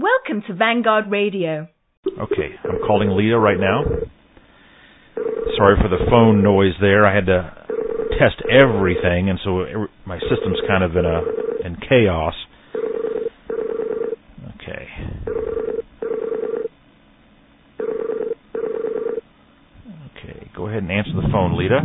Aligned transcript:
Welcome 0.00 0.44
to 0.46 0.54
Vanguard 0.54 1.10
Radio. 1.10 1.66
Okay, 2.06 2.50
I'm 2.62 2.78
calling 2.86 3.10
Lita 3.10 3.36
right 3.36 3.58
now. 3.58 3.82
Sorry 5.56 5.76
for 5.82 5.88
the 5.88 6.04
phone 6.08 6.40
noise 6.40 6.74
there. 6.80 7.04
I 7.04 7.12
had 7.12 7.26
to 7.26 7.52
test 8.10 8.40
everything, 8.48 9.28
and 9.28 9.40
so 9.42 9.64
my 10.06 10.20
system's 10.20 10.58
kind 10.68 10.84
of 10.84 10.92
in 10.94 11.04
a 11.04 11.20
in 11.66 11.76
chaos. 11.88 12.34
Okay. 14.54 14.86
Okay, 20.14 20.50
go 20.54 20.68
ahead 20.68 20.84
and 20.84 20.92
answer 20.92 21.10
the 21.14 21.28
phone, 21.32 21.58
Lita. 21.58 21.80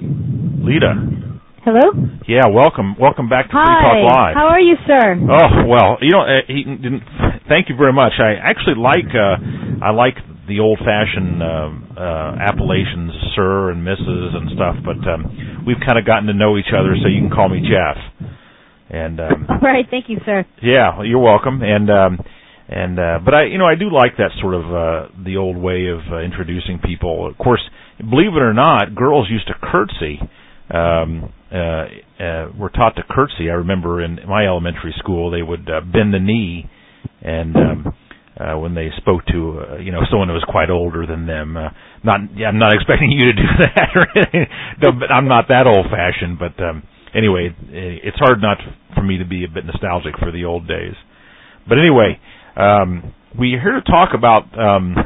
Lita. 0.00 1.23
Hello? 1.64 1.96
Yeah, 2.28 2.44
welcome, 2.52 2.92
welcome 3.00 3.28
back 3.32 3.48
to 3.48 3.56
Hi. 3.56 3.64
Free 3.64 4.04
Talk 4.04 4.12
Live. 4.12 4.34
How 4.36 4.48
are 4.52 4.60
you, 4.60 4.76
sir? 4.84 5.16
Oh 5.16 5.64
well, 5.64 5.96
you 6.04 6.12
know, 6.12 6.20
uh, 6.20 6.44
he 6.46 6.60
didn't. 6.64 7.00
Thank 7.48 7.68
you 7.72 7.76
very 7.76 7.92
much. 7.92 8.12
I 8.20 8.36
actually 8.36 8.76
like 8.76 9.08
uh, 9.16 9.40
I 9.80 9.88
like 9.96 10.20
the 10.46 10.60
old-fashioned 10.60 11.40
uh, 11.40 11.72
uh, 11.96 12.36
appellations, 12.36 13.16
sir 13.34 13.72
and 13.72 13.80
Mrs. 13.80 14.36
and 14.36 14.52
stuff. 14.52 14.76
But 14.84 15.00
um, 15.08 15.64
we've 15.66 15.80
kind 15.80 15.96
of 15.98 16.04
gotten 16.04 16.28
to 16.28 16.34
know 16.36 16.58
each 16.60 16.68
other, 16.76 16.92
so 17.00 17.08
you 17.08 17.24
can 17.24 17.32
call 17.32 17.48
me 17.48 17.64
Jeff. 17.64 17.96
And 18.92 19.20
um, 19.20 19.46
All 19.48 19.64
right, 19.64 19.86
thank 19.90 20.12
you, 20.12 20.20
sir. 20.26 20.44
yeah, 20.60 21.00
you're 21.02 21.24
welcome. 21.24 21.62
And 21.64 21.88
um, 21.88 22.20
and 22.68 22.98
uh, 23.00 23.18
but 23.24 23.32
I, 23.32 23.44
you 23.48 23.56
know, 23.56 23.64
I 23.66 23.74
do 23.74 23.88
like 23.88 24.20
that 24.20 24.36
sort 24.40 24.52
of 24.52 24.64
uh, 24.68 25.08
the 25.24 25.38
old 25.40 25.56
way 25.56 25.88
of 25.88 26.00
uh, 26.12 26.20
introducing 26.20 26.76
people. 26.84 27.24
Of 27.26 27.38
course, 27.38 27.64
believe 27.98 28.36
it 28.36 28.44
or 28.44 28.52
not, 28.52 28.94
girls 28.94 29.28
used 29.32 29.48
to 29.48 29.54
curtsy. 29.64 30.20
Um, 30.68 31.32
were 32.58 32.70
taught 32.74 32.96
to 32.96 33.02
curtsy. 33.08 33.50
I 33.50 33.54
remember 33.54 34.02
in 34.02 34.18
my 34.28 34.46
elementary 34.46 34.94
school, 34.98 35.30
they 35.30 35.42
would 35.42 35.68
uh, 35.70 35.80
bend 35.80 36.12
the 36.14 36.20
knee, 36.20 36.68
and 37.22 37.56
um, 37.56 37.94
uh, 38.38 38.58
when 38.58 38.74
they 38.74 38.88
spoke 38.96 39.24
to 39.26 39.60
uh, 39.60 39.76
you 39.78 39.92
know 39.92 40.00
someone 40.10 40.28
who 40.28 40.34
was 40.34 40.44
quite 40.48 40.70
older 40.70 41.06
than 41.06 41.26
them. 41.26 41.56
Uh, 41.56 41.68
not, 42.02 42.20
I'm 42.46 42.58
not 42.58 42.72
expecting 42.78 43.10
you 43.10 43.26
to 43.26 43.32
do 43.32 43.48
that, 43.58 43.88
or. 43.94 44.06
No, 44.82 44.92
but 44.98 45.10
I'm 45.10 45.28
not 45.28 45.46
that 45.48 45.66
old 45.66 45.86
fashioned. 45.90 46.38
But 46.38 46.62
um, 46.62 46.82
anyway, 47.14 47.54
it's 47.70 48.18
hard 48.18 48.40
not 48.42 48.58
for 48.94 49.02
me 49.02 49.18
to 49.18 49.24
be 49.24 49.44
a 49.44 49.48
bit 49.48 49.64
nostalgic 49.64 50.18
for 50.18 50.30
the 50.32 50.44
old 50.44 50.66
days. 50.66 50.94
But 51.68 51.78
anyway, 51.78 52.18
um, 52.56 53.14
we're 53.38 53.60
here 53.60 53.80
to 53.80 53.90
talk 53.90 54.10
about 54.14 54.44
um, 54.58 54.96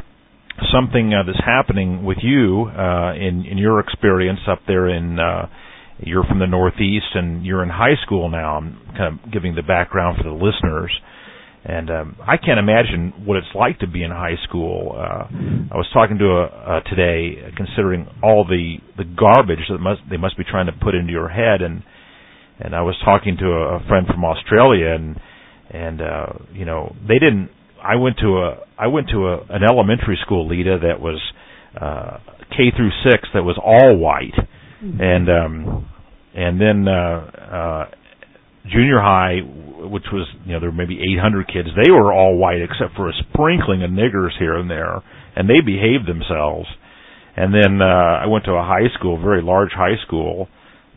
something 0.73 1.13
uh, 1.13 1.23
that's 1.25 1.43
happening 1.45 2.03
with 2.03 2.17
you 2.21 2.65
uh, 2.65 3.13
in 3.13 3.45
in 3.45 3.57
your 3.57 3.79
experience 3.79 4.39
up 4.49 4.59
there 4.67 4.87
in. 4.89 5.19
Uh, 5.19 5.47
you're 6.01 6.23
from 6.23 6.39
the 6.39 6.47
Northeast 6.47 7.13
and 7.13 7.45
you're 7.45 7.63
in 7.63 7.69
high 7.69 7.95
school 8.05 8.29
now. 8.29 8.57
I'm 8.57 8.79
kind 8.97 9.19
of 9.19 9.31
giving 9.31 9.55
the 9.55 9.63
background 9.63 10.17
for 10.17 10.23
the 10.23 10.35
listeners. 10.35 10.91
And 11.65 11.89
um, 11.89 12.15
I 12.21 12.37
can't 12.37 12.57
imagine 12.57 13.25
what 13.25 13.37
it's 13.37 13.53
like 13.53 13.79
to 13.79 13.87
be 13.87 14.03
in 14.03 14.11
high 14.11 14.37
school. 14.47 14.95
Uh, 14.95 15.27
I 15.71 15.75
was 15.75 15.87
talking 15.93 16.17
to 16.19 16.25
a, 16.25 16.43
uh, 16.45 16.79
today, 16.89 17.51
considering 17.57 18.07
all 18.23 18.45
the 18.47 18.77
the 18.95 19.03
garbage 19.03 19.67
that 19.69 19.79
must 19.79 19.99
they 20.09 20.15
must 20.15 20.37
be 20.37 20.45
trying 20.49 20.67
to 20.67 20.71
put 20.71 20.95
into 20.95 21.11
your 21.11 21.27
head, 21.27 21.61
and 21.61 21.83
and 22.59 22.73
I 22.73 22.81
was 22.81 22.95
talking 23.03 23.35
to 23.39 23.45
a, 23.45 23.79
friend 23.89 24.07
from 24.07 24.23
Australia, 24.23 24.95
and 24.95 25.19
and 25.69 26.01
uh, 26.01 26.27
you 26.53 26.63
know 26.63 26.95
they 27.05 27.19
didn't. 27.19 27.49
I 27.83 27.97
went 27.97 28.17
to 28.19 28.37
a 28.39 28.63
I 28.77 28.87
went 28.87 29.09
to 29.09 29.27
a, 29.27 29.39
an 29.49 29.63
elementary 29.69 30.17
school, 30.23 30.47
Lita, 30.47 30.79
that 30.83 31.01
was 31.01 31.19
uh, 31.79 32.19
K 32.51 32.71
through 32.75 32.91
six, 33.03 33.27
that 33.33 33.43
was 33.43 33.59
all 33.61 33.97
white, 33.97 34.33
and 34.81 35.29
um, 35.29 35.89
and 36.35 36.59
then 36.59 36.87
uh, 36.87 37.31
uh, 37.51 37.85
junior 38.71 38.99
high, 38.99 39.39
which 39.89 40.05
was 40.11 40.27
you 40.45 40.53
know 40.53 40.59
there 40.59 40.69
were 40.69 40.75
maybe 40.75 40.99
800 41.17 41.47
kids. 41.47 41.69
They 41.75 41.91
were 41.91 42.13
all 42.13 42.37
white 42.37 42.61
except 42.61 42.95
for 42.95 43.09
a 43.09 43.13
sprinkling 43.31 43.83
of 43.83 43.91
niggers 43.91 44.37
here 44.37 44.55
and 44.57 44.69
there, 44.69 45.01
and 45.35 45.49
they 45.49 45.61
behaved 45.65 46.07
themselves. 46.07 46.67
And 47.35 47.53
then 47.53 47.81
uh, 47.81 48.23
I 48.23 48.27
went 48.27 48.45
to 48.45 48.51
a 48.51 48.63
high 48.63 48.91
school, 48.97 49.21
very 49.21 49.41
large 49.41 49.71
high 49.71 49.95
school, 50.05 50.47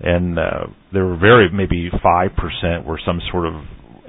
and 0.00 0.38
uh, 0.38 0.66
there 0.92 1.04
were 1.04 1.16
very 1.16 1.48
maybe 1.52 1.90
five 2.02 2.30
percent 2.36 2.86
were 2.86 3.00
some 3.04 3.20
sort 3.30 3.46
of 3.46 3.54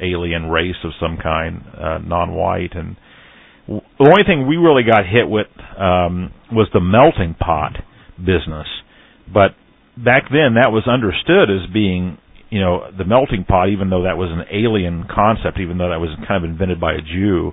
alien 0.02 0.50
race 0.50 0.76
of 0.84 0.92
some 1.00 1.18
kind, 1.22 1.62
uh, 1.80 2.00
non-white, 2.00 2.74
and 2.74 2.98
the 3.68 3.80
only 4.10 4.24
thing 4.28 4.48
we 4.48 4.58
really 4.58 4.84
got 4.84 5.06
hit 5.06 5.30
with 5.30 5.48
um, 5.80 6.34
was 6.52 6.68
the 6.74 6.82
melting 6.82 7.36
pot 7.40 7.74
business. 8.18 8.68
But 9.32 9.56
back 9.98 10.24
then, 10.30 10.56
that 10.56 10.72
was 10.72 10.88
understood 10.88 11.50
as 11.50 11.70
being 11.72 12.18
you 12.50 12.60
know 12.62 12.90
the 12.96 13.06
melting 13.06 13.44
pot, 13.46 13.70
even 13.70 13.90
though 13.90 14.04
that 14.04 14.18
was 14.18 14.30
an 14.32 14.46
alien 14.52 15.06
concept, 15.14 15.60
even 15.60 15.78
though 15.78 15.90
that 15.90 16.00
was 16.00 16.10
kind 16.28 16.44
of 16.44 16.50
invented 16.50 16.80
by 16.80 16.94
a 16.94 17.02
Jew, 17.02 17.52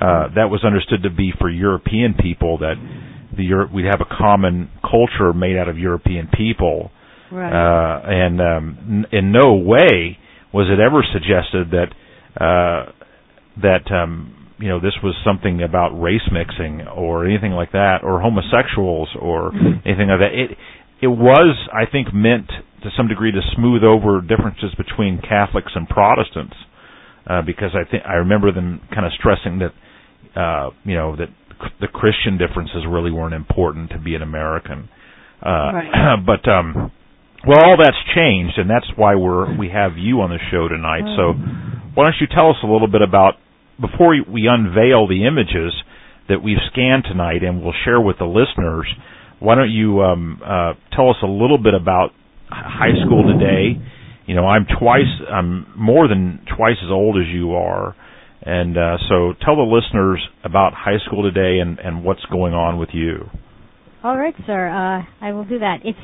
uh, 0.00 0.28
that 0.34 0.50
was 0.50 0.64
understood 0.64 1.02
to 1.04 1.10
be 1.10 1.32
for 1.38 1.48
European 1.48 2.14
people 2.14 2.58
that 2.58 2.74
the 3.36 3.44
Euro- 3.44 3.70
we'd 3.72 3.86
have 3.86 4.00
a 4.00 4.16
common 4.18 4.70
culture 4.82 5.32
made 5.32 5.56
out 5.56 5.68
of 5.68 5.78
European 5.78 6.28
people, 6.36 6.90
Right. 7.32 7.50
uh, 7.52 8.02
and 8.04 8.40
um, 8.40 8.78
n- 8.88 9.06
in 9.18 9.32
no 9.32 9.54
way 9.54 10.18
was 10.52 10.68
it 10.70 10.78
ever 10.78 11.02
suggested 11.12 11.70
that 11.72 11.90
uh, 12.40 12.92
that 13.62 13.90
um, 13.92 14.50
you 14.58 14.68
know 14.68 14.78
this 14.80 14.94
was 15.02 15.14
something 15.24 15.62
about 15.62 15.90
race 16.00 16.26
mixing 16.30 16.82
or 16.86 17.24
anything 17.26 17.52
like 17.52 17.72
that, 17.72 17.98
or 18.04 18.20
homosexuals 18.20 19.08
or 19.20 19.52
anything 19.84 20.08
like 20.08 20.20
that. 20.20 20.30
It 20.34 20.58
it 21.04 21.12
was, 21.12 21.52
I 21.68 21.84
think, 21.90 22.14
meant 22.14 22.48
to 22.82 22.88
some 22.96 23.08
degree 23.08 23.32
to 23.32 23.40
smooth 23.56 23.82
over 23.84 24.20
differences 24.20 24.72
between 24.76 25.20
Catholics 25.20 25.72
and 25.76 25.84
Protestants, 25.88 26.56
uh, 27.28 27.42
because 27.44 27.72
I 27.76 27.84
think 27.88 28.04
I 28.08 28.14
remember 28.24 28.52
them 28.52 28.80
kind 28.92 29.04
of 29.04 29.12
stressing 29.20 29.60
that 29.60 29.72
uh, 30.40 30.70
you 30.84 30.94
know 30.96 31.14
that 31.16 31.28
the 31.80 31.88
Christian 31.88 32.38
differences 32.38 32.82
really 32.88 33.10
weren't 33.12 33.34
important 33.34 33.90
to 33.90 33.98
be 33.98 34.14
an 34.14 34.22
American. 34.22 34.88
Uh, 35.44 35.70
Right. 35.76 36.16
but 36.30 36.48
um, 36.50 36.90
well, 37.46 37.60
all 37.64 37.76
that's 37.76 38.00
changed, 38.16 38.56
and 38.56 38.68
that's 38.68 38.88
why 38.96 39.14
we're 39.14 39.56
we 39.56 39.68
have 39.68 39.92
you 39.98 40.20
on 40.24 40.30
the 40.30 40.40
show 40.50 40.68
tonight. 40.68 41.04
So, 41.16 41.32
why 41.94 42.04
don't 42.04 42.16
you 42.20 42.26
tell 42.32 42.48
us 42.50 42.56
a 42.64 42.66
little 42.66 42.88
bit 42.88 43.02
about 43.02 43.34
before 43.80 44.10
we- 44.16 44.24
we 44.28 44.42
unveil 44.48 45.06
the 45.06 45.26
images 45.26 45.72
that 46.28 46.40
we've 46.42 46.62
scanned 46.72 47.04
tonight, 47.04 47.42
and 47.44 47.60
we'll 47.62 47.76
share 47.84 48.00
with 48.00 48.16
the 48.18 48.24
listeners. 48.24 48.88
Why 49.40 49.54
don't 49.54 49.70
you 49.70 50.00
um, 50.02 50.40
uh, 50.44 50.74
tell 50.94 51.10
us 51.10 51.16
a 51.22 51.26
little 51.26 51.58
bit 51.58 51.74
about 51.74 52.10
high 52.48 52.94
school 53.04 53.24
today? 53.38 53.80
You 54.26 54.34
know, 54.34 54.46
I'm 54.46 54.66
twice, 54.80 55.10
I'm 55.30 55.66
more 55.76 56.08
than 56.08 56.40
twice 56.56 56.76
as 56.82 56.90
old 56.90 57.16
as 57.18 57.26
you 57.32 57.52
are, 57.52 57.94
and 58.42 58.76
uh, 58.76 58.96
so 59.08 59.34
tell 59.44 59.56
the 59.56 59.62
listeners 59.62 60.26
about 60.44 60.72
high 60.74 60.98
school 61.06 61.22
today 61.22 61.60
and, 61.60 61.78
and 61.78 62.04
what's 62.04 62.24
going 62.32 62.54
on 62.54 62.78
with 62.78 62.90
you. 62.92 63.28
All 64.02 64.16
right, 64.16 64.34
sir. 64.46 64.68
Uh, 64.68 65.24
I 65.24 65.32
will 65.32 65.44
do 65.44 65.58
that. 65.58 65.78
It's 65.84 65.98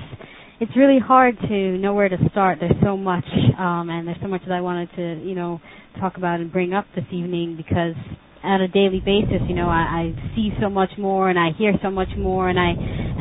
it's 0.61 0.73
really 0.77 0.99
hard 0.99 1.39
to 1.49 1.79
know 1.79 1.95
where 1.95 2.09
to 2.09 2.19
start. 2.31 2.59
There's 2.61 2.73
so 2.83 2.97
much, 2.97 3.25
um, 3.59 3.89
and 3.89 4.07
there's 4.07 4.21
so 4.21 4.29
much 4.29 4.43
that 4.47 4.53
I 4.53 4.61
wanted 4.61 4.91
to, 4.97 5.27
you 5.27 5.35
know, 5.35 5.59
talk 5.99 6.19
about 6.19 6.41
and 6.41 6.53
bring 6.53 6.75
up 6.75 6.85
this 6.95 7.07
evening 7.11 7.57
because 7.57 7.95
on 8.43 8.61
a 8.63 8.69
daily 8.69 9.01
basis, 9.05 9.41
you 9.49 9.55
know, 9.55 9.69
I, 9.69 10.13
I 10.15 10.35
see 10.35 10.51
so 10.61 10.69
much 10.71 10.91
more 10.99 11.29
and 11.29 11.39
I 11.39 11.51
hear 11.59 11.75
so 11.83 11.91
much 11.91 12.09
more, 12.17 12.49
and 12.49 12.59
I 12.59 12.71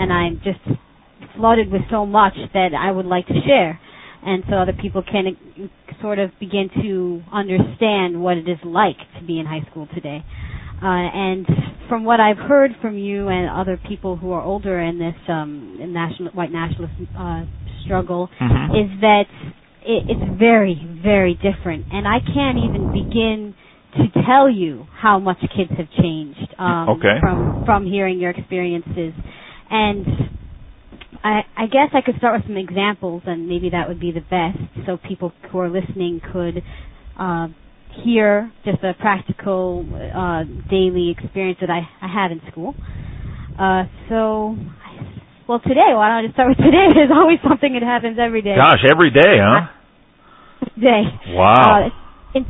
and 0.02 0.12
I'm 0.14 0.42
just 0.44 0.60
flooded 1.36 1.72
with 1.72 1.82
so 1.90 2.06
much 2.06 2.34
that 2.54 2.70
I 2.74 2.92
would 2.92 3.06
like 3.06 3.28
to 3.28 3.34
share, 3.46 3.80
and 4.26 4.44
so 4.50 4.56
other 4.56 4.74
people 4.74 5.04
can 5.04 5.38
sort 6.02 6.20
of 6.20 6.32
begin 6.40 6.70
to 6.82 7.22
understand 7.34 8.22
what 8.22 8.38
it 8.38 8.48
is 8.48 8.58
like 8.64 8.98
to 9.20 9.26
be 9.26 9.40
in 9.40 9.46
high 9.46 9.66
school 9.70 9.88
today. 9.94 10.24
Uh, 10.82 10.86
and 10.88 11.46
from 11.90 12.06
what 12.06 12.20
I've 12.22 12.38
heard 12.38 12.72
from 12.82 12.98
you 12.98 13.28
and 13.28 13.50
other 13.50 13.78
people 13.90 14.16
who 14.16 14.32
are 14.32 14.42
older 14.42 14.80
in 14.80 14.98
this 15.00 15.16
um, 15.28 15.78
in 15.82 15.92
national 15.92 16.32
white 16.32 16.52
nationalist 16.52 16.94
uh, 17.18 17.44
struggle, 17.84 18.30
Mhm. 18.40 18.70
is 18.86 19.02
that 19.02 19.26
it, 19.84 20.04
it's 20.10 20.40
very, 20.40 20.76
very 21.04 21.34
different, 21.36 21.86
and 21.92 22.08
I 22.08 22.20
can't 22.20 22.58
even 22.60 22.94
begin 22.94 23.56
to 23.98 24.24
tell 24.26 24.50
you 24.50 24.86
how 24.94 25.20
much 25.20 25.40
kids 25.56 25.72
have 25.78 25.90
changed 26.02 26.54
um, 26.60 26.90
Okay. 26.90 27.18
from 27.20 27.64
from 27.66 27.86
hearing 27.86 28.20
your 28.20 28.32
experiences, 28.32 29.14
and 29.70 30.06
I, 31.24 31.42
I 31.58 31.66
guess 31.68 31.90
I 31.94 32.02
could 32.02 32.16
start 32.18 32.40
with 32.40 32.48
some 32.48 32.58
examples, 32.58 33.24
and 33.26 33.48
maybe 33.48 33.70
that 33.72 33.88
would 33.88 34.00
be 34.00 34.12
the 34.12 34.22
best, 34.22 34.58
so 34.86 34.98
people 34.98 35.34
who 35.52 35.60
are 35.60 35.70
listening 35.70 36.22
could 36.32 36.64
uh, 37.20 37.48
hear 38.04 38.52
just 38.64 38.84
a 38.84 38.94
practical 38.94 39.86
uh, 39.92 40.44
daily 40.70 41.12
experience 41.12 41.60
that 41.62 41.70
I, 41.70 41.82
I 42.02 42.08
had 42.08 42.32
in 42.32 42.42
school. 42.52 42.74
Uh, 43.60 43.84
so, 44.08 44.56
well, 45.48 45.60
today, 45.60 45.92
why 45.92 46.08
don't 46.08 46.18
I 46.18 46.22
just 46.24 46.36
start 46.36 46.50
with 46.50 46.58
today? 46.58 46.88
There's 46.96 47.12
always 47.14 47.40
something 47.48 47.74
that 47.74 47.84
happens 47.84 48.18
every 48.20 48.42
day. 48.42 48.56
Gosh, 48.56 48.86
every 48.90 49.12
day, 49.12 49.38
huh? 49.40 49.68
Day. 50.80 51.04
Wow. 51.28 51.88
Uh, 51.88 52.38
in 52.38 52.46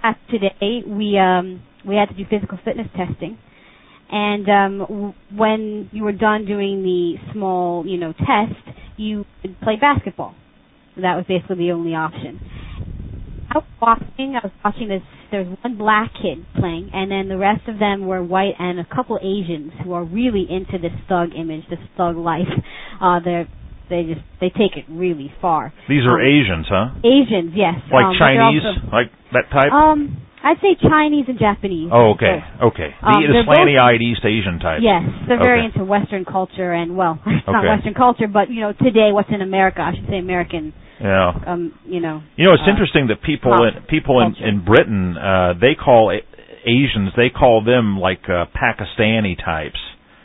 class 0.00 0.16
today, 0.30 0.82
we 0.86 1.18
um, 1.18 1.62
we 1.86 1.96
had 1.96 2.08
to 2.08 2.14
do 2.14 2.24
physical 2.28 2.58
fitness 2.64 2.88
testing, 2.96 3.38
and 4.10 4.48
um, 4.48 4.78
w- 4.80 5.14
when 5.34 5.88
you 5.92 6.04
were 6.04 6.12
done 6.12 6.44
doing 6.46 6.82
the 6.82 7.14
small, 7.32 7.86
you 7.86 7.98
know, 7.98 8.12
test, 8.12 8.54
you 8.96 9.24
could 9.42 9.60
play 9.60 9.76
basketball. 9.80 10.34
That 10.96 11.16
was 11.16 11.24
basically 11.28 11.56
the 11.56 11.72
only 11.72 11.94
option. 11.94 12.40
I 13.50 13.58
was 13.58 13.64
watching. 13.80 14.36
I 14.36 14.40
was 14.44 14.52
watching 14.64 14.88
this. 14.88 15.02
There 15.30 15.42
was 15.44 15.58
one 15.62 15.76
black 15.78 16.12
kid 16.20 16.44
playing, 16.58 16.90
and 16.92 17.10
then 17.10 17.28
the 17.28 17.38
rest 17.38 17.68
of 17.68 17.78
them 17.78 18.06
were 18.06 18.22
white 18.22 18.54
and 18.58 18.78
a 18.80 18.84
couple 18.84 19.18
Asians 19.22 19.72
who 19.84 19.92
are 19.92 20.04
really 20.04 20.46
into 20.48 20.78
this 20.78 20.92
thug 21.08 21.30
image, 21.36 21.62
this 21.70 21.78
thug 21.96 22.16
life. 22.16 22.48
Uh, 23.00 23.20
they're 23.24 23.48
they 23.90 24.04
just 24.14 24.22
they 24.40 24.48
take 24.50 24.76
it 24.78 24.86
really 24.88 25.32
far. 25.42 25.72
These 25.88 26.06
are 26.06 26.16
Um, 26.18 26.26
Asians, 26.26 26.66
huh? 26.70 26.86
Asians, 27.04 27.52
yes. 27.54 27.74
Like 27.92 28.06
um, 28.06 28.14
Chinese, 28.18 28.62
like 28.92 29.10
that 29.34 29.50
type. 29.52 29.72
um, 29.72 30.22
I'd 30.42 30.56
say 30.62 30.72
Chinese 30.80 31.26
and 31.28 31.38
Japanese. 31.38 31.90
oh, 31.92 32.16
okay, 32.16 32.40
both. 32.60 32.72
okay. 32.72 32.94
Um, 33.02 33.20
the 33.20 33.42
both- 33.44 33.52
slanty-eyed 33.58 34.00
East 34.00 34.24
Asian 34.24 34.58
type. 34.58 34.80
Yes, 34.80 35.02
they're 35.28 35.36
very 35.36 35.66
into 35.66 35.84
Western 35.84 36.24
culture 36.24 36.72
and 36.72 36.96
well, 36.96 37.20
it's 37.26 37.46
not 37.46 37.62
Western 37.66 37.92
culture, 37.92 38.26
but 38.26 38.48
you 38.48 38.60
know 38.62 38.72
today 38.72 39.12
what's 39.12 39.28
in 39.28 39.42
America, 39.42 39.82
I 39.82 39.94
should 39.94 40.08
say 40.08 40.16
American. 40.18 40.72
Yeah. 41.00 41.32
Um, 41.46 41.72
you 41.84 42.00
know. 42.00 42.22
You 42.36 42.44
know, 42.46 42.52
it's 42.54 42.62
uh, 42.66 42.70
interesting 42.70 43.08
that 43.08 43.22
people 43.22 43.52
in, 43.64 43.82
people 43.88 44.20
in, 44.20 44.36
in 44.42 44.64
Britain 44.64 45.16
uh 45.16 45.54
they 45.60 45.74
call 45.74 46.10
A- 46.10 46.24
Asians 46.68 47.12
they 47.16 47.30
call 47.30 47.64
them 47.64 47.98
like 47.98 48.24
uh, 48.28 48.44
Pakistani 48.56 49.36
types, 49.42 49.80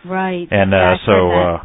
Right. 0.06 0.48
and 0.52 0.74
uh, 0.74 0.96
so 1.06 1.32
uh 1.32 1.58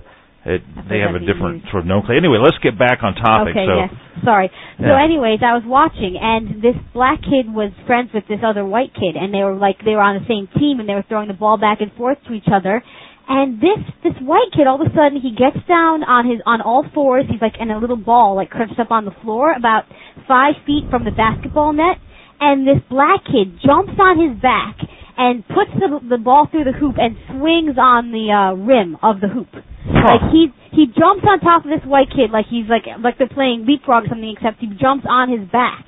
it, 0.44 0.64
they 0.88 1.04
have 1.04 1.12
a 1.12 1.20
different 1.20 1.68
sort 1.68 1.84
of 1.84 1.86
nomenclature. 1.86 2.16
Anyway, 2.16 2.40
let's 2.40 2.56
get 2.64 2.78
back 2.80 3.04
on 3.04 3.12
topic. 3.12 3.52
Okay, 3.52 3.68
so 3.68 3.76
yes. 3.76 3.92
Sorry. 4.24 4.48
So 4.80 4.96
anyways, 4.96 5.44
I 5.44 5.52
was 5.52 5.64
watching 5.68 6.16
and 6.16 6.64
this 6.64 6.76
black 6.96 7.20
kid 7.20 7.48
was 7.52 7.72
friends 7.84 8.08
with 8.12 8.24
this 8.24 8.40
other 8.40 8.64
white 8.64 8.92
kid 8.96 9.20
and 9.20 9.32
they 9.32 9.44
were 9.44 9.56
like 9.56 9.84
they 9.84 9.92
were 9.92 10.04
on 10.04 10.16
the 10.16 10.24
same 10.24 10.48
team 10.56 10.80
and 10.80 10.88
they 10.88 10.96
were 10.96 11.04
throwing 11.08 11.28
the 11.28 11.36
ball 11.36 11.60
back 11.60 11.80
and 11.84 11.92
forth 11.92 12.16
to 12.28 12.32
each 12.32 12.48
other. 12.48 12.80
And 13.28 13.60
this 13.60 13.80
this 14.02 14.16
white 14.24 14.48
kid 14.56 14.64
all 14.64 14.80
of 14.80 14.84
a 14.88 14.92
sudden 14.96 15.20
he 15.20 15.36
gets 15.36 15.60
down 15.68 16.04
on 16.04 16.24
his 16.24 16.40
on 16.48 16.64
all 16.64 16.88
fours, 16.92 17.28
he's 17.28 17.40
like 17.44 17.60
in 17.60 17.70
a 17.70 17.76
little 17.76 18.00
ball, 18.00 18.36
like 18.36 18.48
crunched 18.48 18.80
up 18.80 18.90
on 18.90 19.04
the 19.04 19.14
floor 19.20 19.52
about 19.52 19.84
five 20.26 20.56
feet 20.64 20.88
from 20.88 21.04
the 21.04 21.12
basketball 21.12 21.72
net 21.72 22.00
and 22.40 22.64
this 22.66 22.80
black 22.88 23.20
kid 23.28 23.60
jumps 23.60 23.92
on 24.00 24.16
his 24.16 24.40
back 24.40 24.80
and 25.20 25.44
puts 25.52 25.68
the 25.76 26.00
the 26.08 26.16
ball 26.16 26.48
through 26.48 26.64
the 26.64 26.72
hoop 26.72 26.96
and 26.96 27.12
swings 27.28 27.76
on 27.76 28.08
the 28.08 28.32
uh 28.32 28.56
rim 28.56 28.96
of 29.04 29.20
the 29.20 29.28
hoop. 29.28 29.52
Like 29.84 30.32
he 30.32 30.48
he 30.72 30.88
jumps 30.88 31.28
on 31.28 31.44
top 31.44 31.68
of 31.68 31.70
this 31.70 31.84
white 31.84 32.08
kid 32.08 32.32
like 32.32 32.48
he's 32.48 32.64
like 32.72 32.88
like 33.04 33.20
they're 33.20 33.28
playing 33.28 33.68
leapfrog 33.68 34.08
or 34.08 34.08
something, 34.08 34.32
except 34.32 34.64
he 34.64 34.72
jumps 34.80 35.04
on 35.04 35.28
his 35.28 35.44
back 35.52 35.84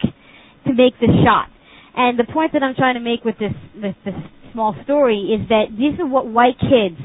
to 0.68 0.76
make 0.76 1.00
the 1.00 1.08
shot. 1.24 1.48
And 1.96 2.20
the 2.20 2.28
point 2.28 2.52
that 2.52 2.62
I'm 2.62 2.76
trying 2.76 3.00
to 3.00 3.04
make 3.04 3.24
with 3.24 3.40
this 3.40 3.56
with 3.72 3.96
this 4.04 4.16
small 4.52 4.76
story 4.84 5.32
is 5.32 5.48
that 5.48 5.72
these 5.72 5.96
are 5.96 6.06
what 6.06 6.28
white 6.28 6.60
kids 6.60 7.00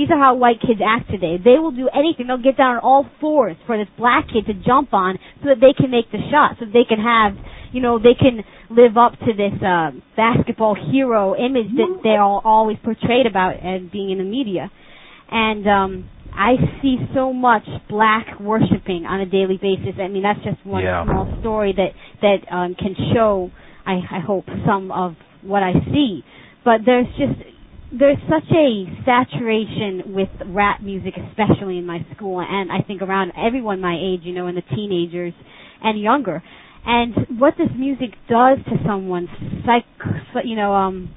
these 0.00 0.08
are 0.08 0.18
how 0.18 0.34
white 0.34 0.60
kids 0.64 0.80
act 0.80 1.10
today. 1.10 1.36
They 1.36 1.58
will 1.58 1.72
do 1.72 1.88
anything. 1.92 2.26
They'll 2.26 2.40
get 2.40 2.56
down 2.56 2.76
on 2.76 2.80
all 2.80 3.04
fours 3.20 3.56
for 3.66 3.76
this 3.76 3.90
black 3.98 4.32
kid 4.32 4.46
to 4.46 4.54
jump 4.54 4.94
on 4.94 5.18
so 5.42 5.52
that 5.52 5.60
they 5.60 5.76
can 5.76 5.90
make 5.90 6.10
the 6.12 6.24
shot, 6.30 6.56
so 6.56 6.64
that 6.64 6.72
they 6.72 6.88
can 6.88 7.02
have, 7.02 7.36
you 7.72 7.80
know, 7.80 7.98
they 7.98 8.14
can 8.14 8.42
live 8.70 8.96
up 8.96 9.12
to 9.20 9.32
this 9.36 9.52
uh, 9.62 9.90
basketball 10.16 10.74
hero 10.92 11.34
image 11.36 11.70
that 11.76 12.00
they 12.02 12.10
are 12.10 12.40
always 12.44 12.76
portrayed 12.84 13.26
about 13.26 13.54
as 13.56 13.82
being 13.92 14.10
in 14.10 14.18
the 14.18 14.24
media. 14.24 14.70
And 15.30 15.66
um, 15.68 16.10
I 16.34 16.56
see 16.82 16.96
so 17.14 17.32
much 17.32 17.64
black 17.88 18.38
worshiping 18.40 19.06
on 19.06 19.20
a 19.20 19.26
daily 19.26 19.58
basis. 19.60 19.94
I 20.00 20.08
mean, 20.08 20.22
that's 20.22 20.42
just 20.44 20.64
one 20.66 20.82
Yeah. 20.82 21.04
small 21.04 21.36
story 21.40 21.72
that 21.76 21.90
that 22.22 22.52
um, 22.52 22.74
can 22.74 22.94
show, 23.14 23.50
I, 23.86 24.00
I 24.10 24.20
hope, 24.20 24.46
some 24.66 24.90
of 24.90 25.14
what 25.42 25.62
I 25.62 25.72
see. 25.92 26.22
But 26.64 26.80
there's 26.84 27.06
just 27.18 27.38
there's 27.92 28.18
such 28.28 28.46
a 28.54 28.86
saturation 29.04 30.14
with 30.14 30.28
rap 30.46 30.80
music, 30.80 31.14
especially 31.30 31.78
in 31.78 31.86
my 31.86 32.04
school, 32.14 32.40
and 32.40 32.70
I 32.70 32.82
think 32.86 33.02
around 33.02 33.32
everyone 33.36 33.80
my 33.80 33.96
age, 34.00 34.20
you 34.22 34.32
know, 34.34 34.46
and 34.46 34.56
the 34.56 34.62
teenagers 34.74 35.32
and 35.82 36.00
younger. 36.00 36.42
And 36.86 37.38
what 37.38 37.54
this 37.58 37.68
music 37.76 38.10
does 38.28 38.58
to 38.66 38.76
someone, 38.86 39.28
psych, 39.66 39.84
you 40.44 40.56
know, 40.56 40.72
um, 40.74 41.14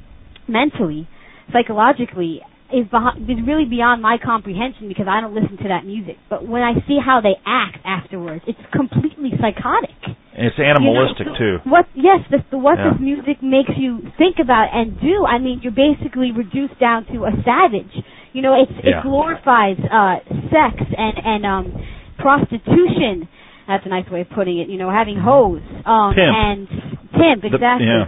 mentally, 0.48 1.08
psychologically, 1.52 2.42
is 2.74 2.88
behind, 2.90 3.30
is 3.30 3.38
really 3.46 3.66
beyond 3.66 4.02
my 4.02 4.18
comprehension 4.24 4.88
because 4.88 5.06
I 5.08 5.22
don't 5.22 5.36
listen 5.36 5.58
to 5.58 5.68
that 5.70 5.86
music. 5.86 6.18
But 6.30 6.48
when 6.48 6.64
I 6.64 6.74
see 6.88 6.98
how 7.04 7.22
they 7.22 7.36
act 7.46 7.78
afterwards, 7.86 8.44
it's 8.48 8.60
completely 8.74 9.32
psychotic. 9.40 9.94
and 10.36 10.48
it's 10.50 10.58
animalistic 10.58 11.28
You 11.28 11.32
know, 11.34 11.38
too. 11.38 11.70
What? 11.70 11.86
Yes, 11.94 12.20
this, 12.32 12.42
the, 12.50 12.58
what 12.58 12.78
Yeah. 12.80 12.92
this 12.92 13.00
music 13.00 13.44
makes 13.44 13.70
you 13.78 14.02
think 14.18 14.38
about 14.42 14.74
and 14.74 15.00
do. 15.00 15.24
I 15.26 15.38
mean, 15.38 15.62
you're 15.62 15.72
basically 15.72 16.32
reduced 16.32 16.80
down 16.80 17.06
to 17.14 17.26
a 17.26 17.32
savage. 17.46 17.94
You 18.34 18.42
know, 18.42 18.58
it's 18.60 18.74
Yeah. 18.84 19.00
it 19.00 19.04
glorifies 19.04 19.78
uh, 19.80 20.18
sex 20.50 20.74
and 20.98 21.16
and 21.24 21.46
um, 21.46 21.66
prostitution. 22.18 23.30
That's 23.68 23.86
a 23.86 23.90
nice 23.90 24.10
way 24.10 24.22
of 24.22 24.30
putting 24.36 24.60
it. 24.60 24.70
You 24.70 24.78
know, 24.78 24.90
having 24.92 25.18
hoes 25.18 25.62
um, 25.86 26.14
Pimp. 26.16 26.36
and 26.36 26.68
pimp 27.12 27.42
The- 27.44 27.78
yeah. 27.82 28.06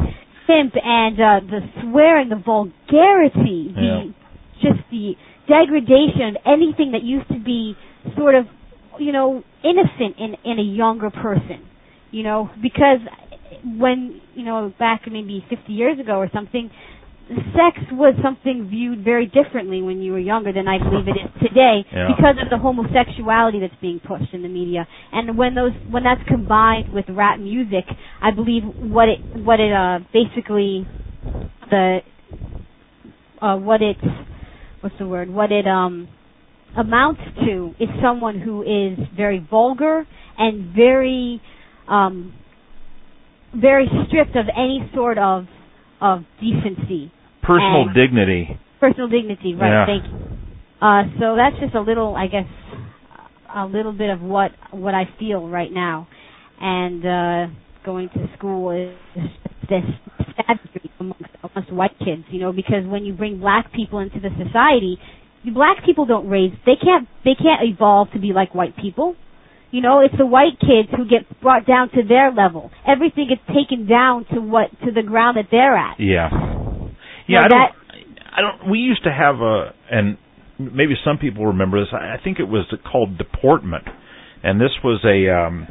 Pimp 0.48 0.74
and 0.84 1.19
uh, 1.19 1.40
the 1.50 1.60
swearing, 1.81 2.30
the 2.30 2.36
vulgarity, 2.36 3.72
the 3.74 3.81
Yeah. 3.81 4.04
just 4.62 4.81
the 4.92 5.16
degradation 5.48 6.36
of 6.36 6.38
anything 6.46 6.92
that 6.92 7.04
used 7.04 7.28
to 7.30 7.40
be 7.40 7.75
sort 8.16 8.36
of, 8.36 8.46
you 9.00 9.12
know, 9.12 9.44
innocent 9.63 10.18
in 10.19 10.36
in 10.44 10.60
a 10.60 10.63
younger 10.63 11.10
person 11.10 11.66
you 12.12 12.24
know, 12.24 12.50
because 12.62 13.00
when, 13.78 14.22
you 14.36 14.46
know, 14.46 14.72
back 14.80 15.02
maybe 15.12 15.44
50 15.50 15.74
years 15.74 16.00
ago 16.00 16.13
or 16.13 16.30
something, 16.34 16.69
sex 17.27 17.80
was 17.92 18.13
something 18.22 18.68
viewed 18.69 19.04
very 19.04 19.25
differently 19.25 19.81
when 19.81 20.00
you 20.01 20.12
were 20.12 20.19
younger 20.19 20.54
than 20.54 20.68
I 20.68 20.77
believe 20.77 21.07
it 21.07 21.18
is 21.18 21.31
today 21.42 21.83
Yeah. 21.92 22.10
because 22.16 22.36
of 22.42 22.50
the 22.51 22.57
homosexuality 22.57 23.60
that's 23.60 23.74
being 23.81 24.00
pushed 24.00 24.33
in 24.33 24.44
the 24.44 24.48
media. 24.50 24.88
And 25.12 25.38
when 25.38 25.56
those 25.56 25.72
when 25.89 26.04
that's 26.04 26.22
combined 26.27 26.94
with 26.94 27.06
rap 27.10 27.39
music, 27.39 27.86
I 28.22 28.31
believe 28.31 28.63
what 28.63 29.10
it 29.10 29.19
what 29.44 29.60
it 29.60 29.74
uh 29.74 30.00
basically 30.13 30.86
the 31.72 32.00
uh 33.42 33.57
what 33.57 33.81
it 33.81 33.98
what's 34.81 34.98
the 35.00 35.07
word? 35.07 35.30
What 35.30 35.51
it 35.51 35.66
um 35.68 36.07
amounts 36.78 37.21
to 37.45 37.74
is 37.80 37.89
someone 38.04 38.39
who 38.39 38.62
is 38.62 39.00
very 39.16 39.39
vulgar 39.39 40.06
and 40.38 40.75
very 40.75 41.42
um, 41.88 42.33
very 43.56 43.88
stripped 44.07 44.36
of 44.36 44.45
any 44.56 44.89
sort 44.94 45.18
of 45.18 45.45
of 46.01 46.19
decency, 46.39 47.12
Personal 47.42 47.86
dignity. 47.94 48.59
personal 48.80 49.07
dignity. 49.07 49.53
Right. 49.56 49.69
Yeah. 49.69 49.86
Thank 49.86 50.03
you. 50.06 50.19
Uh, 50.81 51.03
so 51.19 51.36
that's 51.36 51.56
just 51.62 51.75
a 51.75 51.81
little, 51.81 52.15
I 52.15 52.27
guess, 52.27 52.47
a 53.56 53.65
little 53.65 53.94
bit 53.94 54.09
of 54.09 54.21
what 54.21 54.51
what 54.71 54.94
I 54.94 55.03
feel 55.19 55.47
right 55.47 55.71
now, 55.71 56.07
and 56.59 57.06
uh, 57.06 57.53
going 57.86 58.09
to 58.09 58.30
school 58.38 58.71
is 58.71 59.21
this 59.69 59.83
savagery 60.36 60.92
amongst 61.00 61.24
amongst 61.44 61.71
white 61.71 61.97
kids. 62.00 62.24
You 62.30 62.39
know, 62.42 62.51
because 62.51 62.86
when 62.86 63.06
you 63.06 63.14
bring 63.14 63.40
black 63.40 63.71
people 63.73 63.99
into 63.99 64.19
the 64.19 64.30
society, 64.44 64.97
the 65.45 65.52
black 65.52 65.85
people 65.85 66.06
don't 66.06 66.28
raise. 66.28 66.52
They 66.66 66.75
can't. 66.75 67.07
They 67.23 67.35
can't 67.35 67.61
evolve 67.64 68.09
to 68.14 68.19
be 68.19 68.33
like 68.33 68.54
white 68.54 68.75
people. 68.75 69.16
You 69.76 69.82
know, 69.82 70.00
it's 70.00 70.16
the 70.18 70.26
white 70.26 70.58
kids 70.62 70.88
who 70.96 71.04
get 71.04 71.28
brought 71.42 71.66
down 71.68 71.90
to 71.90 72.02
their 72.08 72.32
level. 72.32 72.72
Everything 72.88 73.28
gets 73.28 73.42
taken 73.48 73.86
down 73.86 74.24
to 74.34 74.40
what 74.40 74.70
to 74.86 74.92
the 74.94 75.04
ground 75.04 75.36
that 75.36 75.48
they're 75.52 75.76
at. 75.76 76.00
Yeah. 76.00 76.30
Yeah, 77.28 77.44
I 77.44 77.48
don't 77.50 77.72
I 78.32 78.40
don't 78.40 78.72
we 78.72 78.78
used 78.80 79.04
to 79.04 79.12
have 79.12 79.36
a 79.42 79.74
and 79.92 80.18
maybe 80.58 80.94
some 81.04 81.18
people 81.18 81.48
remember 81.48 81.82
this. 81.82 81.90
I 81.92 82.16
I 82.16 82.24
think 82.24 82.40
it 82.40 82.46
was 82.48 82.64
called 82.90 83.18
deportment. 83.18 83.84
And 84.44 84.62
this 84.62 84.72
was 84.82 85.04
a 85.04 85.30
um 85.36 85.68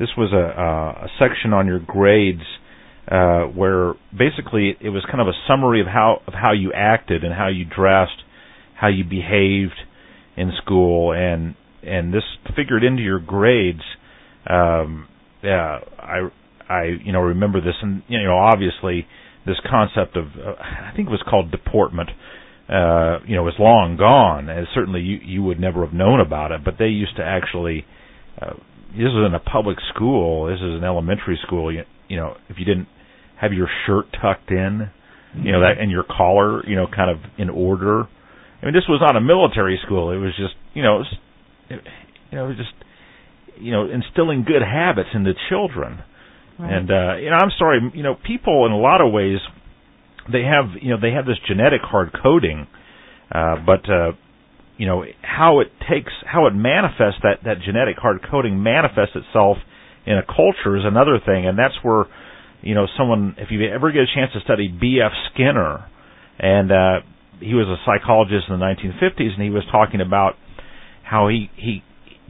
this 0.00 0.08
was 0.18 0.32
a 0.32 0.46
uh, 0.60 1.06
a 1.06 1.08
section 1.20 1.52
on 1.52 1.68
your 1.68 1.78
grades 1.78 2.42
uh 3.06 3.42
where 3.54 3.94
basically 4.10 4.74
it 4.80 4.88
was 4.88 5.04
kind 5.06 5.20
of 5.20 5.28
a 5.28 5.36
summary 5.46 5.80
of 5.80 5.86
how 5.86 6.22
of 6.26 6.32
how 6.34 6.50
you 6.54 6.72
acted 6.74 7.22
and 7.22 7.32
how 7.32 7.46
you 7.46 7.64
dressed, 7.64 8.18
how 8.74 8.88
you 8.88 9.04
behaved 9.04 9.78
in 10.36 10.50
school 10.60 11.12
and 11.12 11.54
and 11.86 12.12
this 12.12 12.22
figured 12.56 12.84
into 12.84 13.02
your 13.02 13.20
grades 13.20 13.82
um 14.48 15.08
yeah 15.42 15.78
I 15.98 16.28
I 16.68 16.84
you 17.04 17.12
know 17.12 17.20
remember 17.20 17.60
this. 17.60 17.74
And 17.82 18.02
you 18.08 18.22
know 18.22 18.36
obviously 18.38 19.06
this 19.46 19.56
concept 19.70 20.16
of 20.16 20.26
uh, 20.26 20.54
I 20.60 20.92
think 20.96 21.08
it 21.08 21.10
was 21.10 21.22
called 21.28 21.50
deportment 21.50 22.10
uh 22.68 23.18
you 23.26 23.36
know 23.36 23.46
is 23.48 23.54
long 23.58 23.96
gone. 23.98 24.48
And 24.48 24.66
certainly 24.74 25.00
you 25.00 25.18
you 25.22 25.42
would 25.42 25.60
never 25.60 25.84
have 25.84 25.94
known 25.94 26.20
about 26.20 26.52
it. 26.52 26.64
But 26.64 26.74
they 26.78 26.86
used 26.88 27.16
to 27.16 27.22
actually 27.24 27.84
uh, 28.40 28.54
this 28.92 29.10
was 29.10 29.26
in 29.26 29.34
a 29.34 29.40
public 29.40 29.78
school. 29.94 30.46
This 30.46 30.58
is 30.58 30.78
an 30.78 30.84
elementary 30.84 31.38
school 31.46 31.72
you, 31.72 31.82
you 32.08 32.16
know 32.16 32.36
if 32.48 32.58
you 32.58 32.64
didn't 32.64 32.88
have 33.40 33.52
your 33.52 33.68
shirt 33.86 34.06
tucked 34.20 34.50
in 34.50 34.90
you 35.36 35.52
know 35.52 35.60
that 35.60 35.78
and 35.80 35.90
your 35.90 36.04
collar 36.04 36.66
you 36.66 36.76
know 36.76 36.86
kind 36.86 37.10
of 37.10 37.18
in 37.38 37.50
order. 37.50 38.04
I 38.62 38.66
mean 38.66 38.74
this 38.74 38.88
was 38.88 39.00
not 39.02 39.16
a 39.16 39.20
military 39.20 39.78
school. 39.84 40.10
It 40.10 40.16
was 40.16 40.32
just 40.38 40.54
you 40.72 40.82
know 40.82 40.96
it 40.96 40.98
was, 41.00 41.14
you 41.70 41.78
know 42.38 42.52
just 42.52 42.72
you 43.58 43.72
know 43.72 43.88
instilling 43.90 44.44
good 44.44 44.62
habits 44.62 45.10
into 45.14 45.32
children 45.48 46.00
and 46.58 46.90
uh 46.90 47.16
you 47.16 47.30
know 47.30 47.36
I'm 47.36 47.50
sorry, 47.58 47.80
you 47.94 48.02
know, 48.02 48.14
people 48.14 48.66
in 48.66 48.72
a 48.72 48.78
lot 48.78 49.00
of 49.00 49.12
ways 49.12 49.38
they 50.30 50.42
have, 50.42 50.80
you 50.80 50.90
know, 50.90 51.00
they 51.00 51.10
have 51.10 51.26
this 51.26 51.38
genetic 51.46 51.80
hard 51.82 52.10
coding 52.22 52.66
uh 53.32 53.56
but 53.64 53.88
uh 53.90 54.12
you 54.76 54.86
know 54.86 55.04
how 55.22 55.60
it 55.60 55.68
takes 55.90 56.12
how 56.24 56.46
it 56.46 56.54
manifests 56.54 57.20
that 57.22 57.38
that 57.44 57.56
genetic 57.64 57.96
hard 57.98 58.18
coding 58.30 58.62
manifests 58.62 59.14
itself 59.14 59.58
in 60.06 60.18
a 60.18 60.22
culture 60.26 60.76
is 60.76 60.84
another 60.84 61.18
thing 61.24 61.46
and 61.46 61.58
that's 61.58 61.74
where 61.82 62.04
you 62.64 62.74
know, 62.74 62.86
someone 62.96 63.36
if 63.38 63.50
you 63.50 63.60
ever 63.68 63.92
get 63.92 64.02
a 64.02 64.10
chance 64.14 64.32
to 64.32 64.40
study 64.40 64.68
B.F. 64.68 65.12
Skinner, 65.32 65.84
and 66.38 66.72
uh, 66.72 67.04
he 67.38 67.52
was 67.52 67.68
a 67.68 67.76
psychologist 67.84 68.48
in 68.48 68.58
the 68.58 68.64
1950s, 68.64 69.34
and 69.36 69.42
he 69.42 69.50
was 69.50 69.62
talking 69.70 70.00
about 70.00 70.34
how 71.04 71.28
he 71.28 71.50
he 71.56 71.82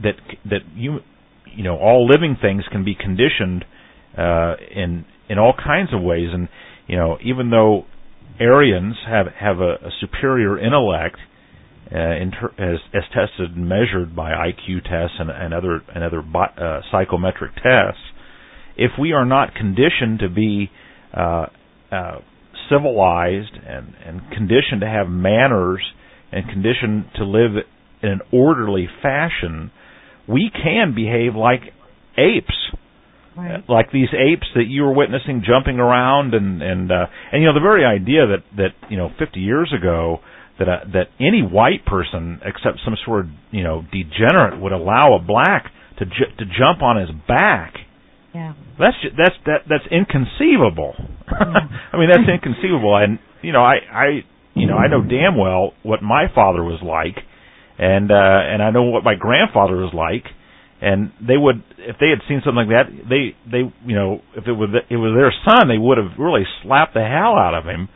that 0.03 0.15
that 0.45 0.61
you 0.75 0.99
you 1.55 1.63
know 1.63 1.77
all 1.77 2.07
living 2.07 2.37
things 2.41 2.63
can 2.71 2.83
be 2.83 2.95
conditioned 2.95 3.65
uh, 4.17 4.55
in 4.75 5.05
in 5.29 5.39
all 5.39 5.53
kinds 5.53 5.93
of 5.93 6.01
ways, 6.01 6.29
and 6.31 6.47
you 6.87 6.97
know 6.97 7.17
even 7.23 7.49
though 7.49 7.85
Aryans 8.39 8.95
have 9.07 9.27
have 9.39 9.59
a, 9.59 9.75
a 9.87 9.91
superior 9.99 10.59
intellect 10.59 11.17
uh, 11.91 11.95
ter- 11.95 12.53
as, 12.57 12.79
as 12.93 13.03
tested 13.13 13.55
and 13.55 13.67
measured 13.69 14.15
by 14.15 14.31
IQ 14.31 14.83
tests 14.83 15.15
and, 15.19 15.29
and 15.29 15.53
other 15.53 15.81
and 15.93 16.03
other 16.03 16.19
uh, 16.19 16.81
psychometric 16.91 17.53
tests, 17.55 18.01
if 18.77 18.91
we 18.99 19.13
are 19.13 19.25
not 19.25 19.55
conditioned 19.55 20.19
to 20.19 20.29
be 20.29 20.69
uh, 21.15 21.45
uh, 21.91 22.19
civilized 22.69 23.53
and, 23.67 23.93
and 24.05 24.21
conditioned 24.31 24.81
to 24.81 24.87
have 24.87 25.07
manners 25.07 25.81
and 26.31 26.49
conditioned 26.49 27.05
to 27.15 27.23
live 27.23 27.51
in 28.05 28.11
an 28.11 28.21
orderly 28.31 28.87
fashion, 29.01 29.71
we 30.27 30.49
can 30.53 30.93
behave 30.95 31.35
like 31.35 31.61
apes. 32.17 32.53
Right. 33.37 33.63
Like 33.67 33.91
these 33.91 34.07
apes 34.13 34.47
that 34.55 34.65
you 34.67 34.83
were 34.83 34.93
witnessing 34.93 35.43
jumping 35.45 35.77
around 35.79 36.33
and 36.33 36.61
and 36.61 36.89
uh, 36.91 37.07
and 37.33 37.41
you 37.41 37.47
know 37.49 37.53
the 37.53 37.59
very 37.59 37.83
idea 37.83 38.27
that 38.27 38.43
that 38.55 38.89
you 38.89 38.97
know 38.97 39.09
50 39.19 39.39
years 39.41 39.73
ago 39.77 40.19
that 40.57 40.69
uh, 40.69 40.79
that 40.93 41.07
any 41.19 41.41
white 41.41 41.85
person 41.85 42.39
except 42.45 42.79
some 42.85 42.95
sort 43.05 43.25
of 43.25 43.31
you 43.51 43.63
know 43.63 43.83
degenerate 43.91 44.59
would 44.61 44.71
allow 44.71 45.15
a 45.15 45.19
black 45.19 45.65
to 45.99 46.05
ju- 46.05 46.31
to 46.39 46.45
jump 46.45 46.81
on 46.81 46.95
his 46.95 47.09
back. 47.27 47.73
Yeah. 48.33 48.53
That's 48.79 48.95
ju- 49.03 49.15
that's 49.17 49.35
that 49.45 49.67
that's 49.67 49.87
inconceivable. 49.91 50.93
Yeah. 51.27 51.67
I 51.91 51.97
mean 51.97 52.07
that's 52.09 52.29
inconceivable 52.31 52.95
and 52.95 53.19
you 53.41 53.51
know 53.51 53.63
I 53.63 53.75
I 53.91 54.05
you 54.53 54.65
know 54.67 54.77
I 54.77 54.87
know 54.87 55.01
damn 55.03 55.35
well 55.37 55.73
what 55.83 56.01
my 56.01 56.27
father 56.33 56.63
was 56.63 56.79
like 56.81 57.19
and 57.77 58.11
uh 58.11 58.15
and 58.15 58.63
I 58.63 58.71
know 58.71 58.83
what 58.83 59.03
my 59.03 59.15
grandfather 59.15 59.75
was 59.75 59.93
like 59.93 60.25
and 60.81 61.11
they 61.19 61.37
would 61.37 61.63
if 61.77 61.97
they 61.99 62.09
had 62.09 62.19
seen 62.27 62.41
something 62.43 62.67
like 62.67 62.75
that 62.75 62.87
they 63.09 63.35
they 63.49 63.63
you 63.85 63.95
know 63.95 64.21
if 64.35 64.47
it 64.47 64.53
was 64.53 64.69
it 64.89 64.97
was 64.97 65.13
their 65.15 65.33
son 65.43 65.67
they 65.67 65.77
would 65.77 65.97
have 65.97 66.17
really 66.19 66.43
slapped 66.63 66.93
the 66.93 67.03
hell 67.03 67.35
out 67.35 67.55
of 67.55 67.65
him 67.65 67.89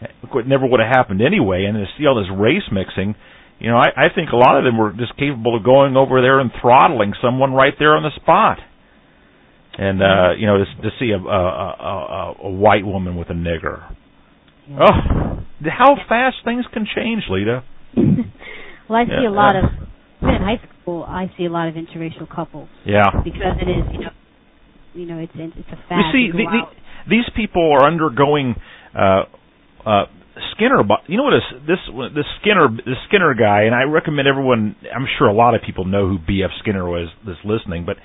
it 0.00 0.46
never 0.46 0.66
would 0.66 0.80
have 0.80 0.90
happened 0.94 1.20
anyway. 1.22 1.64
And 1.64 1.76
to 1.76 1.86
see 1.98 2.06
all 2.06 2.16
this 2.16 2.30
race 2.32 2.64
mixing, 2.72 3.14
you 3.58 3.70
know, 3.70 3.76
I, 3.76 4.06
I 4.06 4.14
think 4.14 4.30
a 4.30 4.36
lot 4.36 4.58
of 4.58 4.64
them 4.64 4.78
were 4.78 4.92
just 4.92 5.16
capable 5.16 5.56
of 5.56 5.64
going 5.64 5.96
over 5.96 6.20
there 6.20 6.40
and 6.40 6.50
throttling 6.60 7.14
someone 7.22 7.52
right 7.52 7.74
there 7.78 7.96
on 7.96 8.02
the 8.02 8.10
spot. 8.20 8.58
And 9.76 10.02
uh, 10.02 10.34
you 10.38 10.46
know, 10.46 10.58
to, 10.58 10.64
to 10.82 10.90
see 11.00 11.10
a, 11.10 11.18
a, 11.18 11.40
a, 11.40 12.34
a 12.44 12.50
white 12.50 12.86
woman 12.86 13.16
with 13.16 13.28
a 13.30 13.32
nigger. 13.32 13.82
Yeah. 14.68 14.78
Oh, 14.80 15.40
how 15.66 15.96
fast 16.08 16.36
things 16.44 16.64
can 16.72 16.86
change, 16.94 17.24
Lita. 17.28 17.64
well, 18.88 18.98
I 19.00 19.04
see 19.04 19.22
Yeah. 19.22 19.28
a 19.28 19.30
lot 19.30 19.56
of 19.56 19.64
even 20.22 20.34
in 20.36 20.42
high 20.42 20.60
school. 20.82 21.04
I 21.08 21.30
see 21.36 21.44
a 21.44 21.50
lot 21.50 21.68
of 21.68 21.74
interracial 21.74 22.28
couples 22.28 22.68
Yeah. 22.84 23.10
because 23.22 23.56
it 23.60 23.68
is, 23.68 23.84
you 23.92 23.98
know, 24.00 24.10
you 24.94 25.06
know, 25.06 25.18
it's 25.18 25.32
it's 25.34 25.68
a 25.72 25.76
fad. 25.88 26.12
We 26.12 26.30
see 26.30 26.30
the, 26.32 26.44
the, 26.44 26.62
these 27.08 27.28
people 27.36 27.72
are 27.72 27.84
undergoing 27.86 28.54
uh, 28.94 29.24
uh, 29.84 30.04
Skinner. 30.52 30.82
You 31.06 31.16
know 31.16 31.24
what 31.24 31.34
is 31.34 31.42
this 31.66 31.78
this 32.14 32.26
Skinner 32.40 32.68
this 32.68 32.96
Skinner 33.08 33.34
guy? 33.34 33.62
And 33.64 33.74
I 33.74 33.82
recommend 33.82 34.28
everyone. 34.28 34.76
I'm 34.94 35.06
sure 35.18 35.26
a 35.28 35.34
lot 35.34 35.54
of 35.54 35.62
people 35.62 35.84
know 35.84 36.08
who 36.08 36.18
B.F. 36.18 36.50
Skinner 36.60 36.88
was 36.88 37.08
that's 37.26 37.38
listening, 37.44 37.84
but 37.84 37.96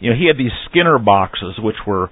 you 0.00 0.10
know 0.10 0.16
he 0.16 0.26
had 0.26 0.36
these 0.38 0.52
Skinner 0.70 0.98
boxes, 0.98 1.58
which 1.58 1.76
were 1.86 2.10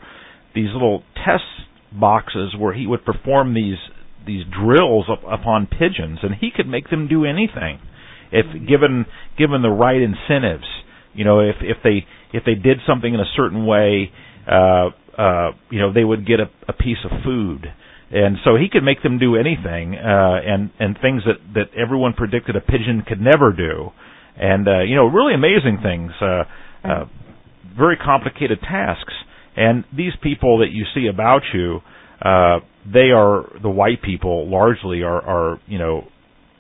these 0.55 0.69
little 0.73 1.03
test 1.15 1.45
boxes 1.93 2.55
where 2.59 2.75
he 2.75 2.87
would 2.87 3.05
perform 3.05 3.55
these 3.55 3.79
these 4.27 4.45
drills 4.45 5.07
up, 5.11 5.21
upon 5.27 5.67
pigeons, 5.67 6.19
and 6.23 6.35
he 6.41 6.51
could 6.55 6.69
make 6.69 6.91
them 6.91 7.09
do 7.09 7.25
anything 7.25 7.81
if 8.33 8.47
given 8.69 9.07
given 9.39 9.63
the 9.63 9.71
right 9.71 10.01
incentives. 10.01 10.67
You 11.15 11.25
know, 11.25 11.41
if 11.41 11.57
if 11.61 11.79
they 11.83 12.07
if 12.33 12.45
they 12.45 12.55
did 12.55 12.79
something 12.87 13.13
in 13.13 13.21
a 13.21 13.29
certain 13.37 13.67
way, 13.67 14.13
uh, 14.47 14.91
uh, 15.19 15.51
you 15.71 15.79
know, 15.81 15.93
they 15.93 16.05
would 16.05 16.27
get 16.27 16.41
a, 16.41 16.49
a 16.69 16.73
piece 16.73 16.99
of 17.05 17.11
food, 17.25 17.67
and 18.11 18.37
so 18.45 18.57
he 18.57 18.69
could 18.71 18.83
make 18.85 19.03
them 19.03 19.19
do 19.19 19.37
anything, 19.37 19.95
uh, 19.97 20.39
and 20.47 20.71
and 20.79 20.97
things 21.01 21.23
that 21.27 21.39
that 21.55 21.77
everyone 21.77 22.13
predicted 22.15 22.57
a 22.57 22.61
pigeon 22.61 23.03
could 23.07 23.21
never 23.21 23.53
do, 23.53 23.91
and 24.37 24.69
uh, 24.69 24.81
you 24.83 24.95
know, 24.97 25.07
really 25.07 25.35
amazing 25.35 25.79
things, 25.83 26.13
uh, 26.23 26.45
uh, 26.85 27.05
very 27.77 27.97
complicated 27.97 28.61
tasks, 28.61 29.13
and 29.57 29.85
these 29.95 30.13
people 30.23 30.59
that 30.59 30.71
you 30.71 30.85
see 30.95 31.07
about 31.09 31.43
you, 31.53 31.81
uh, 32.23 32.61
they 32.91 33.11
are 33.11 33.45
the 33.63 33.69
white 33.71 34.03
people 34.03 34.49
largely 34.49 35.03
are 35.03 35.21
are 35.21 35.61
you 35.67 35.79
know 35.79 36.05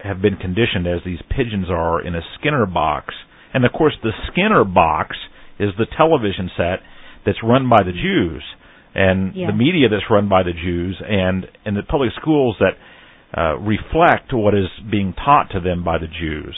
have 0.04 0.20
been 0.22 0.36
conditioned 0.36 0.86
as 0.86 1.00
these 1.04 1.20
pigeons 1.30 1.66
are 1.70 2.00
in 2.04 2.14
a 2.14 2.20
Skinner 2.38 2.66
box. 2.66 3.14
And 3.54 3.64
of 3.64 3.72
course, 3.72 3.94
the 4.02 4.12
Skinner 4.30 4.64
box 4.64 5.16
is 5.58 5.70
the 5.78 5.86
television 5.96 6.50
set 6.56 6.80
that's 7.26 7.38
run 7.42 7.68
by 7.68 7.82
the 7.84 7.92
Jews 7.92 8.42
and 8.94 9.34
Yeah. 9.34 9.46
the 9.48 9.52
media 9.52 9.88
that's 9.88 10.08
run 10.10 10.28
by 10.28 10.42
the 10.42 10.52
Jews 10.52 11.00
and, 11.06 11.46
and 11.64 11.76
the 11.76 11.82
public 11.82 12.10
schools 12.20 12.56
that 12.60 12.74
uh, 13.36 13.56
reflect 13.58 14.32
what 14.32 14.54
is 14.54 14.66
being 14.90 15.12
taught 15.12 15.50
to 15.52 15.60
them 15.60 15.84
by 15.84 15.98
the 15.98 16.08
Jews. 16.08 16.56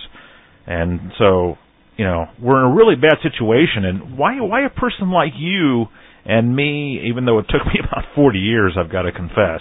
And 0.66 1.12
so, 1.18 1.58
you 1.98 2.04
know, 2.06 2.26
we're 2.40 2.64
in 2.64 2.72
a 2.72 2.74
really 2.74 2.94
bad 2.96 3.18
situation. 3.22 3.84
And 3.84 4.16
why, 4.16 4.40
why 4.40 4.64
a 4.64 4.70
person 4.70 5.10
like 5.10 5.32
you 5.36 5.86
and 6.24 6.54
me, 6.54 7.02
even 7.10 7.24
though 7.26 7.38
it 7.40 7.46
took 7.50 7.66
me 7.66 7.80
about 7.80 8.04
40 8.14 8.38
years, 8.38 8.76
I've 8.78 8.90
got 8.90 9.02
to 9.02 9.12
confess, 9.12 9.60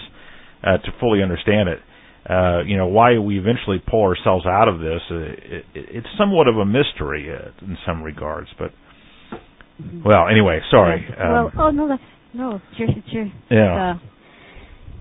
uh, 0.62 0.78
to 0.78 0.92
fully 1.00 1.22
understand 1.22 1.68
it, 1.68 1.80
uh, 2.28 2.62
you 2.64 2.76
know, 2.76 2.86
why 2.86 3.18
we 3.18 3.38
eventually 3.38 3.82
pull 3.84 4.02
ourselves 4.02 4.46
out 4.46 4.68
of 4.68 4.78
this, 4.78 5.00
uh, 5.10 5.14
it, 5.16 5.64
it, 5.74 5.86
it's 5.90 6.06
somewhat 6.16 6.46
of 6.46 6.56
a 6.56 6.64
mystery 6.64 7.28
uh, 7.32 7.50
in 7.64 7.76
some 7.84 8.02
regards. 8.02 8.48
But 8.58 8.70
well, 10.04 10.28
anyway, 10.30 10.60
sorry. 10.70 11.04
Well, 11.18 11.46
Um, 11.46 11.52
oh 11.58 11.70
no, 11.70 11.88
that's 11.88 12.02
no, 12.32 12.60
it's 12.70 12.78
your, 12.78 12.88
it's 12.90 13.08
your, 13.08 13.26
yeah. 13.50 13.90
uh, 13.90 13.98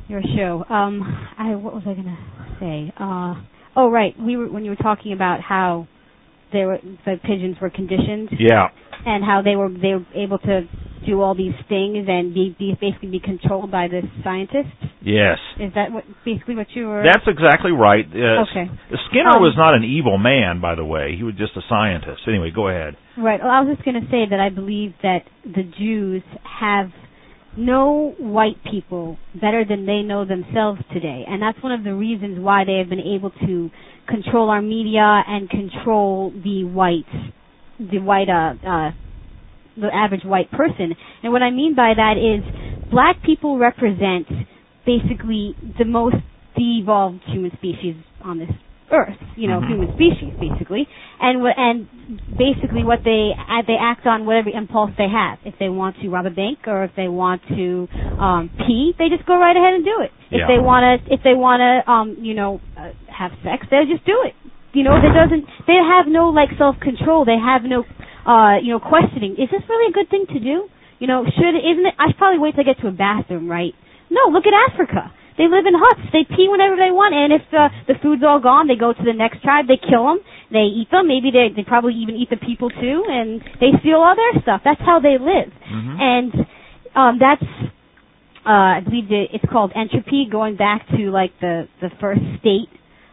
your 0.07 0.21
show. 0.35 0.65
Um, 0.73 1.01
I 1.37 1.55
what 1.55 1.73
was 1.73 1.83
I 1.85 1.93
gonna 1.93 2.17
say? 2.59 2.93
Uh, 2.99 3.35
oh 3.75 3.89
right, 3.89 4.15
we 4.19 4.37
were 4.37 4.51
when 4.51 4.65
you 4.65 4.71
were 4.71 4.75
talking 4.83 5.13
about 5.13 5.41
how 5.41 5.87
they 6.51 6.65
were 6.65 6.79
the 7.05 7.15
pigeons 7.23 7.57
were 7.61 7.69
conditioned 7.69 8.29
yeah. 8.39 8.67
and 9.05 9.23
how 9.23 9.41
they 9.43 9.55
were 9.55 9.69
they 9.69 9.93
were 9.93 10.05
able 10.15 10.39
to 10.39 10.61
do 11.05 11.21
all 11.21 11.35
these 11.35 11.55
things 11.69 12.05
and 12.07 12.33
be, 12.33 12.55
be 12.57 12.75
basically 12.79 13.09
be 13.09 13.19
controlled 13.19 13.71
by 13.71 13.87
the 13.87 14.01
scientists. 14.23 14.75
Yes. 15.01 15.37
Is 15.59 15.73
that 15.75 15.91
what 15.91 16.03
basically 16.23 16.55
what 16.55 16.67
you 16.73 16.87
were? 16.87 17.03
That's 17.03 17.25
exactly 17.27 17.71
right. 17.71 18.05
Uh, 18.05 18.43
Okay. 18.49 18.69
Skinner 19.09 19.37
Um, 19.37 19.41
was 19.41 19.55
not 19.57 19.73
an 19.73 19.83
evil 19.83 20.17
man, 20.17 20.61
by 20.61 20.75
the 20.75 20.85
way. 20.85 21.15
He 21.17 21.23
was 21.23 21.35
just 21.35 21.55
a 21.57 21.61
scientist. 21.67 22.21
Anyway, 22.27 22.51
go 22.51 22.67
ahead. 22.69 22.95
Right. 23.17 23.39
Well, 23.41 23.49
I 23.51 23.61
was 23.61 23.75
just 23.75 23.83
going 23.85 23.99
to 23.99 24.07
say 24.11 24.25
that 24.29 24.39
I 24.39 24.49
believe 24.49 24.93
that 25.03 25.23
the 25.43 25.63
Jews 25.63 26.23
have 26.43 26.91
know 27.57 28.15
white 28.17 28.55
people 28.69 29.17
better 29.39 29.65
than 29.67 29.85
they 29.85 30.01
know 30.01 30.23
themselves 30.25 30.79
today, 30.93 31.25
and 31.27 31.41
that's 31.41 31.61
one 31.61 31.73
of 31.73 31.83
the 31.83 31.93
reasons 31.93 32.39
why 32.39 32.63
they 32.63 32.77
have 32.77 32.89
been 32.89 33.01
able 33.01 33.31
to 33.45 33.69
control 34.07 34.49
our 34.49 34.61
media 34.61 35.23
and 35.27 35.49
control 35.49 36.31
the 36.43 36.63
white, 36.63 37.03
the 37.79 37.99
white, 37.99 38.29
uh, 38.29 38.53
uh, 38.65 38.91
the 39.77 39.93
average 39.93 40.23
white 40.23 40.51
person. 40.51 40.95
And 41.23 41.31
what 41.33 41.41
I 41.41 41.49
mean 41.51 41.75
by 41.75 41.93
that 41.95 42.15
is, 42.17 42.43
black 42.91 43.21
people 43.23 43.57
represent 43.57 44.27
basically 44.85 45.55
the 45.77 45.85
most 45.85 46.15
evolved 46.57 47.21
human 47.27 47.51
species 47.57 47.95
on 48.23 48.37
this 48.39 48.49
earth. 48.91 49.17
You 49.35 49.47
know, 49.47 49.61
Mhm. 49.61 49.67
human 49.67 49.89
species 49.93 50.33
basically, 50.39 50.87
and 51.19 51.41
what 51.41 51.57
and 51.57 51.87
basically 52.37 52.83
what 52.83 53.03
they 53.03 53.33
uh, 53.49 53.61
they 53.65 53.77
act 53.77 54.05
on 54.05 54.25
whatever 54.25 54.49
impulse 54.49 54.91
they 54.97 55.07
have. 55.07 55.39
If 55.45 55.57
they 55.59 55.69
want 55.69 55.97
to 56.01 56.09
rob 56.09 56.25
a 56.25 56.29
bank 56.29 56.67
or 56.67 56.83
if 56.83 56.93
they 56.95 57.07
want 57.07 57.41
to 57.47 57.87
um 58.19 58.49
pee, 58.67 58.93
they 58.99 59.09
just 59.09 59.25
go 59.25 59.37
right 59.39 59.55
ahead 59.55 59.73
and 59.75 59.85
do 59.85 60.01
it. 60.01 60.11
If 60.29 60.39
Yeah. 60.39 60.47
they 60.47 60.59
want 60.59 60.83
to 61.05 61.13
if 61.13 61.23
they 61.23 61.33
want 61.33 61.61
to 61.61 61.89
um 61.91 62.17
you 62.19 62.33
know 62.33 62.59
uh, 62.77 62.89
have 63.07 63.31
sex, 63.43 63.65
they 63.71 63.85
just 63.85 64.03
do 64.05 64.21
it. 64.23 64.35
You 64.73 64.83
know, 64.83 64.99
there 65.01 65.13
doesn't 65.13 65.45
they 65.67 65.75
have 65.77 66.07
no 66.07 66.29
like 66.29 66.49
self 66.57 66.79
control. 66.79 67.23
They 67.25 67.37
have 67.39 67.63
no 67.63 67.83
uh 68.25 68.57
you 68.61 68.71
know 68.73 68.79
questioning. 68.79 69.33
Is 69.33 69.49
this 69.49 69.61
really 69.69 69.89
a 69.89 69.93
good 69.93 70.09
thing 70.09 70.25
to 70.33 70.39
do? 70.39 70.69
You 70.99 71.07
know, 71.07 71.25
should 71.25 71.55
isn't 71.57 71.85
it? 71.85 71.95
I 71.97 72.07
should 72.09 72.17
probably 72.17 72.39
wait 72.39 72.53
till 72.55 72.61
I 72.61 72.69
get 72.73 72.79
to 72.81 72.87
a 72.87 72.91
bathroom, 72.91 73.49
right? 73.49 73.73
No, 74.09 74.29
look 74.31 74.45
at 74.45 74.53
Africa. 74.53 75.11
They 75.37 75.47
live 75.47 75.65
in 75.65 75.73
huts. 75.73 76.01
They 76.13 76.23
pee 76.27 76.47
whenever 76.51 76.75
they 76.75 76.91
want, 76.91 77.15
and 77.15 77.33
if 77.33 77.41
uh, 77.55 77.69
the 77.87 77.95
food's 78.03 78.21
all 78.21 78.39
gone, 78.39 78.67
they 78.67 78.75
go 78.75 78.93
to 78.93 79.03
the 79.03 79.13
next 79.13 79.41
tribe. 79.41 79.65
They 79.67 79.79
kill 79.79 80.05
them. 80.05 80.19
They 80.51 80.67
eat 80.69 80.91
them. 80.91 81.07
Maybe 81.07 81.31
they 81.31 81.49
they 81.55 81.63
probably 81.63 81.95
even 81.95 82.15
eat 82.15 82.29
the 82.29 82.37
people 82.37 82.69
too, 82.69 83.03
and 83.07 83.41
they 83.59 83.71
steal 83.79 83.97
all 84.03 84.13
their 84.15 84.41
stuff. 84.43 84.61
That's 84.63 84.81
how 84.81 84.99
they 84.99 85.17
live, 85.17 85.49
Mhm. 85.71 85.95
and 85.99 86.31
um, 86.93 87.17
that's 87.17 87.41
uh, 88.45 88.77
I 88.77 88.81
believe 88.83 89.05
it's 89.09 89.45
called 89.51 89.71
entropy, 89.75 90.27
going 90.29 90.55
back 90.57 90.85
to 90.97 91.09
like 91.09 91.31
the 91.39 91.67
the 91.79 91.89
first 92.01 92.21
state 92.39 92.69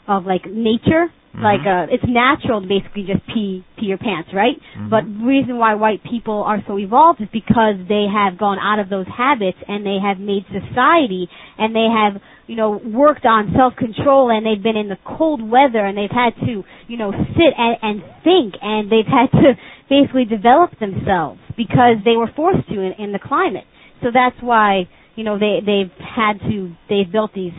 of 0.07 0.27
like 0.27 0.45
nature. 0.47 1.09
Mhm. 1.37 1.43
Like 1.43 1.61
uh, 1.67 1.87
it's 1.93 2.05
natural 2.09 2.61
to 2.63 2.67
basically 2.67 3.05
just 3.05 3.27
pee 3.27 3.63
pee 3.77 3.87
your 3.87 3.99
pants, 3.99 4.31
right? 4.33 4.57
Mhm. 4.79 4.91
But 4.91 5.05
the 5.05 5.25
reason 5.25 5.59
why 5.59 5.75
white 5.75 6.03
people 6.03 6.43
are 6.43 6.63
so 6.67 6.79
evolved 6.79 7.21
is 7.21 7.29
because 7.33 7.77
they 7.89 8.07
have 8.09 8.39
gone 8.39 8.59
out 8.59 8.79
of 8.79 8.89
those 8.89 9.07
habits 9.09 9.59
and 9.69 9.85
they 9.85 9.99
have 9.99 10.19
made 10.19 10.45
society 10.51 11.29
and 11.59 11.75
they 11.77 11.89
have 11.89 12.21
you 12.47 12.57
know 12.57 12.81
worked 12.85 13.27
on 13.27 13.53
self 13.55 13.77
control 13.77 14.31
and 14.31 14.47
they've 14.47 14.63
been 14.63 14.77
in 14.77 14.89
the 14.89 14.99
cold 15.05 15.43
weather 15.43 15.85
and 15.85 15.99
they've 15.99 16.11
had 16.11 16.35
to 16.47 16.65
you 16.89 16.97
know 16.97 17.13
sit 17.37 17.53
and, 17.59 17.77
and 17.83 18.03
think 18.25 18.55
and 18.63 18.91
they've 18.91 19.07
had 19.21 19.31
to 19.33 19.53
basically 19.91 20.25
develop 20.25 20.79
themselves 20.81 21.41
because 21.57 21.97
they 22.05 22.17
were 22.17 22.29
forced 22.35 22.67
to 22.69 22.81
in, 22.81 22.93
in 22.99 23.13
the 23.13 23.19
climate. 23.19 23.65
So 24.03 24.09
that's 24.13 24.37
why 24.41 24.89
you 25.15 25.25
know 25.25 25.39
they 25.39 25.61
they've 25.61 25.93
had 26.01 26.41
to 26.49 26.73
they've 26.89 27.11
built 27.11 27.33
these 27.35 27.53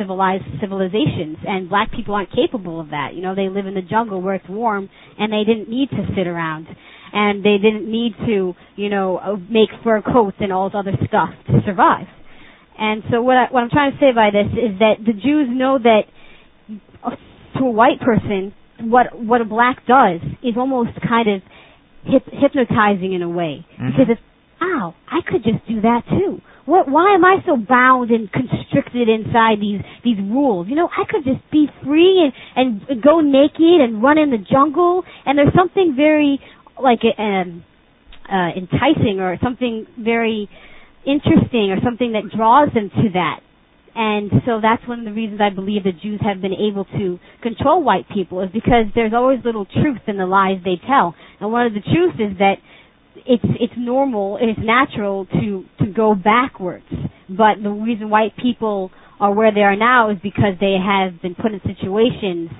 civilized 0.00 0.44
civilizations 0.62 1.36
and 1.46 1.68
black 1.68 1.92
people 1.92 2.14
aren't 2.14 2.32
capable 2.32 2.80
of 2.80 2.88
that. 2.96 3.08
You 3.14 3.22
know 3.22 3.34
they 3.34 3.48
live 3.50 3.66
in 3.66 3.74
the 3.74 3.82
jungle 3.94 4.18
where 4.24 4.34
it's 4.40 4.48
warm 4.48 4.88
and 5.18 5.26
they 5.32 5.44
didn't 5.44 5.68
need 5.68 5.90
to 5.90 6.02
sit 6.16 6.26
around. 6.26 6.66
And 7.12 7.44
they 7.44 7.58
didn't 7.58 7.90
need 7.90 8.12
to 8.26 8.54
you 8.76 8.88
know 8.88 9.08
make 9.50 9.68
fur 9.84 10.00
coats 10.00 10.38
and 10.40 10.50
all 10.52 10.70
this 10.70 10.76
other 10.80 10.96
stuff 11.08 11.30
to 11.48 11.60
survive. 11.66 12.06
And 12.78 13.02
so 13.10 13.20
what 13.20 13.36
I, 13.36 13.44
what 13.52 13.60
I'm 13.64 13.70
trying 13.70 13.92
to 13.92 13.98
say 13.98 14.10
by 14.14 14.30
this 14.30 14.46
is 14.66 14.78
that 14.78 14.94
the 15.04 15.12
Jews 15.12 15.48
know 15.50 15.74
that 15.90 16.02
uh, 17.04 17.10
to 17.58 17.64
a 17.64 17.70
white 17.70 18.00
person 18.00 18.54
what 18.80 19.06
what 19.20 19.40
a 19.40 19.44
black 19.44 19.84
does 19.86 20.20
is 20.42 20.54
almost 20.56 20.90
kind 21.06 21.28
of 21.28 21.42
hip, 22.06 22.24
hypnotizing 22.32 23.12
in 23.12 23.22
a 23.22 23.28
way. 23.28 23.66
Mhm. 23.78 23.90
because 23.92 24.06
it's 24.16 24.20
wow 24.60 24.94
I 25.10 25.20
could 25.28 25.42
just 25.44 25.66
do 25.68 25.80
that 25.82 26.02
too 26.08 26.40
what 26.66 26.88
why 26.88 27.14
am 27.14 27.24
I 27.24 27.38
so 27.46 27.56
bound 27.56 28.10
and 28.10 28.30
constricted 28.30 29.08
inside 29.08 29.60
these 29.60 29.80
these 30.04 30.18
rules 30.18 30.68
you 30.68 30.76
know 30.76 30.88
I 30.88 31.04
could 31.08 31.24
just 31.24 31.42
be 31.50 31.66
free 31.84 32.30
and 32.56 32.80
and 32.88 33.02
go 33.02 33.20
naked 33.20 33.80
and 33.80 34.02
run 34.02 34.18
in 34.18 34.30
the 34.30 34.38
jungle 34.38 35.02
and 35.26 35.38
there's 35.38 35.54
something 35.54 35.94
very 35.96 36.38
like 36.82 37.00
um 37.18 37.64
uh 38.30 38.50
enticing 38.56 39.20
or 39.20 39.36
something 39.42 39.86
very 39.98 40.48
interesting 41.06 41.70
or 41.72 41.78
something 41.82 42.12
that 42.12 42.30
draws 42.36 42.72
them 42.74 42.90
to 42.90 43.10
that 43.14 43.40
and 43.94 44.30
so 44.46 44.60
that's 44.62 44.86
one 44.86 45.00
of 45.00 45.04
the 45.04 45.12
reasons 45.12 45.40
I 45.42 45.50
believe 45.50 45.82
the 45.82 45.92
Jews 45.92 46.20
have 46.22 46.40
been 46.40 46.54
able 46.54 46.84
to 46.84 47.18
control 47.42 47.82
white 47.82 48.06
people 48.08 48.40
is 48.40 48.50
because 48.52 48.86
there's 48.94 49.12
always 49.12 49.40
little 49.44 49.66
truth 49.66 50.00
in 50.06 50.16
the 50.16 50.26
lies 50.26 50.58
they 50.64 50.78
tell. 50.86 51.14
And 51.40 51.50
one 51.50 51.66
of 51.66 51.74
the 51.74 51.80
truths 51.82 52.14
is 52.14 52.38
that 52.38 52.62
it's 53.16 53.44
it's 53.60 53.72
normal, 53.76 54.38
it's 54.40 54.58
natural 54.62 55.26
to 55.26 55.64
to 55.80 55.86
go 55.86 56.14
backwards. 56.14 56.86
But 57.28 57.62
the 57.62 57.70
reason 57.70 58.10
white 58.10 58.32
people 58.36 58.90
are 59.20 59.32
where 59.34 59.52
they 59.52 59.60
are 59.62 59.76
now 59.76 60.10
is 60.10 60.18
because 60.22 60.54
they 60.60 60.76
have 60.84 61.20
been 61.22 61.34
put 61.34 61.52
in 61.52 61.60
situations 61.64 62.50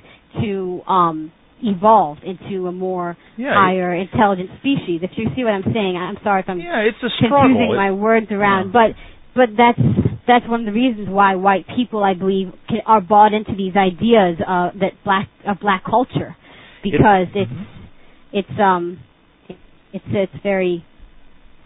to 0.42 0.80
um 0.86 1.32
evolve 1.62 2.18
into 2.24 2.66
a 2.68 2.72
more 2.72 3.16
Yeah, 3.36 3.52
higher 3.54 3.94
intelligent 3.94 4.50
species. 4.60 5.00
If 5.02 5.10
you 5.16 5.28
see 5.36 5.44
what 5.44 5.52
I'm 5.52 5.72
saying, 5.74 5.96
I'm 5.96 6.16
sorry 6.22 6.40
if 6.40 6.48
I'm 6.48 6.58
Yeah, 6.60 6.80
it's 6.80 6.96
a 7.02 7.10
struggle. 7.16 7.40
confusing 7.42 7.72
It- 7.72 7.76
my 7.76 7.90
words 7.92 8.30
around, 8.30 8.66
Yeah. 8.66 8.72
but 8.72 8.90
but 9.34 9.48
that's 9.56 9.80
that's 10.26 10.46
one 10.48 10.60
of 10.60 10.66
the 10.66 10.72
reasons 10.72 11.08
why 11.08 11.34
white 11.34 11.66
people, 11.76 12.04
I 12.04 12.14
believe, 12.14 12.52
can, 12.68 12.80
are 12.86 13.00
bought 13.00 13.32
into 13.32 13.54
these 13.54 13.74
ideas 13.76 14.38
uh, 14.46 14.70
that 14.80 14.92
black 15.04 15.28
of 15.46 15.58
black 15.60 15.82
culture, 15.84 16.36
because 16.82 17.26
it's 17.34 17.50
Mhm. 17.50 17.66
it's 18.32 18.60
um 18.60 18.84
it, 18.94 19.04
it's 19.92 20.04
it's 20.08 20.42
very 20.42 20.84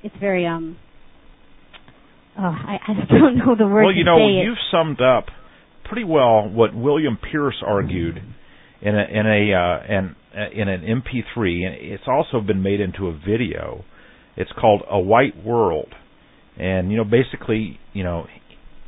it's 0.03 0.15
very 0.21 0.47
um 0.47 0.77
oh 2.39 2.43
I, 2.43 2.79
I 2.87 2.95
just 2.99 3.11
don't 3.11 3.39
know 3.39 3.55
the 3.57 3.67
word 3.67 3.85
well, 3.85 3.95
you 3.95 4.05
know, 4.05 4.19
you've 4.19 4.59
summed 4.71 5.01
up 5.01 5.27
pretty 5.85 6.05
well 6.05 6.49
what 6.49 6.75
William 6.75 7.19
Pierce 7.31 7.63
argued 7.65 8.17
in 8.85 8.95
a 8.95 9.05
in 9.05 9.27
a 9.27 9.55
uh, 9.55 9.97
an, 9.97 10.17
uh, 10.37 10.61
in 10.61 10.69
an 10.69 10.83
MP3, 10.83 11.67
and 11.67 11.75
it's 11.79 12.05
also 12.07 12.41
been 12.41 12.63
made 12.63 12.81
into 12.81 13.09
a 13.09 13.13
video. 13.13 13.85
It's 14.37 14.51
called 14.61 14.83
A 14.91 14.99
White 14.99 15.43
World, 15.45 15.95
and 16.59 16.91
you 16.91 16.97
know, 16.97 17.05
basically, 17.05 17.79
you 17.93 18.05
know, 18.05 18.27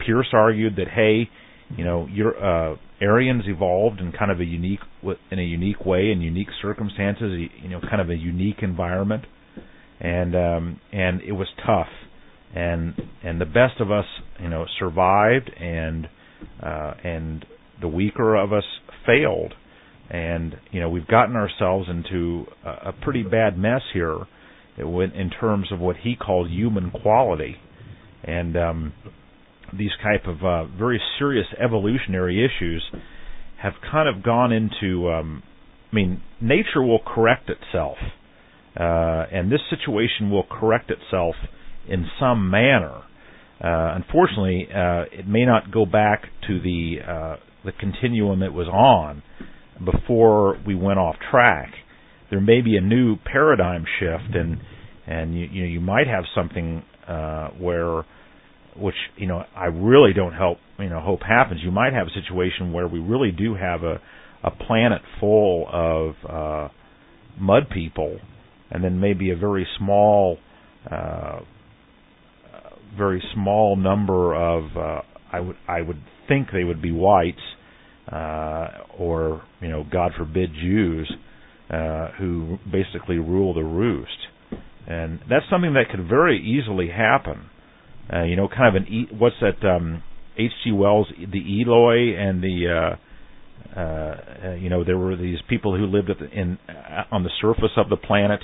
Pierce 0.04 0.28
argued 0.32 0.76
that 0.76 0.88
hey, 0.88 1.30
you 1.76 1.84
know, 1.84 2.06
your 2.10 2.36
uh, 2.36 2.76
Aryans 3.00 3.44
evolved 3.46 4.00
in 4.00 4.12
kind 4.12 4.30
of 4.30 4.40
a 4.40 4.44
unique 4.44 4.80
in 5.30 5.38
a 5.38 5.42
unique 5.42 5.84
way 5.86 6.10
in 6.10 6.20
unique 6.20 6.48
circumstances, 6.60 7.48
you 7.62 7.68
know, 7.68 7.80
kind 7.80 8.00
of 8.00 8.10
a 8.10 8.16
unique 8.16 8.58
environment, 8.62 9.24
and 10.00 10.34
um, 10.34 10.80
and 10.92 11.20
it 11.22 11.32
was 11.32 11.48
tough. 11.64 11.88
And 12.54 12.94
and 13.22 13.40
the 13.40 13.46
best 13.46 13.80
of 13.80 13.90
us, 13.90 14.06
you 14.40 14.48
know, 14.48 14.66
survived, 14.78 15.50
and 15.58 16.08
uh, 16.62 16.94
and 17.04 17.44
the 17.80 17.88
weaker 17.88 18.34
of 18.36 18.52
us 18.52 18.64
failed, 19.06 19.54
and 20.10 20.54
you 20.70 20.80
know 20.80 20.88
we've 20.88 21.06
gotten 21.06 21.36
ourselves 21.36 21.88
into 21.88 22.46
a, 22.64 22.88
a 22.88 22.92
pretty 23.02 23.22
bad 23.22 23.58
mess 23.58 23.82
here, 23.92 24.18
in 24.78 25.30
terms 25.38 25.72
of 25.72 25.80
what 25.80 25.96
he 25.96 26.14
called 26.14 26.50
human 26.50 26.90
quality, 26.90 27.56
and 28.24 28.56
um, 28.56 28.92
these 29.76 29.92
type 30.02 30.26
of 30.26 30.44
uh, 30.44 30.64
very 30.78 31.00
serious 31.18 31.46
evolutionary 31.62 32.44
issues 32.44 32.82
have 33.62 33.74
kind 33.90 34.08
of 34.08 34.22
gone 34.22 34.52
into. 34.52 35.10
Um, 35.10 35.42
I 35.92 35.94
mean, 35.94 36.22
nature 36.40 36.82
will 36.82 36.98
correct 36.98 37.48
itself, 37.48 37.96
and 38.82 39.50
this 39.50 39.60
situation 39.70 40.30
will 40.30 40.44
correct 40.44 40.90
itself 40.90 41.34
in 41.88 42.06
some 42.20 42.50
manner. 42.50 43.02
Uh, 43.62 43.94
unfortunately, 43.96 44.68
uh, 44.70 45.04
it 45.12 45.26
may 45.26 45.44
not 45.46 45.70
go 45.70 45.86
back 45.86 46.24
to 46.46 46.60
the 46.60 46.96
uh, 47.06 47.36
the 47.64 47.72
continuum 47.72 48.42
it 48.42 48.52
was 48.52 48.68
on 48.68 49.22
before 49.84 50.58
we 50.66 50.74
went 50.74 50.98
off 50.98 51.16
track. 51.30 51.72
There 52.30 52.40
may 52.40 52.60
be 52.60 52.76
a 52.76 52.80
new 52.80 53.16
paradigm 53.16 53.84
shift, 53.98 54.34
and 54.34 54.58
and 55.06 55.34
you 55.34 55.46
you, 55.50 55.62
know, 55.62 55.68
you 55.68 55.80
might 55.80 56.06
have 56.06 56.24
something 56.34 56.82
uh, 57.08 57.48
where, 57.58 58.04
which 58.76 58.94
you 59.16 59.26
know 59.26 59.42
I 59.56 59.66
really 59.66 60.12
don't 60.12 60.34
help 60.34 60.58
you 60.78 60.90
know 60.90 61.00
hope 61.00 61.20
happens. 61.22 61.60
You 61.64 61.70
might 61.70 61.94
have 61.94 62.08
a 62.08 62.20
situation 62.20 62.72
where 62.72 62.86
we 62.86 62.98
really 62.98 63.30
do 63.30 63.54
have 63.54 63.82
a 63.84 64.00
a 64.44 64.50
planet 64.50 65.00
full 65.18 65.66
of 65.72 66.14
uh, 66.28 66.68
mud 67.40 67.64
people, 67.72 68.18
and 68.70 68.82
then 68.82 69.00
maybe 69.00 69.30
a 69.30 69.36
very 69.36 69.66
small 69.78 70.38
uh, 70.90 71.40
very 72.96 73.22
small 73.34 73.76
number 73.76 74.34
of 74.34 74.76
uh, 74.76 75.00
I 75.32 75.40
would 75.40 75.56
I 75.68 75.82
would 75.82 76.00
think 76.28 76.48
they 76.52 76.64
would 76.64 76.80
be 76.82 76.92
whites 76.92 77.38
uh, 78.10 78.68
or 78.98 79.42
you 79.60 79.68
know 79.68 79.84
God 79.90 80.12
forbid 80.16 80.50
Jews 80.54 81.12
uh, 81.70 82.08
who 82.18 82.58
basically 82.70 83.18
rule 83.18 83.54
the 83.54 83.64
roost, 83.64 84.16
and 84.86 85.20
that's 85.28 85.44
something 85.50 85.74
that 85.74 85.90
could 85.90 86.08
very 86.08 86.38
easily 86.40 86.88
happen. 86.88 87.50
Uh, 88.12 88.22
you 88.22 88.36
know, 88.36 88.48
kind 88.48 88.76
of 88.76 88.82
an 88.82 88.88
e- 88.92 89.08
what's 89.12 89.36
that? 89.40 89.66
Um, 89.68 90.02
H.G. 90.38 90.70
Wells, 90.72 91.06
the 91.18 91.62
Eloi 91.62 92.14
and 92.14 92.42
the 92.42 92.96
uh, 93.76 93.78
uh, 93.80 94.52
you 94.54 94.68
know 94.70 94.84
there 94.84 94.98
were 94.98 95.16
these 95.16 95.38
people 95.48 95.76
who 95.76 95.86
lived 95.86 96.10
at 96.10 96.18
the, 96.18 96.28
in 96.30 96.58
uh, 96.68 97.02
on 97.10 97.22
the 97.24 97.30
surface 97.40 97.72
of 97.76 97.88
the 97.88 97.96
planet 97.96 98.40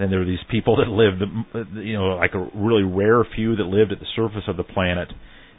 then 0.00 0.10
there 0.10 0.20
were 0.20 0.24
these 0.24 0.38
people 0.50 0.76
that 0.76 0.88
lived, 0.88 1.22
you 1.74 1.92
know, 1.92 2.16
like 2.16 2.32
a 2.34 2.48
really 2.54 2.82
rare 2.82 3.24
few 3.34 3.56
that 3.56 3.64
lived 3.64 3.92
at 3.92 4.00
the 4.00 4.06
surface 4.16 4.44
of 4.48 4.56
the 4.56 4.64
planet, 4.64 5.08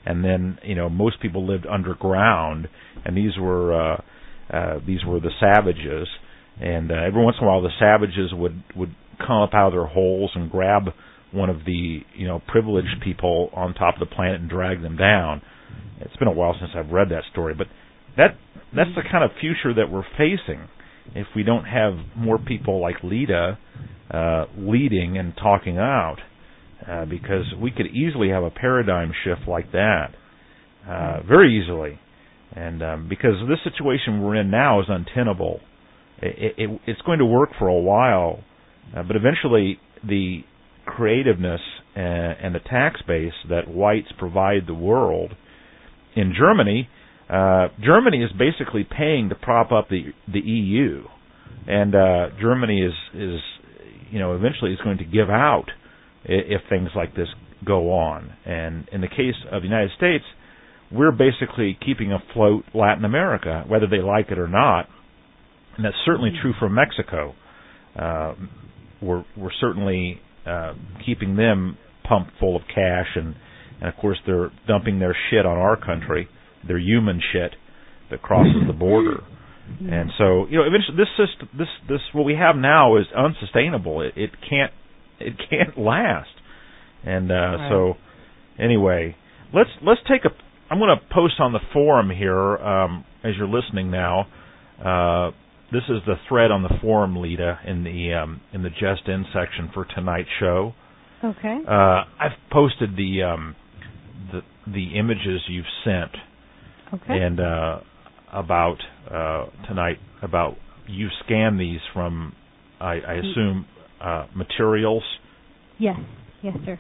and 0.05 0.23
then 0.23 0.57
you 0.63 0.75
know 0.75 0.89
most 0.89 1.21
people 1.21 1.45
lived 1.47 1.65
underground, 1.69 2.67
and 3.05 3.15
these 3.15 3.37
were 3.39 3.73
uh, 3.73 4.01
uh, 4.51 4.79
these 4.85 5.05
were 5.05 5.19
the 5.19 5.31
savages, 5.39 6.07
and 6.59 6.91
uh, 6.91 6.95
every 6.95 7.23
once 7.23 7.37
in 7.39 7.45
a 7.45 7.49
while 7.49 7.61
the 7.61 7.69
savages 7.79 8.31
would 8.33 8.63
would 8.75 8.95
come 9.19 9.41
up 9.41 9.53
out 9.53 9.67
of 9.67 9.73
their 9.73 9.85
holes 9.85 10.31
and 10.33 10.49
grab 10.49 10.83
one 11.31 11.49
of 11.49 11.57
the 11.65 11.99
you 12.15 12.27
know 12.27 12.41
privileged 12.47 13.01
people 13.03 13.49
on 13.53 13.73
top 13.73 13.95
of 13.95 13.99
the 13.99 14.15
planet 14.15 14.41
and 14.41 14.49
drag 14.49 14.81
them 14.81 14.97
down. 14.97 15.41
It's 15.99 16.15
been 16.17 16.27
a 16.27 16.33
while 16.33 16.55
since 16.59 16.71
I've 16.75 16.91
read 16.91 17.09
that 17.09 17.23
story, 17.31 17.53
but 17.53 17.67
that 18.17 18.37
that's 18.75 18.89
the 18.95 19.03
kind 19.09 19.23
of 19.23 19.31
future 19.39 19.73
that 19.75 19.91
we're 19.91 20.05
facing. 20.17 20.67
If 21.13 21.27
we 21.35 21.43
don't 21.43 21.65
have 21.65 21.93
more 22.15 22.37
people 22.37 22.79
like 22.81 22.95
Lita 23.03 23.57
uh, 24.13 24.45
leading 24.57 25.17
and 25.17 25.33
talking 25.37 25.77
out, 25.77 26.17
uh, 26.87 27.05
because 27.05 27.45
we 27.61 27.71
could 27.71 27.87
easily 27.87 28.29
have 28.29 28.43
a 28.43 28.49
paradigm 28.49 29.11
shift 29.23 29.47
like 29.47 29.71
that, 29.71 30.09
uh, 30.87 31.21
very 31.27 31.59
easily, 31.61 31.99
and 32.55 32.81
um, 32.83 33.07
because 33.09 33.35
this 33.47 33.59
situation 33.63 34.21
we're 34.21 34.35
in 34.35 34.49
now 34.51 34.79
is 34.81 34.87
untenable. 34.89 35.59
It, 36.21 36.53
it, 36.57 36.81
it's 36.87 37.01
going 37.01 37.19
to 37.19 37.25
work 37.25 37.49
for 37.57 37.67
a 37.67 37.79
while, 37.79 38.43
uh, 38.95 39.03
but 39.03 39.15
eventually 39.15 39.79
the 40.03 40.41
creativeness 40.85 41.61
and, 41.95 42.35
and 42.43 42.55
the 42.55 42.59
tax 42.59 43.01
base 43.07 43.33
that 43.49 43.67
whites 43.67 44.07
provide 44.17 44.67
the 44.67 44.73
world 44.73 45.31
in 46.15 46.33
Germany. 46.37 46.89
Uh, 47.29 47.69
Germany 47.83 48.23
is 48.23 48.31
basically 48.37 48.83
paying 48.89 49.29
to 49.29 49.35
prop 49.35 49.71
up 49.71 49.87
the 49.89 50.07
the 50.31 50.39
EU, 50.39 51.03
and 51.67 51.95
uh, 51.95 52.27
Germany 52.41 52.81
is 52.81 52.93
is 53.13 53.39
you 54.11 54.19
know 54.19 54.35
eventually 54.35 54.71
is 54.73 54.79
going 54.83 54.99
to 54.99 55.05
give 55.05 55.29
out 55.29 55.65
if, 56.25 56.61
if 56.61 56.69
things 56.69 56.89
like 56.95 57.15
this 57.15 57.27
go 57.65 57.91
on. 57.93 58.31
And 58.45 58.87
in 58.91 59.01
the 59.01 59.07
case 59.07 59.35
of 59.51 59.61
the 59.61 59.67
United 59.67 59.91
States, 59.97 60.23
we're 60.91 61.11
basically 61.11 61.77
keeping 61.85 62.11
afloat 62.11 62.65
Latin 62.73 63.05
America, 63.05 63.63
whether 63.67 63.87
they 63.87 64.01
like 64.01 64.29
it 64.29 64.37
or 64.39 64.47
not. 64.47 64.87
and 65.77 65.85
that's 65.85 65.95
certainly 66.05 66.31
true 66.41 66.53
for 66.59 66.69
Mexico. 66.69 67.33
Uh, 67.97 68.33
we're 69.01 69.23
we're 69.37 69.51
certainly 69.59 70.19
uh, 70.45 70.73
keeping 71.05 71.35
them 71.35 71.77
pumped 72.07 72.31
full 72.39 72.55
of 72.55 72.61
cash, 72.73 73.07
and 73.15 73.35
and 73.79 73.89
of 73.89 73.95
course 73.99 74.17
they're 74.25 74.51
dumping 74.67 74.99
their 74.99 75.15
shit 75.29 75.45
on 75.45 75.57
our 75.57 75.77
country, 75.77 76.27
their 76.67 76.79
human 76.79 77.19
shit 77.33 77.51
that 78.09 78.21
crosses 78.21 78.63
the 78.67 78.73
border. 78.77 79.23
And 79.79 80.11
so, 80.17 80.45
you 80.49 80.57
know, 80.57 80.63
eventually 80.63 80.97
this 80.97 81.07
system, 81.17 81.49
this 81.57 81.67
this 81.87 82.01
what 82.13 82.23
we 82.25 82.35
have 82.35 82.55
now 82.55 82.97
is 82.97 83.05
unsustainable. 83.15 84.01
It, 84.01 84.13
it 84.15 84.31
can't 84.47 84.71
it 85.19 85.33
can't 85.49 85.77
last. 85.77 86.29
And 87.03 87.31
uh 87.31 87.35
Right. 87.35 87.69
so 87.69 87.93
anyway, 88.59 89.15
let's 89.53 89.69
let's 89.81 90.01
take 90.09 90.25
a 90.25 90.29
I'm 90.69 90.79
going 90.79 90.95
to 90.97 91.03
post 91.13 91.35
on 91.39 91.51
the 91.53 91.59
forum 91.73 92.09
here 92.09 92.57
um 92.57 93.05
as 93.23 93.33
you're 93.37 93.47
listening 93.47 93.89
now. 93.91 94.27
Uh 94.83 95.31
this 95.71 95.83
is 95.89 96.01
the 96.05 96.15
thread 96.27 96.51
on 96.51 96.63
the 96.63 96.77
forum, 96.81 97.15
Lita, 97.15 97.59
in 97.65 97.83
the 97.83 98.13
um 98.13 98.41
in 98.53 98.61
the 98.63 98.69
just 98.69 99.07
in 99.07 99.25
section 99.33 99.69
for 99.73 99.85
tonight's 99.85 100.29
show. 100.39 100.73
Okay. 101.23 101.59
Uh 101.67 102.03
I've 102.19 102.37
posted 102.51 102.95
the 102.97 103.23
um 103.23 103.55
the 104.31 104.41
the 104.71 104.97
images 104.99 105.41
you've 105.47 105.65
sent 105.85 106.11
Okay. 106.93 107.17
and 107.23 107.39
uh, 107.39 107.79
about 108.31 108.77
uh, 109.09 109.45
tonight 109.67 109.97
about 110.21 110.55
you 110.87 111.07
scan 111.25 111.57
these 111.57 111.79
from 111.93 112.33
I, 112.79 112.99
I 112.99 113.13
assume 113.15 113.65
uh, 114.01 114.27
materials 114.35 115.03
yes. 115.79 115.97
Yes, 116.43 116.55
sir. 116.65 116.75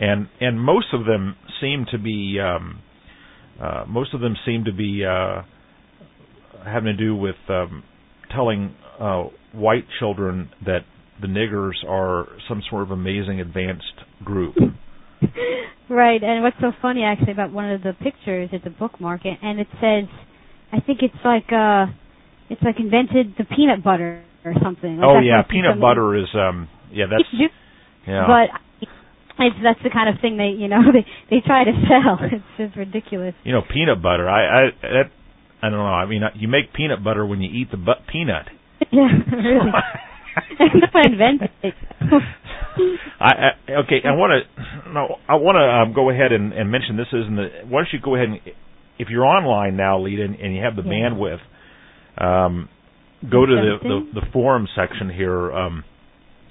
and 0.00 0.28
and 0.40 0.58
most 0.58 0.86
of 0.94 1.04
them 1.04 1.36
seem 1.60 1.84
to 1.90 1.98
be 1.98 2.38
um, 2.40 2.80
uh, 3.60 3.84
most 3.86 4.14
of 4.14 4.20
them 4.20 4.34
seem 4.46 4.64
to 4.64 4.72
be 4.72 5.04
uh, 5.04 5.42
having 6.64 6.96
to 6.96 6.96
do 6.96 7.14
with 7.14 7.36
um, 7.48 7.82
telling 8.34 8.74
uh, 8.98 9.24
white 9.52 9.84
children 9.98 10.50
that 10.64 10.80
the 11.20 11.26
niggers 11.26 11.74
are 11.88 12.26
some 12.48 12.62
sort 12.68 12.82
of 12.82 12.90
amazing 12.90 13.40
advanced 13.40 13.84
group. 14.24 14.54
right. 15.88 16.22
And 16.22 16.42
what's 16.42 16.56
so 16.60 16.72
funny 16.82 17.04
actually 17.04 17.32
about 17.32 17.52
one 17.52 17.70
of 17.70 17.82
the 17.82 17.92
pictures, 17.92 18.50
it's 18.52 18.66
a 18.66 18.70
bookmark, 18.70 19.20
and 19.24 19.60
it 19.60 19.68
says, 19.80 20.08
I 20.72 20.80
think 20.80 21.00
it's 21.02 21.22
like 21.24 21.52
uh, 21.52 21.86
it's 22.50 22.62
like 22.62 22.76
invented 22.78 23.34
the 23.38 23.44
peanut 23.44 23.82
butter 23.82 24.24
or 24.44 24.54
something. 24.62 24.98
Like 24.98 25.08
oh 25.08 25.20
yeah, 25.20 25.42
peanut 25.48 25.80
butter 25.80 26.16
is 26.16 26.28
um 26.34 26.68
yeah 26.92 27.06
that's 27.10 27.24
yeah. 28.06 28.26
But 28.26 28.48
it's 29.38 29.56
that's 29.62 29.82
the 29.82 29.90
kind 29.90 30.08
of 30.08 30.20
thing 30.20 30.36
they 30.36 30.54
you 30.56 30.68
know 30.68 30.80
they 30.92 31.04
they 31.30 31.42
try 31.44 31.64
to 31.64 31.72
sell. 31.88 32.18
It's 32.20 32.44
just 32.56 32.76
ridiculous. 32.76 33.34
You 33.44 33.52
know, 33.52 33.62
peanut 33.62 34.02
butter. 34.02 34.28
I 34.28 34.68
I 34.68 34.70
that 34.82 35.10
I 35.62 35.70
don't 35.70 35.78
know. 35.78 35.84
I 35.84 36.06
mean, 36.06 36.22
you 36.36 36.48
make 36.48 36.72
peanut 36.74 37.02
butter 37.02 37.24
when 37.24 37.40
you 37.40 37.50
eat 37.50 37.70
the 37.70 37.78
bu- 37.78 38.04
peanut. 38.10 38.46
Yeah, 38.92 39.08
really. 39.32 39.70
Someone 40.58 41.12
invented 41.12 41.50
it. 41.62 41.74
I, 43.20 43.30
I 43.30 43.72
okay. 43.84 44.02
I 44.04 44.12
want 44.12 44.32
to 44.34 44.90
no. 44.92 45.16
I 45.26 45.36
want 45.36 45.56
to 45.56 45.64
um, 45.64 45.94
go 45.94 46.10
ahead 46.10 46.32
and, 46.32 46.52
and 46.52 46.70
mention 46.70 46.96
this 46.96 47.06
is 47.12 47.26
in 47.26 47.36
the. 47.36 47.48
Why 47.66 47.80
don't 47.80 47.88
you 47.92 48.00
go 48.00 48.14
ahead 48.14 48.28
and 48.28 48.40
if 48.98 49.08
you're 49.08 49.24
online 49.26 49.76
now, 49.76 49.98
Lita, 50.00 50.22
and, 50.24 50.34
and 50.36 50.54
you 50.54 50.62
have 50.62 50.76
the 50.76 50.82
Yeah. 50.82 51.10
bandwidth, 51.10 51.40
um, 52.18 52.68
go 53.30 53.44
to 53.46 53.54
the, 53.54 53.78
the 54.12 54.20
the 54.20 54.26
forum 54.32 54.68
section 54.76 55.10
here. 55.10 55.52
Um, 55.52 55.84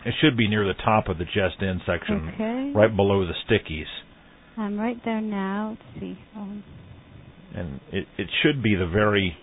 it 0.05 0.13
should 0.21 0.35
be 0.35 0.47
near 0.49 0.65
the 0.65 0.73
top 0.73 1.07
of 1.07 1.17
the 1.17 1.25
just 1.25 1.61
in 1.61 1.81
section, 1.85 2.31
Okay. 2.33 2.71
right 2.75 2.93
below 2.95 3.25
the 3.25 3.33
stickies, 3.47 3.87
I'm 4.57 4.77
right 4.79 4.97
there 5.05 5.21
now. 5.21 5.77
Let's 5.79 5.99
see. 5.99 6.17
Um, 6.35 6.63
and 7.55 7.79
it 7.91 8.07
it 8.17 8.27
should 8.41 8.61
be 8.61 8.75
the 8.75 8.87
very 8.87 9.37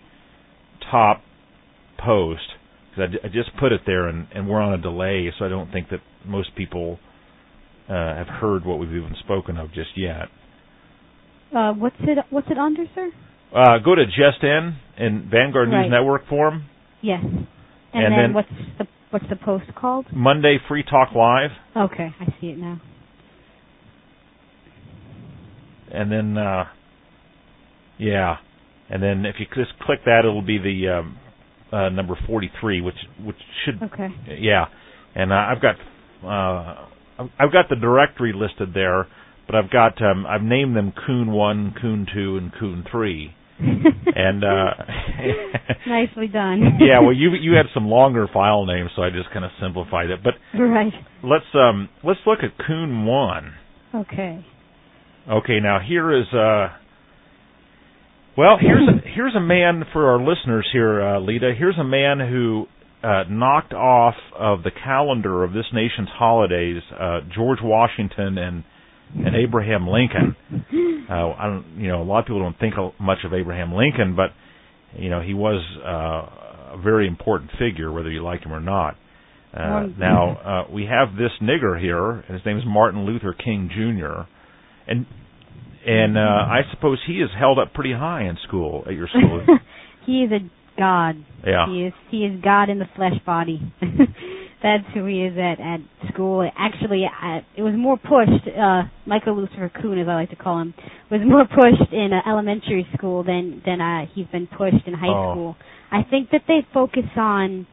top 0.91 1.23
post. 1.99 2.55
'Cause 2.95 3.09
I, 3.23 3.27
I 3.27 3.29
just 3.31 3.57
put 3.57 3.71
it 3.73 3.83
there, 3.87 4.09
and, 4.09 4.27
and 4.35 4.49
we're 4.49 4.61
on 4.61 4.73
a 4.75 4.79
delay, 4.79 5.33
so 5.39 5.45
I 5.47 5.49
don't 5.49 5.71
think 5.73 5.91
that 5.91 6.01
most 6.27 6.55
people 6.57 6.99
uh, 7.89 7.93
have 8.17 8.27
heard 8.27 8.65
what 8.65 8.79
we've 8.81 8.91
even 8.95 9.15
spoken 9.21 9.57
of 9.57 9.73
just 9.73 9.91
yet. 9.97 10.29
Uh, 11.55 11.73
what's 11.73 11.97
it? 12.01 12.19
What's 12.31 12.49
it 12.51 12.59
under, 12.59 12.85
sir? 12.95 13.11
Uh, 13.55 13.79
go 13.79 13.95
to 13.95 14.07
Just 14.07 14.43
In 14.43 14.77
in 14.99 15.29
Vanguard 15.31 15.69
News 15.69 15.77
Right. 15.77 15.91
Network 15.91 16.27
forum. 16.29 16.67
Yes. 17.03 17.21
And, 17.25 17.45
And 17.93 18.13
then, 18.13 18.19
then- 18.19 18.35
what's 18.35 18.49
the 18.79 18.87
what's 19.11 19.29
the 19.29 19.37
post 19.37 19.65
called? 19.75 20.07
Monday 20.13 20.59
Free 20.69 20.85
Talk 20.85 21.13
Live, 21.15 21.51
Okay, 21.77 22.15
I 22.21 22.27
see 22.41 22.49
it 22.51 22.59
now. 22.59 22.81
and 25.91 26.11
then 26.13 26.39
uh, 26.39 26.65
yeah, 27.99 28.37
and 28.89 29.03
then 29.03 29.27
if 29.27 29.37
you 29.41 29.47
just 29.55 29.79
click 29.81 30.01
that, 30.05 30.21
it'll 30.21 30.43
be 30.43 30.59
the 30.59 30.89
um, 30.89 31.17
uh, 31.73 31.89
number 31.89 32.17
43, 32.27 32.81
which 32.81 32.95
which 33.25 33.37
should 33.65 33.83
Okay. 33.83 34.09
yeah, 34.39 34.67
and 35.17 35.33
uh, 35.33 35.37
I've 35.37 35.61
got 35.61 35.75
uh, 36.25 36.87
I've- 37.19 37.33
I've 37.39 37.53
got 37.53 37.69
the 37.69 37.77
directory 37.77 38.33
listed 38.33 38.73
there, 38.75 39.07
but 39.47 39.57
I've 39.57 39.71
got 39.71 40.01
um, 40.03 40.27
I've 40.27 40.43
named 40.43 40.77
them 40.77 40.93
Coon 41.07 41.31
One, 41.31 41.75
Coon 41.81 42.07
Two, 42.13 42.37
and 42.37 42.53
Coon 42.59 42.85
Three, 42.91 43.35
and 43.59 44.45
uh, 44.45 44.75
nicely 45.87 46.29
done. 46.29 46.63
yeah, 46.81 47.01
well 47.01 47.13
you 47.13 47.31
you 47.41 47.55
had 47.55 47.67
some 47.75 47.87
longer 47.87 48.27
file 48.33 48.67
names, 48.67 48.91
so 48.97 49.03
I 49.03 49.11
just 49.11 49.31
kind 49.33 49.45
of 49.45 49.51
simplified 49.61 50.11
it. 50.11 50.21
But 50.23 50.35
right. 50.59 50.93
let's 51.23 51.45
um 51.55 51.89
let's 52.05 52.21
look 52.27 52.41
at 52.43 52.65
Coon 52.67 53.07
One. 53.07 53.55
Okay. 53.95 54.45
Okay, 55.29 55.61
now 55.61 55.79
here 55.87 56.13
is 56.19 56.27
uh 56.33 56.69
well, 58.37 58.57
here's 58.59 58.89
a, 58.89 59.09
here's 59.15 59.35
a 59.35 59.41
man 59.41 59.85
for 59.93 60.13
our 60.13 60.19
listeners 60.19 60.67
here, 60.73 61.03
uh, 61.03 61.21
Lita. 61.21 61.53
Here's 61.59 61.77
a 61.79 61.85
man 61.85 62.21
who 62.21 62.67
uh, 63.03 63.25
knocked 63.29 63.73
off 63.73 64.15
of 64.39 64.63
the 64.63 64.71
calendar 64.71 65.43
of 65.43 65.53
this 65.53 65.67
nation's 65.73 66.09
holidays 66.09 66.83
uh, 66.99 67.21
George 67.35 67.59
Washington 67.63 68.39
and 68.39 68.65
and 69.15 69.35
Abraham 69.37 69.87
Lincoln. 69.87 70.37
Uh, 71.11 71.35
I 71.37 71.47
don't, 71.47 71.65
you 71.77 71.89
know, 71.89 72.03
a 72.03 72.05
lot 72.05 72.21
of 72.21 72.27
people 72.27 72.39
don't 72.39 72.57
think 72.61 72.75
much 73.01 73.19
of 73.25 73.35
Abraham 73.35 73.75
Lincoln, 73.75 74.15
but 74.15 74.31
you 74.95 75.11
know, 75.11 75.21
he 75.21 75.35
was 75.35 75.61
uh, 75.85 76.75
a 76.75 76.81
very 76.81 77.09
important 77.09 77.51
figure, 77.59 77.91
whether 77.91 78.09
you 78.09 78.23
like 78.23 78.43
him 78.43 78.53
or 78.53 78.61
not. 78.61 78.95
Uh, 79.53 79.87
now 79.99 80.37
uh, 80.69 80.73
we 80.73 80.87
have 80.87 81.17
this 81.17 81.33
nigger 81.43 81.81
here, 81.81 82.11
and 82.13 82.29
his 82.37 82.47
name 82.47 82.59
is 82.59 82.65
Martin 82.65 83.07
Luther 83.07 83.35
King 83.35 83.69
Jr. 83.73 84.23
And 84.87 85.07
and 85.85 86.17
uh, 86.17 86.21
I 86.21 86.61
suppose 86.73 86.99
he 87.07 87.15
is 87.15 87.31
held 87.37 87.59
up 87.59 87.75
pretty 87.75 87.93
high 87.93 88.29
in 88.29 88.37
school 88.47 88.85
at 88.87 88.93
your 88.93 89.09
school. 89.09 89.45
he 90.07 90.23
is 90.23 90.31
a 90.31 90.49
god. 90.79 91.17
Yeah. 91.45 91.67
He 91.67 91.87
is 91.87 91.93
he 92.11 92.19
is 92.19 92.41
God 92.41 92.69
in 92.69 92.79
the 92.79 92.89
flesh 92.95 93.19
body. 93.27 93.61
That's 94.63 94.85
who 94.93 95.07
he 95.07 95.23
is 95.25 95.37
at 95.39 95.59
at 95.59 95.81
school. 96.13 96.49
Actually, 96.57 97.05
at, 97.05 97.45
it 97.57 97.63
was 97.63 97.73
more 97.77 97.97
pushed. 97.97 98.47
Uh, 98.47 98.83
Michael 99.07 99.37
Lucifer 99.37 99.71
Coon, 99.81 99.99
as 99.99 100.07
I 100.07 100.15
like 100.15 100.31
to 100.31 100.37
call 100.37 100.61
him, 100.61 100.75
was 101.11 101.21
more 101.27 101.47
pushed 101.47 101.93
in 101.93 102.11
uh, 102.13 102.29
elementary 102.31 102.87
school 102.97 103.23
than 103.25 103.63
than 103.65 103.81
uh, 103.81 104.05
he's 104.15 104.27
been 104.27 104.47
pushed 104.47 104.87
in 104.87 104.93
high 104.95 105.09
Oh. 105.09 105.33
school. 105.33 105.57
I 105.91 106.03
think 106.09 106.31
that 106.33 106.43
they 106.47 106.67
focus 106.75 107.09
on. 107.17 107.67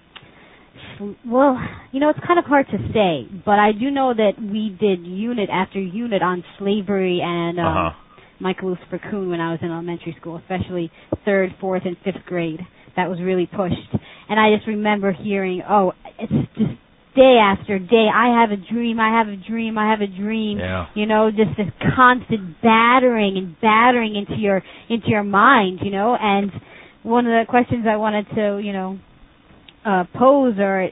Well, 1.26 1.58
you 1.92 2.00
know, 2.00 2.10
it's 2.10 2.20
kind 2.26 2.40
of 2.40 2.46
hard 2.46 2.68
to 2.68 2.78
say, 2.94 3.28
but 3.46 3.60
I 3.60 3.72
do 3.72 3.92
know 3.92 4.14
that 4.14 4.34
we 4.40 4.76
did 4.80 5.06
unit 5.06 5.50
after 5.52 5.80
unit 5.80 6.22
on 6.22 6.44
slavery 6.58 7.20
and 7.24 7.60
um, 7.60 7.66
Uh-huh. 7.68 7.90
Michael 8.40 8.70
Lucifer 8.70 9.00
Coon 9.10 9.30
when 9.30 9.40
I 9.42 9.52
was 9.52 9.60
in 9.62 9.70
elementary 9.72 10.16
school, 10.20 10.38
especially 10.38 10.92
third, 11.26 11.50
fourth, 11.60 11.84
and 11.86 11.98
fifth 12.04 12.24
grade. 12.28 12.60
That 12.98 13.10
was 13.10 13.20
really 13.22 13.46
pushed. 13.46 13.94
And 14.28 14.40
I 14.40 14.54
just 14.56 14.68
remember 14.68 15.14
hearing, 15.14 15.62
oh, 15.70 15.94
it's 16.20 16.32
just 16.58 16.72
day 17.16 17.38
after 17.42 17.80
day, 17.80 18.08
I 18.14 18.42
have 18.42 18.52
a 18.52 18.58
dream, 18.58 19.00
I 19.00 19.18
have 19.18 19.28
a 19.28 19.38
dream, 19.38 19.78
I 19.78 19.90
have 19.90 20.02
a 20.02 20.08
dream. 20.08 20.60
Yeah. 20.60 20.88
You 20.96 21.06
know, 21.06 21.32
just 21.32 21.56
this 21.58 21.68
constant 21.96 22.62
battering 22.62 23.38
and 23.38 23.56
battering 23.62 24.16
into 24.16 24.40
your 24.42 24.62
into 24.90 25.08
your 25.10 25.24
mind, 25.24 25.80
you 25.84 25.92
know, 25.92 26.18
and 26.20 26.52
one 27.04 27.26
of 27.26 27.32
the 27.32 27.46
questions 27.50 27.86
I 27.90 27.98
wanted 27.98 28.28
to, 28.36 28.60
you 28.64 28.74
know, 28.74 29.00
uh 29.86 30.04
pose 30.18 30.56
or 30.58 30.90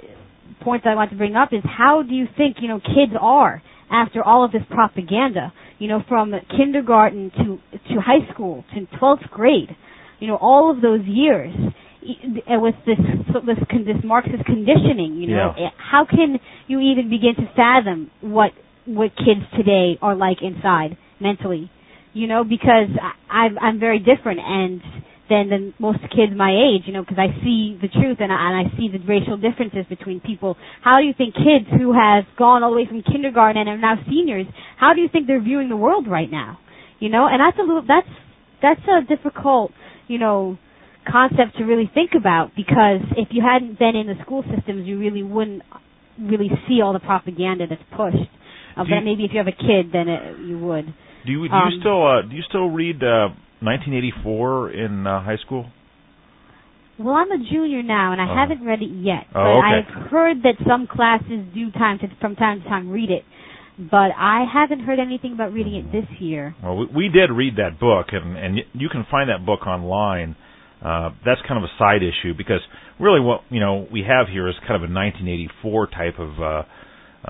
points 0.62 0.86
I 0.90 0.96
want 0.96 1.12
to 1.12 1.18
bring 1.18 1.36
up 1.36 1.50
is 1.54 1.62
how 1.64 2.04
do 2.08 2.14
you 2.14 2.26
think, 2.38 2.58
you 2.62 2.68
know, 2.68 2.80
kids 2.80 3.14
are 3.20 3.62
after 3.92 4.24
all 4.24 4.46
of 4.46 4.52
this 4.52 4.64
propaganda? 4.70 5.54
You 5.80 5.90
know, 5.90 6.04
from 6.08 6.34
kindergarten 6.56 7.32
to 7.38 7.60
to 7.94 8.00
high 8.02 8.32
school 8.34 8.64
to 8.74 8.88
12th 8.98 9.30
grade. 9.30 9.76
You 10.20 10.28
know, 10.28 10.38
all 10.38 10.72
of 10.72 10.82
those 10.82 11.02
years 11.06 11.54
with 12.48 12.76
this 12.86 12.98
this 13.46 13.58
this 13.86 14.04
Marxist 14.04 14.46
conditioning, 14.46 15.16
you 15.16 15.28
know, 15.28 15.54
Yeah. 15.58 15.68
eh, 15.68 15.70
how 15.78 16.06
can 16.06 16.40
you 16.68 16.80
even 16.80 17.10
begin 17.10 17.36
to 17.36 17.48
fathom 17.56 18.12
what 18.22 18.52
what 18.86 19.12
kids 19.18 19.42
today 19.58 19.98
are 20.02 20.16
like 20.16 20.42
inside 20.42 20.98
mentally? 21.20 21.70
You 22.14 22.28
know, 22.28 22.44
because 22.44 22.90
I, 23.02 23.12
I'm 23.44 23.58
I'm 23.60 23.80
very 23.80 24.00
different 24.00 24.40
and 24.40 24.82
than 25.30 25.50
than 25.50 25.74
most 25.80 26.00
kids 26.16 26.34
my 26.36 26.52
age, 26.54 26.84
you 26.86 26.94
know, 26.94 27.02
because 27.02 27.18
I 27.18 27.34
see 27.44 27.78
the 27.82 27.88
truth 27.88 28.18
and 28.20 28.32
I, 28.32 28.38
and 28.52 28.68
I 28.68 28.78
see 28.78 28.88
the 28.90 29.00
racial 29.08 29.38
differences 29.38 29.86
between 29.90 30.20
people. 30.20 30.56
How 30.84 30.98
do 31.00 31.04
you 31.04 31.14
think 31.18 31.34
kids 31.34 31.66
who 31.80 31.94
have 31.94 32.26
gone 32.38 32.62
all 32.64 32.70
the 32.70 32.78
way 32.78 32.86
from 32.86 33.02
kindergarten 33.02 33.58
and 33.60 33.68
are 33.70 33.78
now 33.78 33.96
seniors, 34.08 34.46
how 34.78 34.94
do 34.94 35.02
you 35.02 35.10
think 35.12 35.26
they're 35.26 35.42
viewing 35.42 35.70
the 35.70 35.76
world 35.76 36.08
right 36.08 36.30
now? 36.30 36.60
You 37.00 37.10
know, 37.10 37.28
and 37.28 37.42
that's 37.42 37.58
a 37.58 37.64
little 37.64 37.82
that's 37.88 38.08
that's 38.62 38.82
a 38.88 39.02
difficult, 39.04 39.72
you 40.08 40.20
know, 40.20 40.58
concept 41.10 41.58
to 41.58 41.64
really 41.64 41.90
think 41.94 42.12
about 42.18 42.52
because 42.56 43.02
if 43.18 43.30
you 43.32 43.42
hadn't 43.42 43.78
been 43.80 43.96
in 43.96 44.08
the 44.08 44.16
school 44.24 44.44
systems, 44.56 44.88
you 44.88 45.00
really 45.00 45.24
wouldn't 45.24 45.62
really 46.20 46.50
see 46.68 46.82
all 46.82 46.94
the 46.94 47.00
propaganda 47.00 47.68
that's 47.68 47.84
pushed. 47.96 48.30
Uh, 48.78 48.84
but 48.84 48.90
you- 48.90 49.02
maybe 49.02 49.24
if 49.26 49.32
you 49.32 49.38
have 49.38 49.48
a 49.48 49.52
kid, 49.52 49.92
then 49.94 50.08
it, 50.10 50.40
you 50.40 50.58
would. 50.60 50.86
Do 51.26 51.32
you 51.32 51.48
do 51.48 51.54
Um, 51.54 51.72
you 51.72 51.80
still 51.80 52.06
uh, 52.06 52.22
do 52.22 52.36
you 52.36 52.44
still 52.44 52.70
read 52.70 53.04
uh, 53.04 53.30
1984 53.62 54.72
in 54.72 55.08
uh, 55.08 55.22
high 55.24 55.38
school? 55.38 55.66
Well, 56.98 57.16
I'm 57.16 57.32
a 57.32 57.38
junior 57.52 57.84
now, 57.84 58.12
and 58.14 58.22
I 58.22 58.26
Uh-huh. 58.26 58.36
haven't 58.36 58.64
read 58.66 58.82
it 58.82 58.90
yet. 58.92 59.26
Oh, 59.36 59.44
but 59.44 59.58
okay. 59.58 59.68
I've 59.80 60.10
heard 60.10 60.44
that 60.44 60.56
some 60.68 60.88
classes 60.88 61.44
do 61.54 61.72
time 61.72 62.00
to, 62.00 62.08
from 62.22 62.36
time 62.36 62.62
to 62.62 62.68
time 62.70 62.90
read 62.90 63.12
it. 63.12 63.26
But 63.78 64.12
I 64.18 64.46
haven't 64.52 64.80
heard 64.82 65.00
anything 65.00 65.34
about 65.34 65.52
reading 65.52 65.76
it 65.76 65.92
this 65.92 66.08
year. 66.22 66.56
Well, 66.64 66.78
we, 66.78 66.86
we 66.86 67.10
did 67.10 67.30
read 67.32 67.58
that 67.58 67.78
book, 67.80 68.08
and 68.14 68.38
and 68.38 68.60
you 68.74 68.88
can 68.88 69.06
find 69.12 69.30
that 69.30 69.46
book 69.46 69.68
online. 69.68 70.36
Uh, 70.86 71.10
that's 71.26 71.42
kind 71.48 71.58
of 71.58 71.64
a 71.64 71.74
side 71.80 72.02
issue 72.04 72.34
because 72.38 72.62
really 73.00 73.20
what 73.20 73.42
you 73.50 73.60
know 73.60 73.88
we 73.92 74.02
have 74.08 74.28
here 74.32 74.48
is 74.48 74.54
kind 74.68 74.76
of 74.76 74.84
a 74.88 74.92
1984 74.94 75.88
type 75.88 76.20
of 76.20 76.32
uh, 76.40 76.64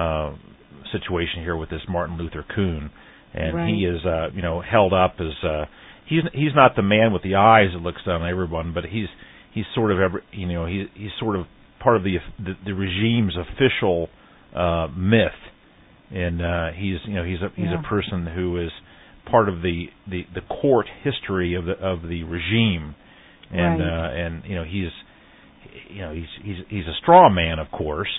uh, 0.02 0.36
situation 0.92 1.42
here 1.42 1.56
with 1.56 1.70
this 1.70 1.82
Martin 1.88 2.18
Luther 2.18 2.44
Coon, 2.56 2.92
and 3.34 3.56
Right. 3.56 3.70
he 3.74 3.86
is 3.86 4.06
uh, 4.06 4.28
you 4.34 4.42
know 4.42 4.62
held 4.62 4.94
up 4.94 5.16
as 5.20 5.34
uh, 5.48 5.66
he's 6.06 6.24
he's 6.34 6.54
not 6.56 6.76
the 6.76 6.82
man 6.84 7.14
with 7.14 7.24
the 7.24 7.36
eyes 7.36 7.70
that 7.74 7.82
looks 7.82 8.02
down 8.06 8.22
on 8.24 8.30
everyone, 8.30 8.74
but 8.74 8.84
he's 8.86 9.08
he's 9.54 9.66
sort 9.74 9.92
of 9.92 10.00
every 10.00 10.22
you 10.32 10.48
know 10.48 10.66
he 10.66 10.86
he's 10.94 11.12
sort 11.20 11.36
of 11.38 11.46
part 11.80 11.96
of 11.96 12.04
the 12.04 12.18
the, 12.40 12.54
the 12.66 12.74
regime's 12.74 13.36
official 13.38 14.10
uh, 14.56 14.88
myth, 14.98 15.40
and 16.12 16.42
uh, 16.42 16.68
he's 16.76 16.98
you 17.08 17.14
know 17.16 17.24
he's 17.24 17.42
a 17.42 17.50
he's 17.56 17.72
Yeah. 17.72 17.80
a 17.80 17.84
person 17.88 18.26
who 18.28 18.58
is 18.62 18.72
part 19.32 19.48
of 19.50 19.62
the 19.62 19.88
the 20.10 20.24
the 20.34 20.42
court 20.42 20.88
history 21.04 21.56
of 21.56 21.66
the 21.66 21.74
of 21.74 22.02
the 22.04 22.24
regime, 22.24 22.96
and 23.52 23.80
Right. 23.80 23.82
uh, 23.82 24.26
and 24.26 24.44
you 24.46 24.56
know 24.56 24.64
he's 24.64 24.92
you 25.90 26.02
know 26.02 26.14
he's 26.14 26.30
he's 26.44 26.58
he's 26.70 26.88
a 26.88 26.94
straw 27.02 27.30
man, 27.30 27.60
of 27.60 27.70
course, 27.72 28.10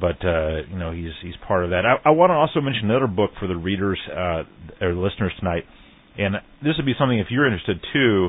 but 0.00 0.22
uh, 0.24 0.62
you 0.70 0.78
know 0.78 0.92
he's 0.92 1.12
he's 1.22 1.34
part 1.46 1.64
of 1.64 1.70
that. 1.70 1.84
I, 1.86 2.08
I 2.08 2.10
want 2.12 2.30
to 2.30 2.34
also 2.34 2.60
mention 2.60 2.90
another 2.90 3.06
book 3.06 3.30
for 3.38 3.46
the 3.46 3.56
readers 3.56 3.98
uh, 4.10 4.42
or 4.80 4.94
listeners 4.94 5.32
tonight, 5.38 5.64
and 6.18 6.36
this 6.62 6.74
would 6.76 6.86
be 6.86 6.94
something 6.98 7.18
if 7.18 7.28
you're 7.30 7.46
interested 7.46 7.78
too. 7.92 8.28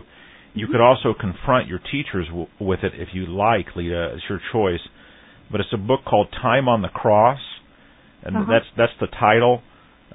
You 0.53 0.67
could 0.67 0.81
also 0.81 1.13
confront 1.19 1.67
your 1.67 1.79
teachers 1.79 2.25
w- 2.27 2.47
with 2.59 2.79
it 2.83 2.93
if 2.95 3.09
you 3.13 3.27
like, 3.27 3.75
Lita. 3.75 4.13
It's 4.15 4.23
your 4.27 4.39
choice. 4.51 4.79
But 5.51 5.61
it's 5.61 5.69
a 5.71 5.77
book 5.77 6.01
called 6.03 6.27
Time 6.41 6.67
on 6.67 6.81
the 6.81 6.89
Cross, 6.89 7.39
and 8.23 8.35
Uh-huh. 8.35 8.45
that's 8.51 8.65
that's 8.75 8.91
the 8.99 9.07
title. 9.07 9.61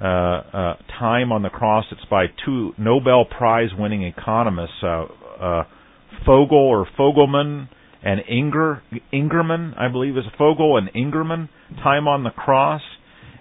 Uh, 0.01 0.05
uh, 0.05 0.75
Time 0.99 1.31
on 1.31 1.43
the 1.43 1.49
Cross. 1.49 1.85
It's 1.91 2.03
by 2.09 2.25
two 2.45 2.73
Nobel 2.77 3.25
Prize 3.25 3.69
winning 3.77 4.03
economists, 4.03 4.83
uh, 4.83 5.05
uh, 5.39 5.63
Fogel 6.25 6.57
or 6.57 6.87
Fogelman 6.97 7.69
and 8.03 8.21
Inger 8.27 8.83
Engerman, 9.13 9.77
I 9.79 9.87
believe 9.87 10.17
is 10.17 10.25
Fogel 10.37 10.77
and 10.77 10.89
Engerman. 10.93 11.49
Time 11.81 12.07
on 12.07 12.23
the 12.23 12.29
Cross, 12.31 12.81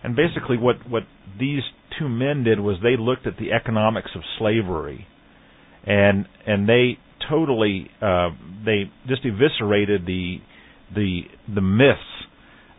and 0.03 0.17
basically 0.17 0.57
what 0.57 0.89
what 0.89 1.03
these 1.39 1.63
two 1.99 2.09
men 2.09 2.45
did 2.45 2.61
was 2.61 2.77
they 2.83 2.97
looked 2.97 3.27
at 3.27 3.37
the 3.39 3.53
economics 3.53 4.11
of 4.15 4.23
slavery, 4.39 5.07
and 5.85 6.27
and 6.47 6.69
they 6.69 6.99
totally 7.29 7.91
uh, 8.01 8.31
they 8.65 8.91
just 9.09 9.23
eviscerated 9.25 10.07
the 10.07 10.39
the 10.95 11.23
the 11.53 11.61
myths 11.61 12.01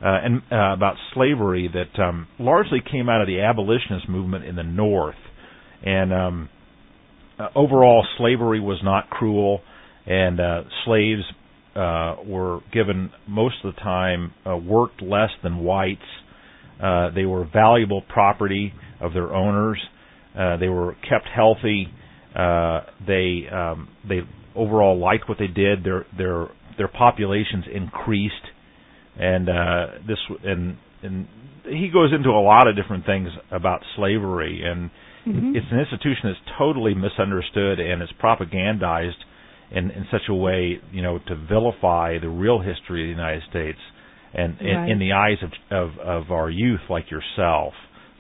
uh, 0.04 0.20
and 0.24 0.42
uh, 0.52 0.74
about 0.74 0.96
slavery 1.14 1.70
that 1.74 2.02
um, 2.02 2.28
largely 2.40 2.80
came 2.92 3.10
out 3.10 3.22
of 3.22 3.28
the 3.28 3.42
abolitionist 3.42 4.10
movement 4.10 4.46
in 4.46 4.56
the 4.56 4.64
North, 4.64 5.16
and 5.84 6.14
um, 6.14 6.50
uh, 7.40 7.48
overall 7.56 8.06
slavery 8.18 8.60
was 8.60 8.80
not 8.84 9.10
cruel, 9.10 9.62
and 10.06 10.40
uh, 10.40 10.62
slaves 10.86 11.22
uh, 11.76 12.16
were 12.26 12.60
given 12.72 13.12
most 13.28 13.56
of 13.64 13.74
the 13.74 13.82
time 13.82 14.34
uh, 14.46 14.56
worked 14.56 15.02
less 15.02 15.30
than 15.42 15.60
whites. 15.60 16.02
Uh, 16.82 17.10
they 17.16 17.26
were 17.26 17.46
valuable 17.52 18.02
property 18.02 18.74
of 19.00 19.14
their 19.14 19.34
owners. 19.34 19.80
Uh, 20.38 20.58
they 20.58 20.68
were 20.68 20.94
kept 21.08 21.28
healthy. 21.34 21.88
Uh, 22.36 22.82
they 23.06 23.44
um, 23.52 23.88
they 24.08 24.20
overall 24.56 24.98
liked 24.98 25.30
what 25.30 25.38
they 25.40 25.48
did. 25.48 25.84
Their 25.84 26.06
their 26.18 26.48
their 26.78 26.88
populations 26.88 27.66
increased, 27.74 28.34
and 29.18 29.48
uh, 29.48 29.86
this 30.08 30.18
and 30.44 30.78
and 31.04 31.28
he 31.64 31.90
goes 31.94 32.12
into 32.14 32.30
a 32.30 32.42
lot 32.42 32.68
of 32.68 32.76
different 32.76 33.06
things 33.06 33.30
about 33.52 33.82
slavery, 33.96 34.64
and 34.66 34.90
Mhm. 35.26 35.56
it's 35.56 35.72
an 35.72 35.80
institution 35.80 36.24
that's 36.24 36.58
totally 36.58 36.94
misunderstood 36.94 37.80
and 37.80 38.02
it's 38.02 38.12
propagandized 38.14 39.24
in 39.74 39.92
in 39.92 40.06
such 40.12 40.24
a 40.30 40.34
way, 40.34 40.80
you 40.92 41.02
know, 41.02 41.20
to 41.28 41.36
vilify 41.36 42.18
the 42.20 42.30
real 42.30 42.60
history 42.60 43.02
of 43.04 43.08
the 43.08 43.22
United 43.22 43.44
States 43.50 43.80
and 44.34 44.60
in, 44.62 44.76
Right. 44.78 44.90
in 44.92 45.00
the 45.00 45.14
eyes 45.14 45.38
of, 45.44 45.52
of 45.72 46.00
of 46.00 46.32
our 46.32 46.50
youth 46.50 46.82
like 46.90 47.10
yourself. 47.12 47.74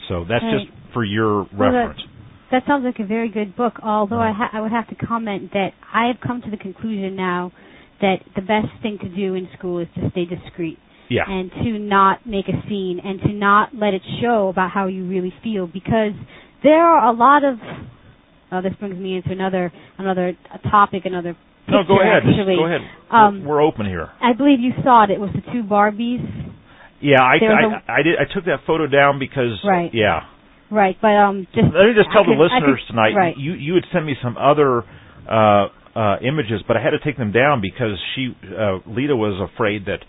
So 0.08 0.26
that's 0.26 0.44
Right. 0.44 0.68
just 0.68 0.94
for 0.94 1.04
your 1.04 1.48
Well, 1.54 1.72
that- 1.72 1.88
reference. 1.88 2.04
That 2.52 2.66
sounds 2.68 2.86
like 2.86 3.00
a 3.00 3.04
very 3.06 3.30
good 3.30 3.56
book. 3.56 3.80
Although 3.82 4.22
I, 4.22 4.30
Mhm. 4.30 4.36
ha- 4.36 4.50
I 4.54 4.62
would 4.62 4.72
have 4.72 4.88
to 4.90 4.96
comment 4.96 5.54
that 5.54 5.74
I 5.92 6.06
have 6.08 6.20
come 6.20 6.40
to 6.44 6.52
the 6.52 6.58
conclusion 6.58 7.16
now 7.16 7.52
that 8.00 8.18
the 8.36 8.44
best 8.44 8.68
thing 8.84 9.00
to 9.00 9.10
do 9.10 9.34
in 9.34 9.48
school 9.58 9.80
is 9.80 9.88
to 9.96 10.10
stay 10.12 10.26
discreet 10.26 10.78
yeah. 11.10 11.24
and 11.28 11.52
to 11.64 11.80
not 11.80 12.26
make 12.28 12.48
a 12.50 12.62
scene 12.68 13.00
and 13.00 13.20
to 13.22 13.30
not 13.30 13.74
let 13.74 13.96
it 13.96 14.04
show 14.22 14.50
about 14.50 14.70
how 14.70 14.86
you 14.86 15.04
really 15.06 15.32
feel 15.42 15.66
because 15.66 16.14
there 16.62 16.84
are 16.86 17.08
a 17.08 17.12
lot 17.12 17.44
of. 17.44 17.60
Oh, 18.54 18.62
this 18.62 18.74
brings 18.80 18.96
me 18.96 19.16
into 19.18 19.32
another 19.32 19.74
another 19.98 20.38
topic, 20.70 21.04
another. 21.06 21.36
no, 21.68 21.80
go 21.88 22.00
ahead. 22.02 22.22
Actually, 22.24 22.56
go 22.56 22.66
ahead. 22.68 22.82
Um, 23.10 23.44
We're 23.46 23.62
open 23.64 23.88
here. 23.88 24.10
I 24.22 24.34
believe 24.34 24.60
you 24.60 24.72
saw 24.84 25.06
it. 25.06 25.10
It 25.10 25.20
was 25.20 25.32
the 25.34 25.42
two 25.52 25.64
Barbies. 25.64 26.22
Yeah, 27.02 27.22
I 27.22 27.36
I, 27.42 28.00
I 28.00 28.02
did 28.04 28.16
I 28.20 28.32
took 28.34 28.46
that 28.46 28.60
photo 28.68 28.86
down 28.88 29.18
because 29.20 29.60
Right. 29.66 29.90
yeah. 29.94 30.22
Right, 30.72 30.96
but 31.02 31.10
um, 31.10 31.46
just 31.54 31.66
Let 31.74 31.86
me 31.86 31.94
just 31.96 32.10
tell 32.14 32.24
could- 32.26 32.38
the 32.38 32.42
listeners 32.42 32.80
could- 32.88 32.94
tonight. 32.94 33.14
Right. 33.16 33.38
You 33.38 33.54
you 33.54 33.74
had 33.76 33.84
sent 33.92 34.06
me 34.06 34.16
some 34.24 34.38
other 34.38 34.84
uh, 35.30 35.68
uh, 35.96 36.18
images, 36.22 36.62
but 36.68 36.78
I 36.78 36.82
had 36.82 36.92
to 36.92 37.00
take 37.00 37.18
them 37.18 37.32
down 37.32 37.60
because 37.62 37.98
she 38.16 38.36
uh, 38.58 38.80
Lita 38.88 39.16
was 39.16 39.40
afraid 39.54 39.86
that 39.86 40.00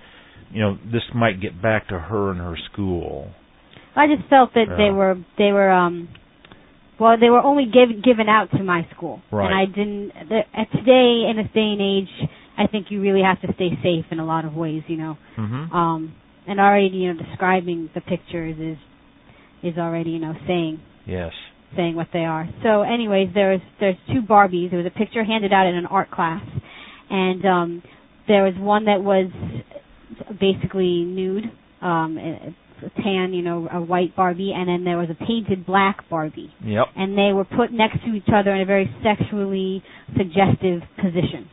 you 0.52 0.60
know 0.60 0.76
this 0.92 1.02
might 1.14 1.40
get 1.40 1.60
back 1.60 1.88
to 1.88 1.98
her 1.98 2.30
and 2.30 2.40
her 2.40 2.56
school. 2.72 3.30
I 3.96 4.06
just 4.06 4.28
felt 4.28 4.54
that 4.54 4.66
they 4.76 4.90
were 4.90 5.16
they 5.38 5.52
were 5.52 5.70
um 5.70 6.08
well 7.00 7.16
they 7.18 7.30
were 7.30 7.40
only 7.42 7.64
given 7.66 8.00
given 8.04 8.28
out 8.28 8.50
to 8.52 8.62
my 8.62 8.86
school 8.94 9.20
Right. 9.30 9.46
and 9.46 9.54
I 9.54 9.64
didn't 9.66 10.28
the, 10.28 10.40
today 10.72 11.28
in 11.30 11.36
this 11.36 11.52
day 11.54 11.72
and 11.76 11.80
age 11.80 12.28
I 12.56 12.66
think 12.68 12.86
you 12.90 13.00
really 13.00 13.22
have 13.22 13.40
to 13.42 13.52
stay 13.54 13.70
safe 13.82 14.06
in 14.10 14.18
a 14.20 14.24
lot 14.24 14.44
of 14.44 14.54
ways 14.54 14.82
you 14.86 14.96
know 14.96 15.16
Mm-hmm. 15.36 15.72
um 15.74 16.14
and 16.46 16.60
already 16.60 16.88
you 16.96 17.12
know 17.12 17.22
describing 17.22 17.90
the 17.94 18.00
pictures 18.00 18.56
is 18.58 18.78
is 19.72 19.78
already 19.78 20.10
you 20.10 20.18
know 20.18 20.34
saying 20.46 20.80
yes. 21.06 21.32
saying 21.74 21.96
what 21.96 22.08
they 22.12 22.24
are. 22.24 22.46
So, 22.62 22.82
anyways, 22.82 23.30
there's 23.34 23.60
there's 23.80 23.96
two 24.12 24.20
Barbies. 24.20 24.70
There 24.70 24.78
was 24.78 24.86
a 24.86 24.96
picture 24.96 25.24
handed 25.24 25.52
out 25.54 25.66
in 25.66 25.74
an 25.74 25.86
art 25.86 26.10
class, 26.10 26.44
and 27.10 27.44
um, 27.46 27.82
there 28.28 28.44
was 28.44 28.54
one 28.58 28.84
that 28.84 29.02
was 29.02 29.30
basically 30.38 31.04
nude, 31.04 31.44
um, 31.82 32.18
a 32.86 33.02
tan, 33.02 33.32
you 33.32 33.42
know, 33.42 33.68
a 33.72 33.80
white 33.80 34.14
Barbie, 34.16 34.52
and 34.54 34.68
then 34.68 34.84
there 34.84 34.98
was 34.98 35.08
a 35.10 35.24
painted 35.26 35.66
black 35.66 36.08
Barbie, 36.08 36.52
Yep. 36.64 36.86
and 36.96 37.16
they 37.16 37.32
were 37.32 37.44
put 37.44 37.72
next 37.72 38.02
to 38.04 38.12
each 38.14 38.28
other 38.34 38.54
in 38.54 38.60
a 38.62 38.64
very 38.66 38.90
sexually 39.02 39.82
suggestive 40.16 40.82
position. 40.96 41.48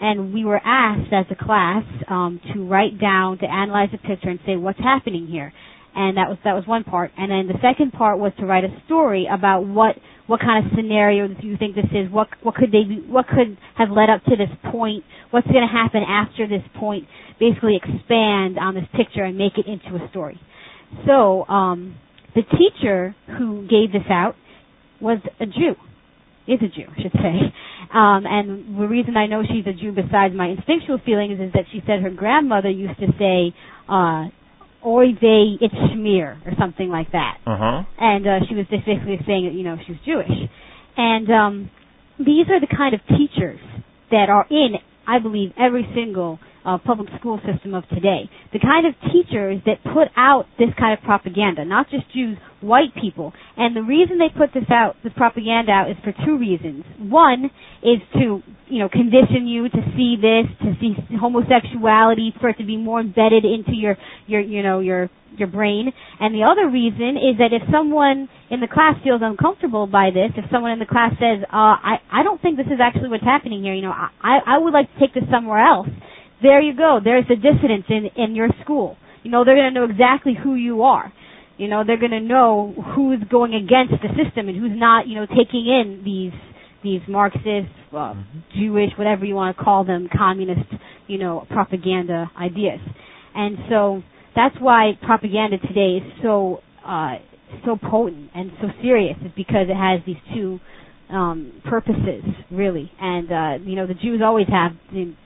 And 0.00 0.32
we 0.32 0.44
were 0.44 0.60
asked 0.64 1.12
as 1.12 1.26
a 1.30 1.34
class 1.44 1.84
um, 2.08 2.40
to 2.54 2.64
write 2.64 3.00
down, 3.00 3.38
to 3.38 3.46
analyze 3.46 3.88
the 3.90 3.98
picture, 3.98 4.28
and 4.30 4.38
say 4.46 4.56
what's 4.56 4.78
happening 4.78 5.26
here 5.26 5.52
and 5.94 6.16
that 6.16 6.28
was 6.28 6.38
that 6.44 6.54
was 6.54 6.64
one 6.66 6.84
part. 6.84 7.10
And 7.18 7.30
then 7.30 7.48
the 7.48 7.58
second 7.60 7.92
part 7.92 8.18
was 8.18 8.32
to 8.38 8.46
write 8.46 8.62
a 8.64 8.70
story 8.86 9.26
about 9.30 9.66
what 9.66 9.96
what 10.26 10.40
kind 10.40 10.64
of 10.64 10.72
scenario 10.76 11.26
do 11.26 11.46
you 11.46 11.56
think 11.56 11.74
this 11.74 11.90
is? 11.90 12.10
What 12.10 12.28
what 12.42 12.54
could 12.54 12.70
they 12.70 12.84
be, 12.84 13.02
what 13.08 13.26
could 13.26 13.58
have 13.76 13.90
led 13.90 14.08
up 14.08 14.22
to 14.24 14.36
this 14.36 14.52
point? 14.70 15.02
What's 15.30 15.46
going 15.48 15.66
to 15.66 15.72
happen 15.72 16.02
after 16.06 16.46
this 16.46 16.62
point? 16.78 17.04
Basically, 17.40 17.76
expand 17.76 18.58
on 18.58 18.74
this 18.74 18.86
picture 18.94 19.24
and 19.24 19.36
make 19.36 19.58
it 19.58 19.66
into 19.66 19.96
a 19.98 20.08
story. 20.10 20.38
So 21.06 21.44
um, 21.46 21.96
the 22.34 22.42
teacher 22.42 23.14
who 23.38 23.66
gave 23.68 23.92
this 23.92 24.08
out 24.10 24.34
was 25.00 25.18
a 25.40 25.46
Jew. 25.46 25.74
Is 26.46 26.60
a 26.62 26.68
Jew, 26.68 26.86
I 26.96 27.02
should 27.02 27.12
say. 27.12 27.52
Um, 27.92 28.24
and 28.26 28.78
the 28.80 28.86
reason 28.88 29.16
I 29.16 29.26
know 29.26 29.42
she's 29.42 29.66
a 29.66 29.72
Jew, 29.78 29.92
besides 29.92 30.34
my 30.34 30.46
instinctual 30.48 30.98
feelings, 31.04 31.38
is 31.40 31.52
that 31.52 31.64
she 31.72 31.82
said 31.86 32.00
her 32.00 32.10
grandmother 32.10 32.70
used 32.70 32.98
to 33.00 33.06
say, 33.18 33.54
uh, 33.88 34.28
"Oy 34.84 35.12
vey, 35.20 35.56
it's 35.60 35.74
schmear," 35.74 36.36
or 36.46 36.52
something 36.58 36.88
like 36.88 37.12
that 37.12 37.36
Uh 37.46 37.56
huh. 37.58 37.82
and 37.98 38.26
uh, 38.26 38.38
she 38.48 38.54
was 38.54 38.64
just 38.70 38.86
basically 38.86 39.18
saying 39.26 39.44
that 39.44 39.52
you 39.54 39.62
know 39.62 39.76
she 39.86 39.92
was 39.92 40.00
Jewish. 40.06 40.50
And 40.96 41.30
um, 41.30 41.70
these 42.18 42.48
are 42.48 42.60
the 42.60 42.66
kind 42.74 42.94
of 42.94 43.00
teachers 43.08 43.60
that 44.10 44.28
are 44.30 44.46
in, 44.50 44.74
I 45.06 45.18
believe, 45.18 45.52
every 45.58 45.86
single 45.94 46.38
uh, 46.68 46.78
public 46.84 47.08
school 47.18 47.40
system 47.50 47.74
of 47.74 47.88
today. 47.88 48.28
The 48.52 48.58
kind 48.58 48.86
of 48.86 48.94
teachers 49.10 49.62
that 49.64 49.82
put 49.82 50.08
out 50.16 50.44
this 50.58 50.68
kind 50.78 50.92
of 50.96 51.02
propaganda, 51.02 51.64
not 51.64 51.88
just 51.88 52.04
Jews, 52.12 52.36
white 52.60 52.94
people. 53.00 53.32
And 53.56 53.74
the 53.74 53.82
reason 53.82 54.18
they 54.18 54.28
put 54.28 54.52
this 54.52 54.68
out, 54.70 54.96
this 55.02 55.12
propaganda 55.16 55.72
out, 55.72 55.90
is 55.90 55.96
for 56.04 56.12
two 56.26 56.36
reasons. 56.36 56.84
One 56.98 57.50
is 57.82 58.00
to, 58.20 58.42
you 58.68 58.78
know, 58.80 58.88
condition 58.88 59.46
you 59.46 59.68
to 59.70 59.82
see 59.96 60.16
this, 60.20 60.44
to 60.60 60.74
see 60.80 60.92
homosexuality, 61.16 62.34
for 62.40 62.50
it 62.50 62.58
to 62.58 62.66
be 62.66 62.76
more 62.76 63.00
embedded 63.00 63.44
into 63.44 63.72
your, 63.72 63.96
your, 64.26 64.40
you 64.40 64.62
know, 64.62 64.80
your 64.80 65.08
your 65.36 65.48
brain. 65.48 65.92
And 66.18 66.34
the 66.34 66.42
other 66.42 66.68
reason 66.68 67.16
is 67.16 67.38
that 67.38 67.52
if 67.52 67.62
someone 67.70 68.28
in 68.50 68.60
the 68.60 68.66
class 68.66 68.96
feels 69.04 69.20
uncomfortable 69.22 69.86
by 69.86 70.10
this, 70.10 70.32
if 70.36 70.50
someone 70.50 70.72
in 70.72 70.78
the 70.78 70.86
class 70.86 71.12
says, 71.20 71.44
uh, 71.52 71.76
I, 71.78 72.00
I 72.10 72.22
don't 72.22 72.40
think 72.40 72.56
this 72.56 72.66
is 72.66 72.80
actually 72.82 73.08
what's 73.08 73.24
happening 73.24 73.62
here, 73.62 73.74
you 73.74 73.82
know, 73.82 73.92
I, 73.92 74.40
I 74.46 74.58
would 74.58 74.72
like 74.72 74.92
to 74.94 74.98
take 74.98 75.14
this 75.14 75.24
somewhere 75.30 75.60
else, 75.64 75.88
there 76.42 76.60
you 76.60 76.76
go. 76.76 77.00
There's 77.02 77.24
a 77.30 77.36
dissonance 77.36 77.84
in, 77.88 78.10
in 78.16 78.34
your 78.34 78.48
school. 78.62 78.96
You 79.22 79.30
know, 79.30 79.44
they're 79.44 79.56
going 79.56 79.72
to 79.74 79.80
know 79.80 79.86
exactly 79.90 80.34
who 80.40 80.54
you 80.54 80.82
are. 80.82 81.12
You 81.56 81.68
know, 81.68 81.82
they're 81.84 81.98
going 81.98 82.12
to 82.12 82.20
know 82.20 82.72
who's 82.94 83.18
going 83.28 83.54
against 83.54 83.94
the 84.00 84.08
system 84.22 84.48
and 84.48 84.56
who's 84.56 84.78
not, 84.78 85.08
you 85.08 85.16
know, 85.16 85.26
taking 85.26 85.66
in 85.66 86.02
these 86.04 86.32
these 86.84 87.00
Marxist, 87.08 87.42
uh, 87.92 88.14
mm-hmm. 88.14 88.38
Jewish, 88.56 88.90
whatever 88.96 89.24
you 89.24 89.34
want 89.34 89.56
to 89.56 89.62
call 89.62 89.84
them, 89.84 90.08
communist, 90.16 90.70
you 91.08 91.18
know, 91.18 91.44
propaganda 91.50 92.30
ideas. 92.40 92.78
And 93.34 93.58
so 93.68 94.02
that's 94.36 94.54
why 94.60 94.92
propaganda 95.02 95.58
today 95.58 95.98
is 95.98 96.12
so 96.22 96.60
uh, 96.86 97.14
so 97.64 97.76
potent 97.76 98.30
and 98.34 98.52
so 98.60 98.68
serious, 98.80 99.16
is 99.24 99.32
because 99.34 99.66
it 99.68 99.76
has 99.76 100.00
these 100.06 100.22
two 100.32 100.60
um, 101.10 101.62
purposes, 101.64 102.24
really. 102.50 102.90
And 103.00 103.30
uh, 103.30 103.64
you 103.64 103.76
know, 103.76 103.86
the 103.86 103.94
Jews 103.94 104.20
always 104.22 104.46
have. 104.48 104.72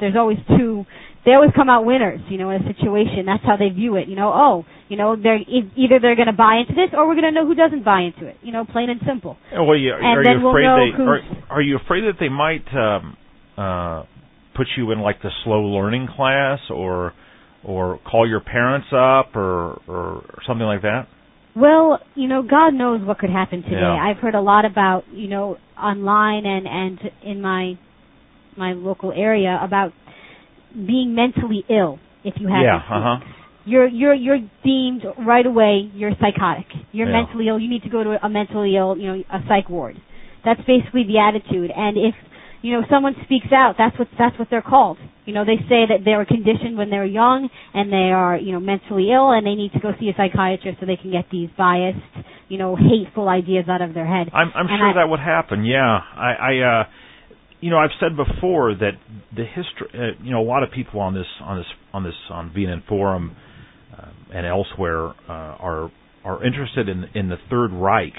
There's 0.00 0.16
always 0.16 0.38
two. 0.56 0.84
They 1.24 1.32
always 1.34 1.50
come 1.54 1.70
out 1.70 1.84
winners, 1.84 2.20
you 2.28 2.38
know, 2.38 2.50
in 2.50 2.62
a 2.62 2.74
situation. 2.74 3.26
That's 3.26 3.44
how 3.44 3.56
they 3.56 3.68
view 3.68 3.96
it. 3.96 4.08
You 4.08 4.16
know, 4.16 4.32
oh, 4.34 4.64
you 4.88 4.96
know, 4.96 5.16
they're 5.16 5.38
either 5.38 5.98
they're 6.00 6.16
going 6.16 6.26
to 6.26 6.36
buy 6.36 6.62
into 6.66 6.74
this, 6.74 6.90
or 6.92 7.06
we're 7.06 7.14
going 7.14 7.32
to 7.32 7.32
know 7.32 7.46
who 7.46 7.54
doesn't 7.54 7.84
buy 7.84 8.00
into 8.02 8.26
it. 8.26 8.36
You 8.42 8.52
know, 8.52 8.64
plain 8.64 8.90
and 8.90 9.00
simple. 9.06 9.36
Well, 9.52 9.76
yeah, 9.76 9.96
and 9.96 10.18
are 10.18 10.22
you 10.22 10.48
afraid 10.48 10.66
we'll 10.66 10.96
they 10.96 11.02
are, 11.02 11.20
are 11.50 11.62
you 11.62 11.76
afraid 11.76 12.02
that 12.02 12.18
they 12.18 12.28
might 12.28 12.66
um, 12.74 13.16
uh, 13.56 14.02
put 14.56 14.66
you 14.76 14.90
in 14.90 15.00
like 15.00 15.22
the 15.22 15.30
slow 15.44 15.60
learning 15.60 16.08
class, 16.14 16.58
or 16.70 17.12
or 17.64 17.98
call 17.98 18.28
your 18.28 18.40
parents 18.40 18.88
up, 18.92 19.36
or 19.36 19.80
or 19.86 20.40
something 20.46 20.66
like 20.66 20.82
that? 20.82 21.06
Well, 21.54 22.00
you 22.14 22.28
know, 22.28 22.42
God 22.42 22.70
knows 22.72 23.00
what 23.06 23.18
could 23.18 23.30
happen 23.30 23.62
today. 23.62 23.76
Yeah. 23.80 23.94
I've 23.94 24.16
heard 24.16 24.34
a 24.34 24.40
lot 24.40 24.64
about, 24.64 25.04
you 25.12 25.28
know, 25.28 25.58
online 25.78 26.46
and 26.46 26.66
and 26.66 26.98
in 27.22 27.40
my 27.42 27.74
my 28.56 28.72
local 28.72 29.12
area 29.12 29.58
about 29.62 29.92
being 30.74 31.14
mentally 31.14 31.64
ill 31.68 31.98
if 32.24 32.34
you 32.38 32.48
have 32.48 32.62
yeah, 32.62 32.76
uh-huh. 32.76 33.24
You're 33.64 33.86
you're 33.86 34.14
you're 34.14 34.38
deemed 34.64 35.02
right 35.18 35.44
away 35.44 35.90
you're 35.94 36.12
psychotic. 36.20 36.66
You're 36.92 37.08
yeah. 37.08 37.22
mentally 37.22 37.48
ill. 37.48 37.58
You 37.58 37.68
need 37.68 37.82
to 37.82 37.90
go 37.90 38.02
to 38.02 38.16
a 38.22 38.28
mentally 38.28 38.76
ill, 38.76 38.96
you 38.96 39.06
know, 39.06 39.22
a 39.30 39.38
psych 39.48 39.68
ward. 39.68 39.96
That's 40.44 40.60
basically 40.66 41.04
the 41.04 41.18
attitude. 41.18 41.70
And 41.74 41.96
if 41.96 42.14
you 42.62 42.72
know 42.72 42.86
someone 42.90 43.14
speaks 43.24 43.52
out, 43.52 43.74
that's 43.78 43.98
what 43.98 44.08
that's 44.18 44.38
what 44.38 44.48
they're 44.50 44.62
called. 44.62 44.98
You 45.24 45.34
know, 45.34 45.44
they 45.44 45.56
say 45.68 45.86
that 45.86 46.02
they 46.04 46.16
were 46.16 46.24
conditioned 46.24 46.76
when 46.76 46.90
they 46.90 46.96
were 46.96 47.04
young 47.06 47.48
and 47.74 47.92
they 47.92 48.10
are, 48.10 48.36
you 48.36 48.50
know, 48.50 48.58
mentally 48.58 49.12
ill 49.12 49.30
and 49.30 49.46
they 49.46 49.54
need 49.54 49.72
to 49.72 49.78
go 49.78 49.92
see 50.00 50.08
a 50.08 50.14
psychiatrist 50.16 50.78
so 50.80 50.86
they 50.86 50.96
can 50.96 51.12
get 51.12 51.26
these 51.30 51.48
biased, 51.56 51.98
you 52.48 52.58
know, 52.58 52.74
hateful 52.74 53.28
ideas 53.28 53.66
out 53.68 53.82
of 53.82 53.94
their 53.94 54.06
head. 54.06 54.28
I'm, 54.34 54.50
I'm 54.54 54.66
sure 54.66 54.90
I, 54.90 54.94
that 54.94 55.08
would 55.08 55.20
happen. 55.20 55.64
Yeah, 55.64 55.78
I, 55.78 56.32
I, 56.34 56.80
uh, 56.80 56.84
you 57.60 57.70
know, 57.70 57.78
I've 57.78 57.94
said 58.00 58.16
before 58.16 58.74
that 58.74 58.98
the 59.34 59.44
history, 59.44 59.88
uh, 59.94 60.24
you 60.24 60.32
know, 60.32 60.42
a 60.42 60.48
lot 60.48 60.64
of 60.64 60.72
people 60.72 60.98
on 60.98 61.14
this, 61.14 61.26
on 61.40 61.58
this, 61.58 61.66
on 61.92 62.02
this, 62.02 62.14
on 62.28 62.50
VNN 62.50 62.84
forum 62.88 63.36
uh, 63.96 64.08
and 64.34 64.44
elsewhere 64.44 65.10
uh, 65.28 65.32
are 65.62 65.92
are 66.24 66.44
interested 66.44 66.88
in 66.88 67.04
in 67.14 67.28
the 67.28 67.36
Third 67.48 67.72
Reich 67.72 68.14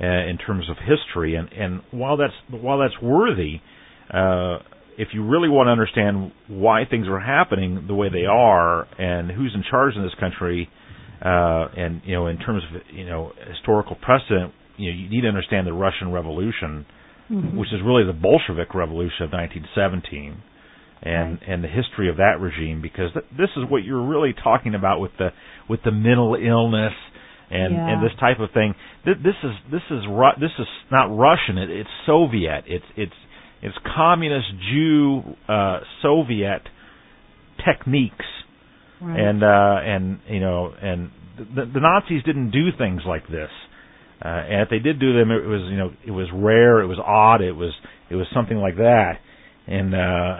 uh, 0.00 0.04
in 0.04 0.38
terms 0.38 0.68
of 0.68 0.76
history, 0.78 1.34
and 1.36 1.48
and 1.52 1.80
while 1.90 2.18
that's 2.18 2.34
while 2.50 2.78
that's 2.78 3.00
worthy. 3.02 3.60
Uh, 4.14 4.58
if 4.96 5.08
you 5.12 5.26
really 5.26 5.48
want 5.48 5.66
to 5.66 5.72
understand 5.72 6.32
why 6.48 6.84
things 6.88 7.08
are 7.08 7.18
happening 7.18 7.86
the 7.88 7.94
way 7.94 8.08
they 8.08 8.26
are 8.26 8.86
and 8.98 9.30
who's 9.30 9.52
in 9.54 9.64
charge 9.68 9.96
in 9.96 10.02
this 10.02 10.14
country, 10.20 10.68
uh, 11.20 11.66
and 11.76 12.02
you 12.04 12.14
know, 12.14 12.26
in 12.26 12.38
terms 12.38 12.62
of 12.64 12.80
you 12.94 13.06
know 13.06 13.32
historical 13.50 13.96
precedent, 13.96 14.52
you 14.76 14.90
know, 14.90 14.96
you 14.96 15.08
need 15.08 15.22
to 15.22 15.28
understand 15.28 15.66
the 15.66 15.72
Russian 15.72 16.12
Revolution, 16.12 16.86
mm-hmm. 17.30 17.56
which 17.58 17.68
is 17.72 17.80
really 17.84 18.04
the 18.04 18.12
Bolshevik 18.12 18.74
Revolution 18.74 19.26
of 19.26 19.32
1917, 19.32 20.42
and 21.02 21.40
right. 21.40 21.48
and 21.48 21.64
the 21.64 21.68
history 21.68 22.08
of 22.08 22.18
that 22.18 22.38
regime, 22.40 22.80
because 22.82 23.12
th- 23.14 23.26
this 23.36 23.50
is 23.56 23.64
what 23.68 23.82
you're 23.82 24.06
really 24.06 24.32
talking 24.32 24.74
about 24.74 25.00
with 25.00 25.12
the 25.18 25.30
with 25.68 25.80
the 25.84 25.92
mental 25.92 26.36
illness 26.36 26.94
and 27.50 27.74
yeah. 27.74 27.88
and 27.90 28.02
this 28.02 28.14
type 28.20 28.38
of 28.38 28.50
thing. 28.52 28.74
Th- 29.04 29.18
this 29.18 29.38
is 29.42 29.52
this 29.70 29.86
is 29.90 30.06
Ru- 30.08 30.38
this 30.38 30.54
is 30.58 30.66
not 30.92 31.10
Russian. 31.10 31.58
It, 31.58 31.70
it's 31.70 31.94
Soviet. 32.06 32.64
It's 32.66 32.86
it's 32.96 33.18
it's 33.64 33.76
communist 33.96 34.46
Jew 34.70 35.22
uh, 35.48 35.80
Soviet 36.02 36.62
techniques, 37.64 38.26
right. 39.00 39.18
and 39.18 39.42
uh, 39.42 39.78
and 39.82 40.20
you 40.28 40.40
know 40.40 40.72
and 40.80 41.10
the, 41.38 41.64
the 41.72 41.80
Nazis 41.80 42.22
didn't 42.24 42.50
do 42.50 42.68
things 42.76 43.02
like 43.06 43.26
this. 43.26 43.50
Uh, 44.22 44.28
and 44.28 44.60
if 44.62 44.68
they 44.68 44.78
did 44.78 45.00
do 45.00 45.18
them, 45.18 45.30
it 45.30 45.46
was 45.46 45.62
you 45.70 45.78
know 45.78 45.90
it 46.06 46.10
was 46.10 46.28
rare, 46.32 46.80
it 46.80 46.86
was 46.86 46.98
odd, 47.04 47.40
it 47.40 47.52
was 47.52 47.72
it 48.10 48.16
was 48.16 48.26
something 48.34 48.58
like 48.58 48.76
that. 48.76 49.14
And 49.66 49.94
uh, 49.94 50.36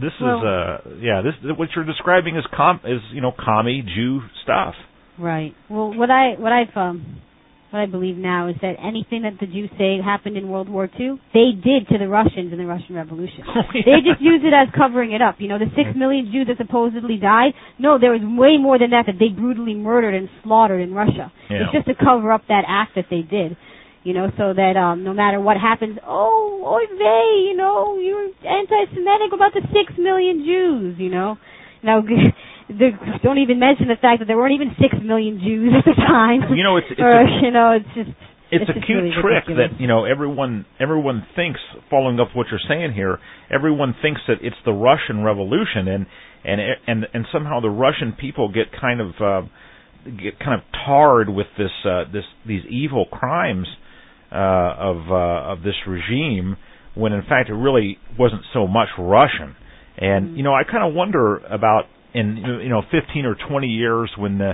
this 0.00 0.12
well, 0.20 0.38
is 0.38 0.44
uh 0.44 0.96
yeah 1.00 1.22
this 1.22 1.34
what 1.56 1.70
you're 1.74 1.86
describing 1.86 2.36
is 2.36 2.44
com 2.54 2.80
is 2.84 3.00
you 3.12 3.22
know 3.22 3.32
commie 3.32 3.82
Jew 3.82 4.20
stuff. 4.42 4.74
Right. 5.18 5.54
Well, 5.70 5.92
what 5.94 6.10
I 6.10 6.34
what 6.38 6.52
I've 6.52 6.76
um 6.76 7.22
what 7.70 7.80
I 7.80 7.86
believe 7.86 8.16
now 8.16 8.48
is 8.48 8.56
that 8.62 8.76
anything 8.80 9.22
that 9.22 9.36
the 9.40 9.46
Jews 9.46 9.68
say 9.76 10.00
happened 10.02 10.36
in 10.36 10.48
World 10.48 10.68
War 10.68 10.88
II, 10.98 11.20
they 11.34 11.52
did 11.52 11.88
to 11.92 11.98
the 11.98 12.08
Russians 12.08 12.52
in 12.52 12.58
the 12.58 12.66
Russian 12.66 12.94
Revolution. 12.94 13.44
Oh, 13.58 13.62
yeah. 13.74 13.82
They 13.84 14.00
just 14.08 14.22
use 14.22 14.40
it 14.44 14.54
as 14.54 14.68
covering 14.76 15.12
it 15.12 15.20
up. 15.20 15.36
You 15.38 15.48
know, 15.48 15.58
the 15.58 15.68
six 15.76 15.90
million 15.96 16.30
Jews 16.32 16.46
that 16.46 16.56
supposedly 16.56 17.16
died, 17.18 17.52
no, 17.78 17.98
there 17.98 18.12
was 18.12 18.22
way 18.22 18.56
more 18.56 18.78
than 18.78 18.90
that 18.90 19.04
that 19.06 19.18
they 19.18 19.28
brutally 19.28 19.74
murdered 19.74 20.14
and 20.14 20.28
slaughtered 20.42 20.80
in 20.80 20.94
Russia. 20.94 21.32
Yeah. 21.50 21.68
It's 21.68 21.72
just 21.72 21.86
to 21.88 21.94
cover 22.04 22.32
up 22.32 22.42
that 22.48 22.64
act 22.68 22.92
that 22.94 23.06
they 23.10 23.22
did. 23.22 23.56
You 24.04 24.14
know, 24.14 24.30
so 24.38 24.54
that 24.54 24.76
um 24.78 25.04
no 25.04 25.12
matter 25.12 25.40
what 25.40 25.56
happens, 25.58 25.98
oh, 26.06 26.62
oy 26.64 26.86
vey, 26.96 27.50
you 27.50 27.56
know, 27.56 27.98
you're 27.98 28.30
anti-Semitic 28.46 29.34
about 29.34 29.52
the 29.52 29.60
six 29.74 29.92
million 29.98 30.44
Jews, 30.46 30.96
you 30.98 31.10
know. 31.10 31.36
Now, 31.82 32.00
the, 32.68 32.90
don't 33.22 33.38
even 33.38 33.58
mention 33.58 33.88
the 33.88 33.96
fact 33.96 34.20
that 34.20 34.26
there 34.26 34.36
weren't 34.36 34.54
even 34.54 34.76
six 34.76 34.94
million 35.02 35.40
Jews 35.40 35.72
at 35.72 35.84
the 35.84 35.96
time. 35.96 36.52
You 36.54 36.64
know, 36.64 36.76
it's, 36.76 36.86
it's 36.90 37.00
or, 37.00 37.10
a, 37.10 37.24
you 37.42 37.50
know, 37.50 37.80
it's 37.80 37.92
just 37.96 38.12
it's, 38.50 38.64
it's 38.64 38.70
a 38.70 38.80
cute 38.84 39.02
really 39.04 39.12
trick 39.20 39.48
ridiculous. 39.48 39.72
that 39.72 39.80
you 39.80 39.88
know 39.88 40.04
everyone 40.04 40.64
everyone 40.80 41.26
thinks. 41.36 41.60
Following 41.90 42.20
up 42.20 42.28
what 42.34 42.46
you're 42.50 42.60
saying 42.68 42.92
here, 42.92 43.18
everyone 43.50 43.94
thinks 44.00 44.20
that 44.28 44.38
it's 44.40 44.56
the 44.64 44.72
Russian 44.72 45.24
Revolution, 45.24 45.88
and 45.88 46.06
and 46.44 46.60
and 46.86 47.06
and 47.12 47.26
somehow 47.32 47.60
the 47.60 47.70
Russian 47.70 48.12
people 48.18 48.48
get 48.48 48.68
kind 48.78 49.00
of 49.00 49.08
uh, 49.20 49.48
get 50.04 50.38
kind 50.38 50.54
of 50.54 50.60
tarred 50.86 51.28
with 51.28 51.46
this 51.56 51.72
uh, 51.84 52.04
this 52.12 52.24
these 52.46 52.62
evil 52.70 53.06
crimes 53.10 53.66
uh, 54.32 54.36
of 54.36 54.96
uh, 55.10 55.52
of 55.52 55.62
this 55.62 55.76
regime, 55.86 56.56
when 56.94 57.12
in 57.12 57.22
fact 57.22 57.48
it 57.50 57.54
really 57.54 57.98
wasn't 58.18 58.42
so 58.52 58.66
much 58.66 58.88
Russian. 58.98 59.56
And 59.98 60.28
mm-hmm. 60.28 60.36
you 60.36 60.42
know, 60.42 60.54
I 60.54 60.64
kind 60.64 60.88
of 60.88 60.94
wonder 60.94 61.38
about 61.38 61.84
in 62.14 62.36
you 62.62 62.68
know 62.68 62.82
15 62.82 63.24
or 63.24 63.36
20 63.48 63.66
years 63.66 64.10
when 64.16 64.38
the 64.38 64.52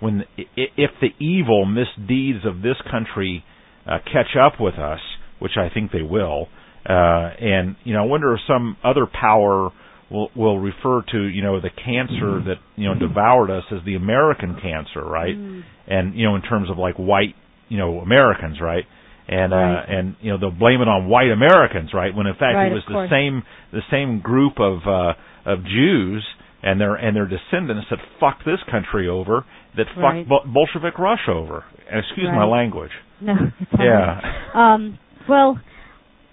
when 0.00 0.24
if 0.56 0.90
the 1.00 1.08
evil 1.24 1.64
misdeeds 1.64 2.44
of 2.44 2.62
this 2.62 2.76
country 2.90 3.44
uh, 3.86 3.98
catch 4.04 4.36
up 4.40 4.60
with 4.60 4.74
us, 4.74 5.00
which 5.38 5.52
I 5.56 5.72
think 5.72 5.92
they 5.92 6.02
will, 6.02 6.48
uh, 6.88 7.30
and 7.40 7.76
you 7.84 7.94
know, 7.94 8.02
I 8.02 8.06
wonder 8.06 8.34
if 8.34 8.40
some 8.46 8.76
other 8.84 9.06
power 9.06 9.70
will 10.10 10.30
will 10.36 10.58
refer 10.58 11.02
to 11.12 11.22
you 11.22 11.42
know 11.42 11.60
the 11.60 11.70
cancer 11.70 12.42
that 12.46 12.56
you 12.76 12.88
know 12.88 12.94
devoured 12.98 13.50
us 13.50 13.64
as 13.72 13.84
the 13.84 13.94
American 13.94 14.56
cancer, 14.60 15.04
right? 15.04 15.36
Mm. 15.36 15.62
And 15.88 16.14
you 16.14 16.24
know, 16.24 16.36
in 16.36 16.42
terms 16.42 16.70
of 16.70 16.78
like 16.78 16.96
white 16.96 17.34
you 17.68 17.78
know 17.78 18.00
Americans, 18.00 18.58
right? 18.60 18.84
And 19.28 19.52
right. 19.52 19.82
uh, 19.82 19.98
and 19.98 20.16
you 20.20 20.30
know 20.30 20.38
they'll 20.38 20.56
blame 20.56 20.80
it 20.80 20.88
on 20.88 21.08
white 21.08 21.30
Americans, 21.30 21.90
right? 21.92 22.14
When 22.14 22.26
in 22.26 22.34
fact 22.34 22.54
right, 22.54 22.70
it 22.70 22.74
was 22.74 22.84
the 22.86 23.08
same 23.10 23.42
the 23.72 23.82
same 23.90 24.20
group 24.20 24.60
of 24.60 24.86
uh, 24.86 25.50
of 25.50 25.64
Jews 25.64 26.24
and 26.62 26.80
their 26.80 26.94
and 26.94 27.14
their 27.16 27.26
descendants 27.28 27.86
that 27.90 27.98
fucked 28.20 28.44
this 28.44 28.58
country 28.70 29.08
over, 29.08 29.44
that 29.76 29.86
fucked 29.88 29.98
Right. 29.98 30.28
Bol- 30.28 30.44
Bolshevik 30.46 30.98
Russia 30.98 31.32
over. 31.32 31.64
And 31.90 32.00
excuse 32.00 32.28
my 32.34 32.44
language. 32.44 32.90
No, 33.20 33.34
Yeah. 33.78 34.20
Um, 34.54 34.98
well, 35.28 35.58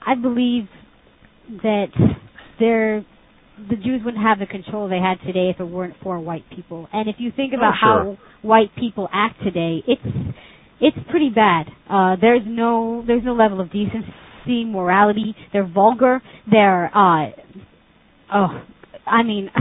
I 0.05 0.15
believe 0.15 0.67
that 1.61 1.87
there, 2.59 3.05
the 3.69 3.75
Jews 3.75 4.01
wouldn't 4.03 4.23
have 4.23 4.39
the 4.39 4.45
control 4.47 4.87
they 4.89 4.97
had 4.99 5.15
today 5.25 5.49
if 5.49 5.59
it 5.59 5.65
weren't 5.65 5.95
for 6.01 6.19
white 6.19 6.43
people. 6.55 6.87
And 6.91 7.07
if 7.07 7.15
you 7.19 7.31
think 7.35 7.53
about 7.53 7.73
Oh, 7.75 7.79
sure. 7.79 8.03
how 8.15 8.17
white 8.41 8.71
people 8.75 9.07
act 9.13 9.41
today, 9.43 9.83
it's 9.87 10.01
it's 10.81 10.97
pretty 11.09 11.29
bad. 11.29 11.67
Uh, 11.89 12.15
there's 12.19 12.41
no 12.45 13.03
there's 13.05 13.23
no 13.23 13.33
level 13.33 13.61
of 13.61 13.71
decency, 13.71 14.65
morality. 14.65 15.35
They're 15.53 15.67
vulgar. 15.67 16.21
They're 16.49 16.89
uh, 16.97 17.29
oh, 18.33 18.61
I 19.05 19.23
mean. 19.23 19.49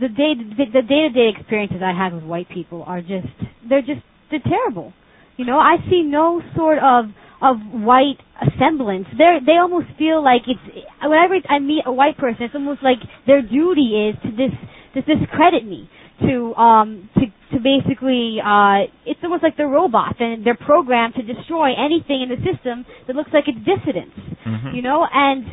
the 0.00 0.08
day 0.08 0.34
the 0.36 0.82
day 0.82 1.08
to 1.08 1.10
day 1.10 1.28
experiences 1.36 1.78
I 1.84 1.92
have 1.96 2.12
with 2.12 2.24
white 2.24 2.48
people 2.48 2.82
are 2.86 3.00
just 3.00 3.28
they're 3.68 3.82
just 3.82 4.00
they're 4.30 4.40
terrible. 4.44 4.92
You 5.36 5.44
know, 5.46 5.58
I 5.58 5.76
see 5.90 6.02
no 6.02 6.42
sort 6.56 6.78
of 6.78 7.06
of 7.40 7.56
white 7.72 8.18
semblance. 8.58 9.06
They 9.18 9.26
they 9.44 9.58
almost 9.58 9.86
feel 9.98 10.22
like 10.22 10.42
it's 10.46 10.60
whenever 11.02 11.34
I 11.48 11.58
meet 11.58 11.82
a 11.86 11.92
white 11.92 12.16
person, 12.16 12.44
it's 12.44 12.54
almost 12.54 12.82
like 12.82 12.98
their 13.26 13.42
duty 13.42 14.08
is 14.10 14.16
to 14.22 14.30
dis 14.30 14.52
to 14.94 15.02
discredit 15.02 15.64
me, 15.66 15.88
to 16.22 16.54
um 16.54 17.08
to 17.16 17.26
to 17.56 17.60
basically 17.60 18.38
uh 18.44 18.86
it's 19.04 19.20
almost 19.22 19.42
like 19.42 19.56
they're 19.56 19.68
robots 19.68 20.16
and 20.20 20.44
they're 20.46 20.56
programmed 20.56 21.14
to 21.14 21.22
destroy 21.22 21.72
anything 21.76 22.22
in 22.22 22.28
the 22.28 22.40
system 22.44 22.84
that 23.06 23.16
looks 23.16 23.30
like 23.32 23.44
it's 23.48 23.58
dissidence. 23.64 24.14
Mhm. 24.46 24.74
You 24.74 24.82
know, 24.82 25.06
and 25.12 25.44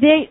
they 0.00 0.30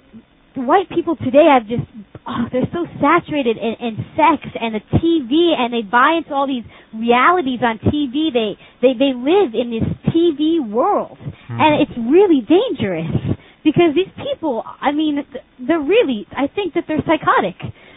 white 0.56 0.90
people 0.90 1.16
today 1.16 1.46
have 1.50 1.68
just 1.68 1.84
oh, 2.28 2.46
they're 2.52 2.70
so 2.74 2.86
saturated 3.00 3.58
in, 3.58 3.74
in 3.80 3.94
sex 4.16 4.44
and 4.60 4.76
the 4.76 4.84
TV, 4.98 5.58
and 5.58 5.74
they 5.74 5.82
buy 5.82 6.18
into 6.18 6.34
all 6.34 6.48
these 6.48 6.66
realities 6.94 7.60
on 7.62 7.80
TV. 7.80 8.32
They 8.34 8.58
they 8.82 8.94
they 8.98 9.14
live 9.16 9.54
in 9.54 9.72
this 9.72 9.88
TV 10.14 10.62
world, 10.62 11.18
and 11.50 11.82
it's 11.82 11.96
really 11.98 12.42
dangerous 12.42 13.38
because 13.64 13.96
these 13.96 14.12
people. 14.18 14.64
I 14.66 14.92
mean, 14.92 15.26
they're 15.60 15.80
really. 15.80 16.28
I 16.32 16.48
think 16.48 16.74
that 16.76 16.86
they're 16.88 17.04
psychotic. 17.06 17.56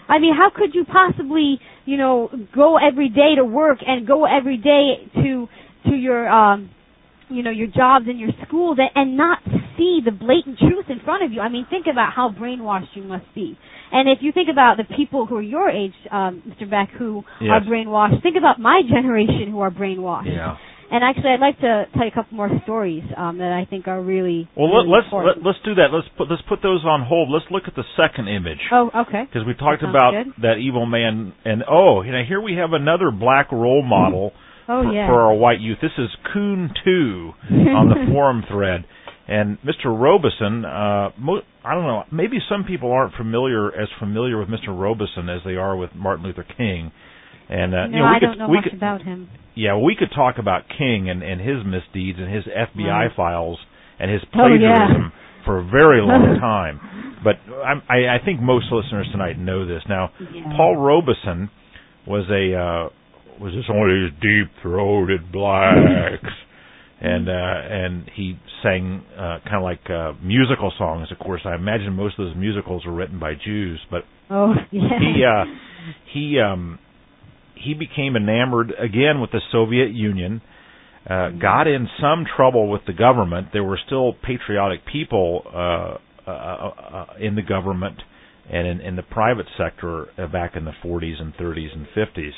I 0.08 0.18
mean, 0.18 0.34
how 0.36 0.50
could 0.54 0.74
you 0.74 0.84
possibly, 0.84 1.58
you 1.86 1.96
know, 1.96 2.28
go 2.54 2.76
every 2.76 3.08
day 3.08 3.36
to 3.36 3.44
work 3.44 3.78
and 3.86 4.06
go 4.06 4.24
every 4.26 4.58
day 4.58 5.10
to 5.22 5.48
to 5.88 5.94
your 5.96 6.28
um 6.28 6.70
you 7.28 7.42
know 7.42 7.50
your 7.50 7.68
jobs 7.68 8.06
and 8.08 8.18
your 8.18 8.30
schools 8.46 8.78
and, 8.78 8.90
and 8.94 9.16
not 9.16 9.38
see 9.76 10.00
the 10.04 10.10
blatant 10.10 10.58
truth 10.58 10.86
in 10.88 11.00
front 11.04 11.24
of 11.24 11.32
you. 11.32 11.40
I 11.40 11.48
mean, 11.48 11.66
think 11.70 11.86
about 11.90 12.12
how 12.14 12.30
brainwashed 12.30 12.94
you 12.94 13.02
must 13.02 13.26
be. 13.34 13.58
And 13.94 14.08
if 14.08 14.18
you 14.22 14.32
think 14.32 14.48
about 14.50 14.76
the 14.76 14.84
people 14.96 15.24
who 15.26 15.36
are 15.36 15.42
your 15.56 15.70
age, 15.70 15.94
um, 16.10 16.42
Mr. 16.48 16.68
Beck, 16.68 16.90
who 16.98 17.22
are 17.48 17.60
brainwashed, 17.60 18.22
think 18.22 18.36
about 18.36 18.58
my 18.58 18.82
generation 18.88 19.46
who 19.50 19.60
are 19.60 19.70
brainwashed. 19.70 20.34
Yeah. 20.34 20.56
And 20.90 21.02
actually, 21.02 21.30
I'd 21.30 21.40
like 21.40 21.58
to 21.60 21.86
tell 21.94 22.02
you 22.04 22.10
a 22.10 22.14
couple 22.14 22.36
more 22.36 22.50
stories 22.64 23.02
um, 23.16 23.38
that 23.38 23.50
I 23.52 23.64
think 23.70 23.88
are 23.88 24.02
really 24.02 24.48
Well, 24.56 24.66
really 24.68 24.88
let, 24.90 24.96
let's 24.98 25.06
important. 25.06 25.38
let, 25.38 25.46
let's 25.46 25.58
do 25.64 25.74
that. 25.76 25.88
Let's 25.94 26.06
put 26.18 26.28
let's 26.30 26.42
put 26.48 26.60
those 26.62 26.84
on 26.84 27.06
hold. 27.06 27.30
Let's 27.30 27.46
look 27.50 27.64
at 27.66 27.74
the 27.74 27.84
second 27.96 28.28
image. 28.28 28.58
oh, 28.70 28.90
okay. 29.06 29.24
because 29.24 29.46
we 29.46 29.54
talked 29.54 29.82
about 29.82 30.12
good. 30.12 30.34
that 30.42 30.58
evil 30.58 30.86
man 30.86 31.32
and 31.44 31.64
oh 31.70 32.02
you 32.02 32.12
know 32.12 32.22
here 32.26 32.40
we 32.40 32.54
have 32.54 32.72
another 32.74 33.10
black 33.10 33.50
role 33.50 33.82
model 33.82 34.32
Oh 34.68 34.82
for, 34.82 34.92
yeah. 34.92 35.08
for 35.08 35.20
our 35.22 35.34
white 35.34 35.60
youth 35.60 35.78
this 35.82 35.92
is 35.98 36.08
coon 36.32 36.70
2 36.84 37.32
on 37.74 37.88
the 37.88 38.06
forum 38.12 38.42
thread 38.48 38.84
and 39.28 39.58
mr 39.62 39.86
robeson 39.86 40.64
uh 40.64 41.10
mo- 41.18 41.42
i 41.64 41.74
don't 41.74 41.84
know 41.86 42.02
maybe 42.12 42.38
some 42.48 42.64
people 42.64 42.90
aren't 42.92 43.14
familiar 43.14 43.68
as 43.74 43.88
familiar 43.98 44.38
with 44.38 44.48
mr 44.48 44.68
robeson 44.68 45.28
as 45.28 45.40
they 45.44 45.54
are 45.56 45.76
with 45.76 45.90
martin 45.94 46.24
luther 46.24 46.44
king 46.56 46.92
and 47.48 47.74
uh 47.74 47.86
no, 47.86 47.92
you 47.96 47.98
know 47.98 48.04
we 48.04 48.16
I 48.16 48.18
could 48.20 48.26
don't 48.26 48.38
know 48.38 48.48
we 48.48 48.56
much 48.56 48.64
could 48.64 48.74
about 48.74 49.02
him. 49.02 49.28
yeah 49.54 49.76
we 49.76 49.94
could 49.98 50.10
talk 50.14 50.36
about 50.38 50.62
king 50.68 51.08
and 51.08 51.22
and 51.22 51.40
his 51.40 51.64
misdeeds 51.64 52.18
and 52.18 52.32
his 52.34 52.44
fbi 52.44 52.86
Right. 53.08 53.10
files 53.16 53.58
and 53.98 54.10
his 54.10 54.20
Oh, 54.34 54.46
yeah. 54.48 54.58
plagiarism 54.74 55.12
for 55.44 55.58
a 55.60 55.64
very 55.64 56.00
long 56.10 56.36
time 56.40 56.80
but 57.24 57.36
I'm, 57.64 57.80
I, 57.88 58.16
I 58.16 58.24
think 58.24 58.40
most 58.42 58.66
listeners 58.70 59.08
tonight 59.10 59.38
know 59.38 59.66
this. 59.66 59.80
Now, 59.88 60.10
Yeah. 60.20 60.52
Paul 60.58 60.76
Robeson 60.76 61.48
was 62.06 62.24
a 62.28 62.52
uh, 62.52 62.90
was 63.42 63.54
just 63.54 63.70
one 63.70 63.88
of 63.88 63.96
these 63.96 64.12
deep 64.20 64.52
throated 64.60 65.32
blacks, 65.32 66.28
and 67.00 67.28
uh, 67.28 67.32
and 67.32 68.10
he 68.14 68.34
sang 68.62 69.02
uh, 69.16 69.38
kind 69.44 69.56
of 69.56 69.62
like 69.62 69.90
uh, 69.90 70.12
musical 70.22 70.72
songs. 70.78 71.08
Of 71.10 71.18
course, 71.18 71.42
I 71.44 71.54
imagine 71.54 71.92
most 71.94 72.18
of 72.18 72.26
those 72.26 72.36
musicals 72.36 72.84
were 72.86 72.92
written 72.94 73.18
by 73.18 73.34
Jews, 73.34 73.80
but 73.90 74.02
Oh 74.30 74.54
yeah. 74.70 74.88
he 74.98 75.22
uh, 75.24 75.44
he 76.12 76.38
um, 76.40 76.78
he 77.54 77.74
became 77.74 78.16
enamored 78.16 78.72
again 78.78 79.20
with 79.20 79.30
the 79.32 79.40
Soviet 79.52 79.90
Union. 79.92 80.40
Uh, 81.08 81.28
got 81.30 81.66
in 81.66 81.86
some 82.00 82.24
trouble 82.34 82.70
with 82.70 82.80
the 82.86 82.94
government. 82.94 83.48
There 83.52 83.62
were 83.64 83.78
still 83.84 84.14
patriotic 84.14 84.86
people 84.90 85.42
uh, 85.52 85.98
uh, 86.26 86.30
uh, 86.30 87.06
in 87.20 87.34
the 87.34 87.42
government 87.42 87.98
and 88.50 88.66
in, 88.66 88.80
in 88.80 88.96
the 88.96 89.02
private 89.02 89.44
sector 89.58 90.06
uh, 90.16 90.26
back 90.28 90.56
in 90.56 90.64
the 90.64 90.72
40s 90.82 91.20
and 91.20 91.34
30s 91.34 91.74
and 91.74 91.86
50s. 91.94 92.30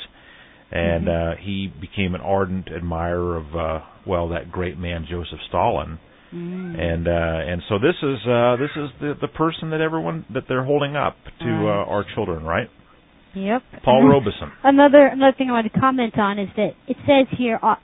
And 0.71 1.07
uh, 1.07 1.31
he 1.39 1.71
became 1.79 2.13
an 2.13 2.21
ardent 2.21 2.67
admirer 2.75 3.37
of 3.37 3.55
uh, 3.55 3.85
well 4.05 4.29
that 4.29 4.51
great 4.51 4.77
man 4.77 5.05
Joseph 5.09 5.39
Stalin. 5.47 5.99
Mm. 6.33 6.77
And 6.77 7.07
uh, 7.07 7.51
and 7.51 7.61
so 7.69 7.79
this 7.79 7.95
is 8.03 8.17
uh, 8.27 8.57
this 8.57 8.71
is 8.75 8.89
the 8.99 9.13
the 9.21 9.29
person 9.29 9.69
that 9.69 9.79
everyone 9.79 10.25
that 10.33 10.43
they're 10.49 10.65
holding 10.65 10.97
up 10.97 11.15
to 11.39 11.47
uh, 11.47 11.87
our 11.87 12.05
children, 12.15 12.43
right? 12.43 12.67
Yep. 13.33 13.61
Paul 13.83 14.01
And 14.01 14.09
Robeson. 14.09 14.51
Another 14.63 15.07
another 15.07 15.35
thing 15.37 15.49
I 15.49 15.53
wanted 15.53 15.73
to 15.73 15.79
comment 15.79 16.17
on 16.17 16.39
is 16.39 16.49
that 16.57 16.71
it 16.87 16.97
says 17.05 17.27
here 17.37 17.59
uh, 17.63 17.75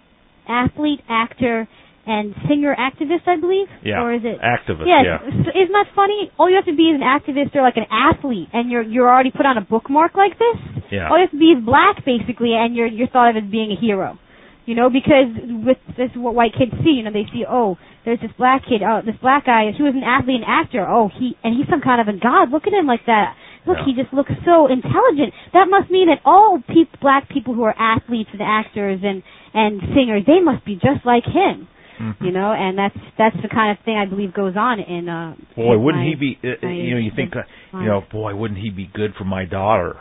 athlete, 0.47 0.99
actor, 1.07 1.67
and 2.05 2.35
singer 2.49 2.75
activist, 2.75 3.27
I 3.27 3.39
believe. 3.39 3.67
Yeah. 3.83 4.01
Or 4.03 4.13
is 4.13 4.21
it? 4.23 4.39
Activist, 4.41 4.85
Yes. 4.85 5.05
yeah. 5.05 5.23
Isn't 5.55 5.71
that 5.71 5.87
funny? 5.95 6.31
All 6.37 6.49
you 6.49 6.55
have 6.55 6.65
to 6.65 6.75
be 6.75 6.91
is 6.91 6.99
an 6.99 7.05
activist 7.07 7.55
or 7.55 7.61
like 7.61 7.77
an 7.77 7.87
athlete, 7.89 8.49
and 8.53 8.69
you're 8.69 8.81
you're 8.83 9.07
already 9.09 9.31
put 9.31 9.45
on 9.45 9.57
a 9.57 9.61
bookmark 9.61 10.15
like 10.15 10.37
this. 10.37 10.57
Yeah. 10.91 11.09
All 11.09 11.17
you 11.17 11.23
have 11.23 11.31
to 11.31 11.39
be 11.39 11.55
is 11.55 11.63
black, 11.63 12.03
basically, 12.05 12.53
and 12.55 12.75
you're 12.75 12.87
you're 12.87 13.07
thought 13.07 13.35
of 13.35 13.43
as 13.43 13.49
being 13.49 13.71
a 13.71 13.79
hero. 13.79 14.19
You 14.65 14.75
know, 14.75 14.89
because 14.89 15.27
with 15.65 15.77
this 15.97 16.11
what 16.15 16.35
white 16.35 16.53
kids 16.57 16.71
see. 16.83 16.91
You 16.95 17.03
know, 17.03 17.11
they 17.11 17.27
see, 17.33 17.43
oh, 17.47 17.77
there's 18.05 18.19
this 18.21 18.31
black 18.37 18.63
kid, 18.63 18.81
oh, 18.83 19.01
this 19.05 19.15
black 19.21 19.45
guy. 19.45 19.71
He 19.75 19.83
was 19.83 19.91
an 19.95 20.03
athlete 20.03 20.39
and 20.39 20.47
actor. 20.47 20.87
Oh, 20.87 21.09
he 21.11 21.35
and 21.43 21.55
he's 21.55 21.67
some 21.69 21.81
kind 21.81 21.99
of 21.99 22.07
a 22.07 22.17
god. 22.17 22.51
Look 22.51 22.63
at 22.67 22.71
him 22.73 22.87
like 22.87 23.05
that. 23.07 23.35
Look, 23.65 23.77
Yeah. 23.79 23.85
he 23.85 23.93
just 23.95 24.13
looks 24.13 24.31
so 24.43 24.67
intelligent. 24.67 25.33
That 25.53 25.67
must 25.69 25.89
mean 25.91 26.07
that 26.07 26.19
all 26.25 26.59
peop 26.67 26.87
black 26.99 27.27
people 27.29 27.53
who 27.53 27.63
are 27.63 27.75
athletes 27.77 28.29
and 28.31 28.41
actors 28.41 28.99
and 29.03 29.23
and 29.53 29.81
singers, 29.95 30.23
they 30.25 30.39
must 30.39 30.63
be 30.65 30.75
just 30.75 31.05
like 31.05 31.23
him. 31.25 31.67
Mhm. 31.99 32.15
You 32.21 32.31
know, 32.31 32.51
and 32.53 32.77
that's 32.77 32.97
that's 33.17 33.35
the 33.41 33.47
kind 33.49 33.71
of 33.77 33.83
thing 33.85 33.97
I 33.97 34.05
believe 34.05 34.33
goes 34.33 34.55
on 34.57 34.79
in. 34.79 35.09
uh 35.09 35.35
Boy, 35.55 35.73
in 35.75 35.83
wouldn't 35.83 36.03
my- 36.03 36.09
he 36.09 36.15
be? 36.15 36.39
Uh, 36.43 36.65
my- 36.65 36.71
you 36.71 36.91
know, 36.95 36.99
you 36.99 37.11
think, 37.15 37.35
uh, 37.35 37.43
you 37.79 37.85
know, 37.87 38.01
boy, 38.11 38.35
wouldn't 38.35 38.59
he 38.59 38.69
be 38.69 38.89
good 38.93 39.13
for 39.15 39.25
my 39.25 39.45
daughter? 39.45 39.97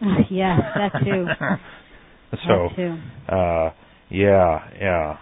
yeah, 0.30 0.56
that 0.76 0.92
too. 1.04 1.26
so, 2.46 2.68
that 2.68 2.76
too. 2.76 2.98
uh, 3.34 3.70
yeah, 4.10 4.68
yeah, 4.80 5.16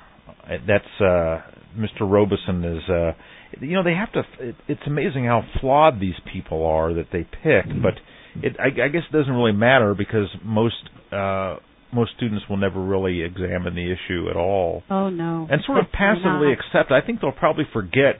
Uh, 0.49 0.57
that's 0.67 1.01
uh, 1.01 1.41
Mr. 1.77 2.01
Robeson 2.11 2.65
is. 2.65 2.89
uh 2.89 3.13
You 3.61 3.75
know, 3.77 3.83
they 3.83 3.95
have 3.95 4.13
to. 4.13 4.23
It, 4.41 4.57
it's 4.69 4.87
amazing 4.87 5.25
how 5.27 5.43
flawed 5.61 6.01
these 6.01 6.19
people 6.33 6.65
are 6.67 6.93
that 6.95 7.09
they 7.13 7.25
pick, 7.25 7.67
but 7.83 7.95
it. 8.43 8.57
I, 8.61 8.67
I 8.85 8.89
guess 8.89 9.03
it 9.11 9.13
doesn't 9.17 9.33
really 9.35 9.53
matter 9.69 9.95
because 9.95 10.29
most. 10.45 10.89
uh 11.13 11.57
most 11.93 12.13
students 12.17 12.45
will 12.49 12.57
never 12.59 12.81
really 12.81 13.23
examine 13.23 13.75
the 13.75 13.91
issue 13.93 14.29
at 14.31 14.37
all. 14.37 14.83
Oh 14.91 15.09
no. 15.09 15.47
and 15.51 15.63
sort 15.65 15.79
of 15.79 15.91
passively 15.93 16.53
accept. 16.53 16.93
I 16.93 17.01
think 17.05 17.21
they'll 17.21 17.33
probably 17.33 17.65
forget, 17.73 18.17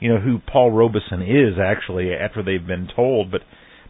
you 0.00 0.08
know, 0.08 0.18
who 0.20 0.38
Paul 0.38 0.70
Robeson 0.72 1.22
is 1.22 1.54
actually 1.62 2.12
after 2.12 2.42
they've 2.42 2.66
been 2.66 2.88
told. 2.94 3.30
But, 3.30 3.42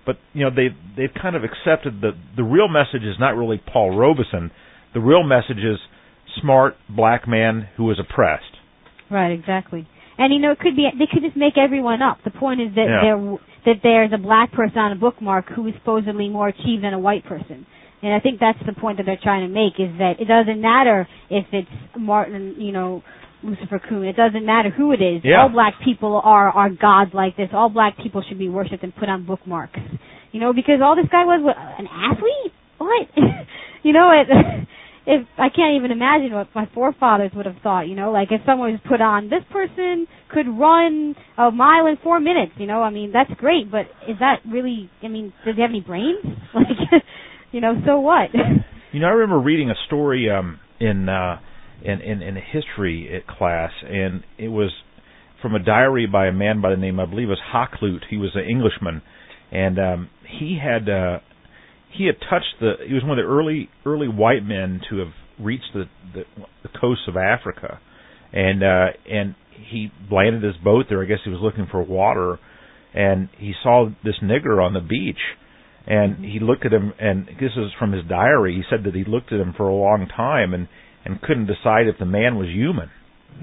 but 0.05 0.17
you 0.35 0.45
know, 0.45 0.51
they 0.55 0.69
they've 0.97 1.15
kind 1.21 1.37
of 1.37 1.43
accepted 1.45 2.01
that 2.03 2.13
the 2.37 2.43
real 2.45 2.69
message 2.69 3.03
is 3.03 3.17
not 3.19 3.37
really 3.37 3.57
Paul 3.59 3.97
Robeson. 3.97 4.51
The 4.95 5.01
real 5.01 5.23
message 5.23 5.59
is 5.59 5.79
smart 6.41 6.77
black 6.89 7.27
man 7.27 7.69
who 7.77 7.85
was 7.85 7.99
oppressed. 7.99 8.57
Right, 9.11 9.33
exactly. 9.33 9.87
And 10.19 10.33
you 10.33 10.41
know, 10.41 10.53
it 10.53 10.59
could 10.61 10.77
be 10.77 10.87
they 10.99 11.07
could 11.11 11.23
just 11.23 11.37
make 11.37 11.57
everyone 11.57 12.03
up. 12.03 12.19
The 12.25 12.31
point 12.31 12.61
is 12.61 12.75
that 12.75 12.87
Yeah. 12.89 13.01
there 13.03 13.39
that 13.65 13.81
there's 13.83 14.13
a 14.13 14.19
black 14.19 14.53
person 14.53 14.79
on 14.79 14.93
a 14.93 14.97
bookmark 14.97 15.47
who 15.55 15.67
is 15.69 15.75
supposedly 15.79 16.29
more 16.29 16.49
achieved 16.49 16.83
than 16.85 16.93
a 16.93 16.99
white 16.99 17.25
person. 17.25 17.65
And 18.03 18.13
I 18.13 18.21
think 18.21 18.41
that's 18.41 18.59
the 18.67 18.73
point 18.73 18.99
that 18.99 19.07
they're 19.07 19.21
trying 19.23 19.47
to 19.47 19.53
make 19.53 19.75
is 19.79 19.97
that 19.99 20.15
it 20.19 20.27
doesn't 20.27 20.61
matter 20.61 21.07
if 21.31 21.47
it's 21.53 21.71
Martin, 21.97 22.57
you 22.59 22.73
know, 22.73 23.03
Lucifer 23.43 23.81
Coon. 23.89 24.07
It 24.07 24.17
doesn't 24.17 24.45
matter 24.45 24.71
who 24.71 24.93
it 24.93 25.01
is. 25.01 25.23
Yeah. 25.25 25.43
All 25.43 25.49
black 25.49 25.75
people 25.85 26.21
are 26.23 26.51
are 26.51 26.71
gods 26.71 27.13
like 27.15 27.37
this. 27.37 27.49
All 27.53 27.69
black 27.69 27.97
people 28.03 28.23
should 28.29 28.39
be 28.39 28.49
worshipped 28.49 28.83
and 28.83 28.95
put 28.95 29.09
on 29.09 29.25
bookmarks. 29.25 29.81
You 30.33 30.41
know, 30.41 30.53
because 30.53 30.81
all 30.83 30.97
this 30.97 31.07
guy 31.11 31.25
was 31.25 31.41
what, 31.43 31.57
an 31.57 31.87
athlete. 31.87 32.53
What? 32.79 33.09
you 33.83 33.93
know, 33.93 34.11
it 34.11 34.29
if 35.07 35.27
I 35.37 35.49
can't 35.49 35.77
even 35.77 35.91
imagine 35.91 36.33
what 36.33 36.49
my 36.55 36.69
forefathers 36.75 37.33
would 37.35 37.47
have 37.47 37.57
thought, 37.63 37.83
you 37.83 37.97
know, 37.97 38.13
like 38.13 38.29
if 38.31 38.41
someone 38.47 38.73
was 38.73 38.81
put 38.89 39.01
on 39.01 39.29
this 39.29 39.43
person 39.51 40.07
could 40.29 40.47
run 40.49 41.15
a 41.37 41.51
mile 41.51 41.87
in 41.87 41.99
four 42.03 42.21
minutes, 42.21 42.53
you 42.57 42.67
know, 42.67 42.83
I 42.83 42.91
mean 42.91 43.13
that's 43.13 43.31
great, 43.39 43.71
but 43.71 43.87
is 44.09 44.17
that 44.21 44.41
really 44.47 44.91
I 45.03 45.09
mean, 45.09 45.33
does 45.45 45.57
he 45.57 45.63
have 45.63 45.71
any 45.71 45.81
brains? 45.81 46.25
Like 46.55 47.03
you 47.53 47.61
know, 47.61 47.75
so 47.87 48.01
what? 48.01 48.31
You 48.93 49.01
know, 49.01 49.07
I 49.07 49.13
remember 49.13 49.41
reading 49.41 49.71
a 49.71 49.87
story 49.87 50.29
um, 50.31 50.61
in, 50.79 51.09
uh, 51.09 51.41
in 51.83 52.03
in 52.03 52.21
in 52.21 52.37
a 52.37 52.43
history 52.43 53.09
uh, 53.11 53.33
class, 53.39 53.71
and 53.89 54.23
it 54.37 54.49
was 54.49 54.71
from 55.41 55.55
a 55.55 55.59
diary 55.59 56.07
by 56.07 56.27
a 56.27 56.33
man 56.33 56.61
by 56.61 56.69
the 56.69 56.77
name 56.77 57.01
I 57.01 57.07
believe 57.07 57.29
was 57.29 57.41
Hakluyt. 57.55 58.01
He 58.11 58.19
was 58.19 58.33
an 58.35 58.45
Englishman, 58.45 59.01
and 59.51 59.79
um, 59.79 60.11
he 60.39 60.59
had 60.63 60.91
uh, 60.91 61.21
he 61.97 62.05
had 62.05 62.17
touched 62.29 62.61
the. 62.61 62.75
He 62.87 62.93
was 62.93 63.03
one 63.03 63.19
of 63.19 63.25
the 63.25 63.31
early 63.31 63.71
early 63.87 64.09
white 64.09 64.45
men 64.45 64.83
to 64.91 64.99
have 64.99 65.13
reached 65.41 65.73
the 65.73 65.85
the, 66.15 66.25
the 66.63 66.79
coast 66.79 67.03
of 67.09 67.17
Africa, 67.17 67.81
and 68.33 68.63
uh, 68.63 68.87
and 69.11 69.35
he 69.71 69.91
landed 70.11 70.43
his 70.43 70.57
boat 70.63 70.85
there. 70.89 71.03
I 71.03 71.07
guess 71.07 71.19
he 71.25 71.31
was 71.31 71.41
looking 71.43 71.67
for 71.71 71.83
water, 71.83 72.39
and 72.95 73.29
he 73.39 73.55
saw 73.63 73.89
this 74.05 74.17
nigger 74.23 74.63
on 74.63 74.75
the 74.75 74.81
beach 74.81 75.17
and 75.87 76.25
he 76.25 76.39
looked 76.41 76.65
at 76.65 76.73
him, 76.73 76.93
and 76.99 77.27
this 77.27 77.53
is 77.57 77.73
from 77.79 77.93
his 77.93 78.05
diary. 78.09 78.55
He 78.55 78.63
said 78.71 78.85
that 78.85 78.95
he 78.95 79.05
looked 79.05 79.33
at 79.33 79.41
him 79.41 79.55
for 79.57 79.69
a 79.69 79.75
long 79.75 80.07
time 80.15 80.55
and 80.55 80.69
and 81.05 81.21
couldn't 81.21 81.47
decide 81.47 81.89
if 81.89 81.99
the 81.99 82.07
man 82.07 82.37
was 82.37 82.49
human. 82.49 82.89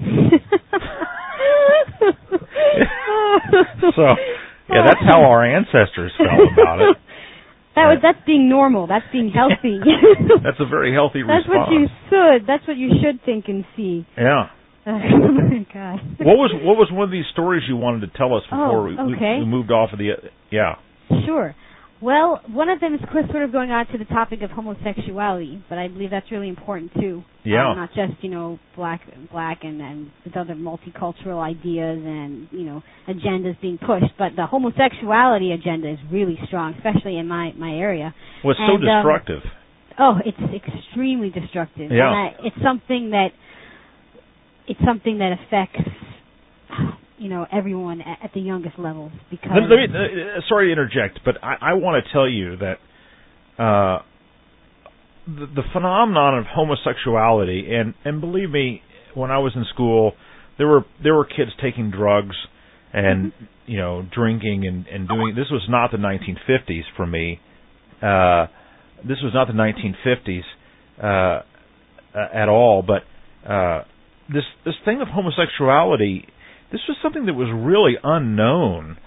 so, 3.94 4.16
yeah, 4.70 4.86
that's 4.86 5.04
how 5.04 5.22
our 5.24 5.44
ancestors 5.44 6.12
felt 6.16 6.52
about 6.54 6.80
it. 6.80 6.96
That 7.76 7.86
was 7.86 7.98
that's 8.02 8.18
being 8.26 8.48
normal. 8.50 8.88
That's 8.88 9.06
being 9.12 9.30
healthy. 9.30 9.78
that's 10.44 10.58
a 10.58 10.66
very 10.66 10.92
healthy 10.92 11.22
response. 11.22 11.46
That's 11.46 11.54
what 11.54 11.70
you 11.70 11.86
should. 12.10 12.46
That's 12.46 12.66
what 12.66 12.76
you 12.76 12.90
should 12.98 13.24
think 13.24 13.46
and 13.46 13.64
see. 13.76 14.04
Yeah. 14.18 14.50
oh 14.86 14.98
my 14.98 15.64
God. 15.72 16.02
What 16.18 16.34
was 16.34 16.50
what 16.60 16.74
was 16.76 16.90
one 16.90 17.04
of 17.04 17.12
these 17.12 17.30
stories 17.32 17.62
you 17.68 17.76
wanted 17.76 18.10
to 18.10 18.18
tell 18.18 18.34
us 18.34 18.42
before 18.50 18.90
oh, 18.90 19.14
okay. 19.14 19.38
we, 19.38 19.46
we 19.46 19.46
moved 19.46 19.70
off 19.70 19.92
of 19.92 20.00
the? 20.00 20.18
Yeah. 20.50 20.82
Sure. 21.24 21.54
Well, 22.02 22.40
one 22.48 22.70
of 22.70 22.80
them 22.80 22.94
is 22.94 23.00
sort 23.30 23.42
of 23.42 23.52
going 23.52 23.70
on 23.70 23.86
to 23.88 23.98
the 23.98 24.06
topic 24.06 24.40
of 24.40 24.50
homosexuality, 24.50 25.62
but 25.68 25.76
I 25.76 25.88
believe 25.88 26.10
that's 26.10 26.30
really 26.30 26.48
important 26.48 26.92
too. 26.94 27.22
Yeah. 27.44 27.70
Um, 27.70 27.76
not 27.76 27.90
just 27.94 28.22
you 28.22 28.30
know 28.30 28.58
black, 28.74 29.02
black, 29.30 29.60
and 29.64 29.82
and 29.82 30.10
with 30.24 30.34
other 30.36 30.54
multicultural 30.54 31.42
ideas 31.42 32.00
and 32.02 32.48
you 32.50 32.64
know 32.64 32.82
agendas 33.06 33.60
being 33.60 33.78
pushed, 33.78 34.12
but 34.18 34.32
the 34.34 34.46
homosexuality 34.46 35.52
agenda 35.52 35.92
is 35.92 35.98
really 36.10 36.38
strong, 36.46 36.74
especially 36.74 37.18
in 37.18 37.28
my 37.28 37.52
my 37.52 37.72
area. 37.72 38.14
Well, 38.42 38.52
it's 38.52 38.60
and, 38.60 38.80
so 38.80 38.86
destructive. 38.86 39.42
Um, 39.44 39.50
oh, 39.98 40.18
it's 40.24 40.64
extremely 40.66 41.28
destructive. 41.28 41.90
Yeah. 41.90 42.08
And 42.08 42.16
I, 42.16 42.34
it's 42.44 42.56
something 42.64 43.10
that 43.10 43.28
it's 44.66 44.80
something 44.86 45.18
that 45.18 45.32
affects 45.32 45.90
you 47.20 47.28
know 47.28 47.46
everyone 47.52 48.00
at, 48.00 48.18
at 48.24 48.30
the 48.32 48.40
youngest 48.40 48.78
levels 48.78 49.12
because 49.30 49.50
let, 49.52 49.68
let 49.70 49.90
me, 49.90 50.22
uh, 50.22 50.40
sorry 50.48 50.68
to 50.68 50.72
interject 50.72 51.20
but 51.24 51.34
i, 51.42 51.70
I 51.70 51.72
want 51.74 52.02
to 52.04 52.12
tell 52.12 52.28
you 52.28 52.56
that 52.56 53.62
uh 53.62 54.02
the, 55.26 55.46
the 55.54 55.62
phenomenon 55.72 56.38
of 56.38 56.46
homosexuality 56.46 57.68
and 57.70 57.94
and 58.04 58.20
believe 58.20 58.50
me 58.50 58.82
when 59.14 59.30
i 59.30 59.38
was 59.38 59.52
in 59.54 59.64
school 59.72 60.12
there 60.56 60.66
were 60.66 60.84
there 61.02 61.14
were 61.14 61.26
kids 61.26 61.50
taking 61.62 61.90
drugs 61.90 62.36
and 62.92 63.32
mm-hmm. 63.32 63.44
you 63.66 63.78
know 63.78 64.02
drinking 64.14 64.66
and 64.66 64.86
and 64.86 65.06
doing 65.06 65.34
this 65.36 65.46
was 65.50 65.66
not 65.68 65.90
the 65.90 65.98
1950s 65.98 66.82
for 66.96 67.06
me 67.06 67.38
uh 68.02 68.46
this 69.06 69.18
was 69.22 69.32
not 69.34 69.46
the 69.46 69.52
1950s 69.52 70.42
uh 71.02 71.42
at 72.34 72.48
all 72.48 72.82
but 72.82 73.02
uh 73.48 73.84
this 74.32 74.44
this 74.64 74.74
thing 74.86 75.02
of 75.02 75.08
homosexuality 75.08 76.26
this 76.72 76.80
was 76.88 76.96
something 77.02 77.26
that 77.26 77.34
was 77.34 77.48
really 77.52 77.94
unknown. 78.02 78.98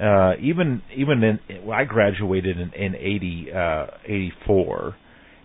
Uh, 0.00 0.32
even 0.40 0.82
even 0.96 1.22
in 1.22 1.38
well, 1.64 1.78
I 1.78 1.84
graduated 1.84 2.58
in, 2.58 2.72
in 2.72 2.94
80, 2.96 3.48
uh, 3.54 3.86
84, 4.04 4.96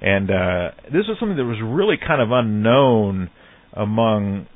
and 0.02 0.30
uh, 0.30 0.72
this 0.86 1.04
was 1.08 1.18
something 1.20 1.38
that 1.38 1.44
was 1.44 1.60
really 1.64 1.98
kind 1.98 2.22
of 2.22 2.30
unknown 2.32 3.30
among 3.74 4.48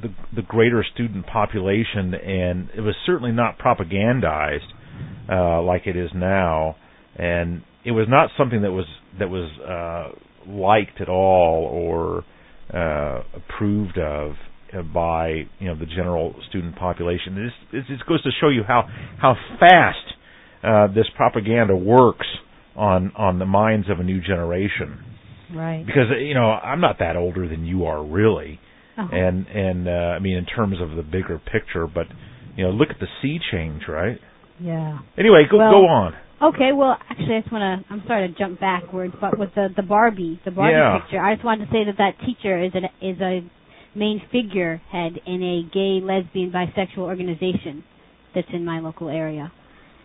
the 0.00 0.08
the 0.34 0.42
greater 0.42 0.84
student 0.94 1.26
population, 1.26 2.14
and 2.14 2.70
it 2.74 2.80
was 2.80 2.94
certainly 3.04 3.32
not 3.32 3.58
propagandized 3.58 4.72
uh, 5.30 5.62
like 5.62 5.86
it 5.86 5.96
is 5.96 6.10
now, 6.14 6.76
and 7.16 7.62
it 7.84 7.92
was 7.92 8.06
not 8.08 8.30
something 8.36 8.62
that 8.62 8.72
was 8.72 8.86
that 9.18 9.28
was 9.28 9.50
uh, 9.60 10.50
liked 10.50 11.00
at 11.00 11.08
all 11.08 11.68
or 11.70 12.24
uh, 12.72 13.22
approved 13.36 13.98
of 13.98 14.32
by 14.82 15.46
you 15.58 15.68
know 15.68 15.78
the 15.78 15.86
general 15.86 16.34
student 16.48 16.76
population. 16.76 17.34
This 17.72 17.82
it 17.82 17.86
just 17.86 18.06
goes 18.06 18.22
to 18.22 18.30
show 18.40 18.48
you 18.48 18.62
how 18.66 18.88
how 19.20 19.34
fast 19.60 20.14
uh, 20.62 20.86
this 20.88 21.06
propaganda 21.16 21.76
works 21.76 22.26
on 22.76 23.12
on 23.16 23.38
the 23.38 23.46
minds 23.46 23.88
of 23.90 24.00
a 24.00 24.02
new 24.02 24.20
generation. 24.20 25.04
Right. 25.54 25.84
Because 25.86 26.06
you 26.18 26.34
know 26.34 26.50
I'm 26.50 26.80
not 26.80 26.98
that 26.98 27.16
older 27.16 27.48
than 27.48 27.64
you 27.64 27.84
are 27.84 28.02
really, 28.04 28.60
uh-huh. 28.98 29.14
and 29.14 29.46
and 29.46 29.88
uh, 29.88 29.90
I 29.90 30.18
mean 30.18 30.36
in 30.36 30.46
terms 30.46 30.76
of 30.80 30.96
the 30.96 31.02
bigger 31.02 31.38
picture, 31.38 31.86
but 31.86 32.06
you 32.56 32.64
know 32.64 32.70
look 32.70 32.90
at 32.90 32.98
the 32.98 33.08
sea 33.22 33.38
change, 33.52 33.82
right? 33.88 34.18
Yeah. 34.60 34.98
Anyway, 35.18 35.44
go 35.50 35.58
well, 35.58 35.70
go 35.70 35.86
on. 35.86 36.14
Okay, 36.42 36.70
well, 36.74 36.96
actually, 37.08 37.36
I 37.36 37.40
just 37.40 37.52
want 37.52 37.86
to. 37.86 37.92
I'm 37.92 38.02
sorry 38.06 38.28
to 38.28 38.34
jump 38.34 38.60
backwards, 38.60 39.14
but 39.20 39.38
with 39.38 39.50
the 39.54 39.68
the 39.74 39.82
Barbie, 39.82 40.40
the 40.44 40.50
Barbie 40.50 40.74
yeah. 40.74 40.98
picture, 41.00 41.20
I 41.20 41.34
just 41.34 41.44
wanted 41.44 41.66
to 41.66 41.72
say 41.72 41.84
that 41.84 41.96
that 41.98 42.18
teacher 42.26 42.62
is 42.62 42.72
an 42.74 42.84
is 43.00 43.20
a 43.20 43.40
main 43.94 44.20
figurehead 44.32 45.20
in 45.26 45.42
a 45.42 45.62
gay, 45.72 46.00
lesbian, 46.04 46.50
bisexual 46.50 46.98
organization 46.98 47.84
that's 48.34 48.48
in 48.52 48.64
my 48.64 48.80
local 48.80 49.08
area, 49.08 49.52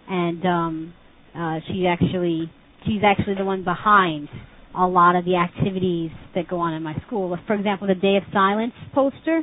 and 0.07 0.45
um, 0.45 0.93
uh, 1.35 1.59
she 1.67 1.87
actually 1.87 2.51
she's 2.85 3.01
actually 3.03 3.35
the 3.35 3.45
one 3.45 3.63
behind 3.63 4.29
a 4.75 4.85
lot 4.85 5.15
of 5.15 5.25
the 5.25 5.35
activities 5.35 6.11
that 6.35 6.47
go 6.47 6.59
on 6.59 6.73
in 6.73 6.83
my 6.83 6.95
school. 7.07 7.35
For 7.47 7.55
example, 7.55 7.87
the 7.87 7.95
Day 7.95 8.17
of 8.17 8.23
Silence 8.31 8.73
poster 8.93 9.41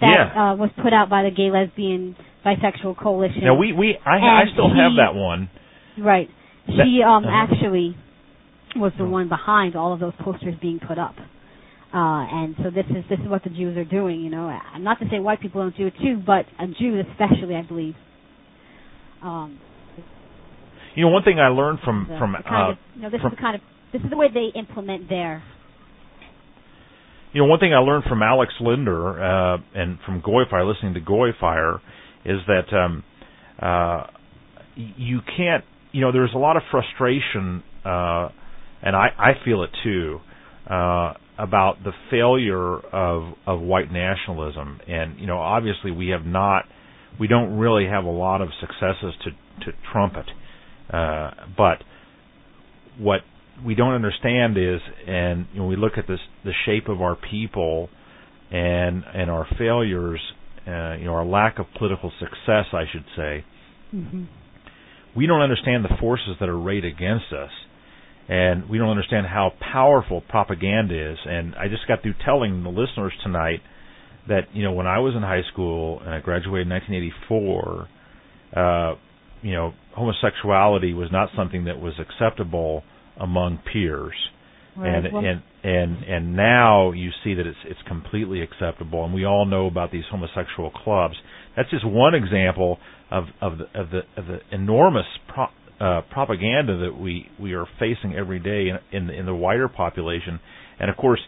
that 0.00 0.14
yeah. 0.34 0.52
uh, 0.52 0.56
was 0.56 0.70
put 0.82 0.92
out 0.92 1.08
by 1.08 1.22
the 1.22 1.30
Gay, 1.30 1.50
Lesbian, 1.50 2.16
Bisexual 2.44 2.98
Coalition. 2.98 3.44
Now 3.44 3.56
we 3.56 3.72
we 3.72 3.96
I, 4.04 4.16
I 4.16 4.42
still 4.52 4.68
he, 4.68 4.78
have 4.78 4.92
that 4.98 5.14
one. 5.14 5.48
Right. 5.98 6.28
That, 6.66 6.84
she 6.84 7.02
um 7.02 7.24
uh, 7.24 7.28
actually 7.30 7.96
was 8.76 8.92
the 8.98 9.04
one 9.04 9.28
behind 9.28 9.76
all 9.76 9.92
of 9.94 10.00
those 10.00 10.14
posters 10.20 10.54
being 10.60 10.80
put 10.80 10.98
up. 10.98 11.14
Uh, 11.94 12.26
and 12.26 12.56
so 12.58 12.70
this 12.70 12.86
is 12.90 13.04
this 13.08 13.20
is 13.20 13.28
what 13.28 13.44
the 13.44 13.50
Jews 13.50 13.76
are 13.76 13.84
doing. 13.84 14.20
You 14.20 14.30
know, 14.30 14.50
not 14.80 14.98
to 14.98 15.06
say 15.10 15.20
white 15.20 15.40
people 15.40 15.62
don't 15.62 15.76
do 15.76 15.86
it 15.86 15.94
too, 16.02 16.20
but 16.26 16.44
a 16.58 16.66
Jew 16.66 17.00
especially, 17.08 17.54
I 17.54 17.62
believe. 17.62 17.94
Um, 19.22 19.60
you 20.96 21.04
know, 21.04 21.10
one 21.10 21.22
thing 21.22 21.38
I 21.38 21.48
learned 21.48 21.78
from 21.84 22.06
the, 22.08 22.18
from 22.18 22.32
the 22.32 22.38
uh, 22.38 22.70
of, 22.70 22.78
you 22.96 23.02
know, 23.02 23.10
this 23.10 23.20
from, 23.20 23.32
is 23.32 23.36
the 23.38 23.40
kind 23.40 23.54
of 23.54 23.60
this 23.92 24.02
is 24.02 24.10
the 24.10 24.16
way 24.16 24.26
they 24.32 24.58
implement 24.58 25.08
their. 25.08 25.44
You 27.32 27.42
know, 27.42 27.46
one 27.46 27.60
thing 27.60 27.72
I 27.72 27.78
learned 27.78 28.04
from 28.08 28.22
Alex 28.22 28.52
Linder 28.60 29.22
uh, 29.22 29.58
and 29.74 29.98
from 30.04 30.20
Goyfire, 30.20 30.66
listening 30.66 30.94
to 30.94 31.00
Goyfire, 31.00 31.76
is 32.24 32.38
that 32.48 32.76
um, 32.76 33.04
uh, 33.60 34.06
you 34.74 35.20
can't. 35.36 35.64
You 35.92 36.00
know, 36.00 36.10
there's 36.10 36.32
a 36.34 36.38
lot 36.38 36.56
of 36.56 36.64
frustration, 36.72 37.62
uh, 37.84 38.30
and 38.82 38.96
I, 38.96 39.10
I 39.16 39.32
feel 39.44 39.62
it 39.62 39.70
too. 39.84 40.18
Uh, 40.68 41.12
about 41.38 41.82
the 41.82 41.92
failure 42.10 42.78
of 42.78 43.34
of 43.46 43.60
white 43.60 43.90
nationalism. 43.92 44.80
And 44.86 45.18
you 45.18 45.26
know 45.26 45.38
obviously 45.38 45.90
we 45.90 46.08
have 46.08 46.24
not 46.24 46.64
we 47.18 47.28
don't 47.28 47.56
really 47.58 47.86
have 47.86 48.04
a 48.04 48.10
lot 48.10 48.40
of 48.40 48.48
successes 48.60 49.14
to 49.24 49.30
to 49.64 49.76
trumpet 49.92 50.26
uh, 50.92 51.30
but 51.56 51.82
what 52.98 53.20
we 53.64 53.74
don't 53.74 53.94
understand 53.94 54.56
is 54.58 54.80
and 55.06 55.46
you 55.52 55.60
know, 55.60 55.66
we 55.66 55.76
look 55.76 55.92
at 55.96 56.06
this 56.06 56.18
the 56.44 56.52
shape 56.66 56.88
of 56.88 57.00
our 57.00 57.16
people 57.16 57.88
and 58.50 59.02
and 59.14 59.30
our 59.30 59.46
failures 59.58 60.20
uh, 60.66 60.94
you 60.96 61.06
know 61.06 61.14
our 61.14 61.24
lack 61.24 61.58
of 61.58 61.66
political 61.78 62.12
success 62.18 62.66
I 62.72 62.84
should 62.92 63.04
say. 63.16 63.44
Mm-hmm. 63.94 64.24
we 65.14 65.26
don't 65.26 65.40
understand 65.40 65.84
the 65.84 65.96
forces 66.00 66.36
that 66.40 66.48
are 66.48 66.56
arrayed 66.56 66.84
against 66.84 67.26
us 67.32 67.50
and 68.28 68.68
we 68.68 68.78
don't 68.78 68.90
understand 68.90 69.26
how 69.26 69.52
powerful 69.72 70.22
propaganda 70.22 71.12
is. 71.12 71.18
And 71.26 71.54
I 71.54 71.68
just 71.68 71.86
got 71.86 72.02
through 72.02 72.14
telling 72.24 72.62
the 72.62 72.70
listeners 72.70 73.12
tonight 73.22 73.60
that 74.28 74.42
you 74.54 74.62
know 74.62 74.72
when 74.72 74.86
I 74.86 74.98
was 74.98 75.14
in 75.14 75.22
high 75.22 75.42
school 75.52 76.00
and 76.00 76.10
I 76.10 76.20
graduated 76.20 76.66
in 76.66 76.72
1984, 76.72 77.88
uh, 78.56 78.94
you 79.42 79.52
know 79.52 79.74
homosexuality 79.94 80.94
was 80.94 81.08
not 81.12 81.28
something 81.36 81.64
that 81.66 81.78
was 81.78 81.94
acceptable 81.98 82.82
among 83.18 83.58
peers. 83.72 84.14
Right. 84.76 84.88
And 84.88 85.12
well, 85.12 85.24
and 85.24 85.42
and 85.62 86.04
and 86.04 86.36
now 86.36 86.92
you 86.92 87.10
see 87.22 87.34
that 87.34 87.46
it's 87.46 87.58
it's 87.64 87.80
completely 87.86 88.42
acceptable, 88.42 89.04
and 89.04 89.14
we 89.14 89.24
all 89.24 89.46
know 89.46 89.66
about 89.66 89.92
these 89.92 90.04
homosexual 90.10 90.70
clubs. 90.70 91.14
That's 91.56 91.70
just 91.70 91.86
one 91.86 92.14
example 92.14 92.78
of 93.10 93.24
of 93.40 93.58
the 93.58 93.64
of 93.78 93.90
the, 93.90 94.00
of 94.16 94.26
the 94.26 94.40
enormous 94.50 95.06
pro- 95.28 95.46
uh, 95.84 96.00
propaganda 96.10 96.78
that 96.78 96.98
we 96.98 97.28
we 97.38 97.52
are 97.52 97.66
facing 97.78 98.14
every 98.14 98.38
day 98.38 98.68
in 98.70 98.78
in, 98.96 99.10
in 99.10 99.26
the 99.26 99.34
wider 99.34 99.68
population, 99.68 100.40
and 100.80 100.88
of 100.90 100.96
course, 100.96 101.20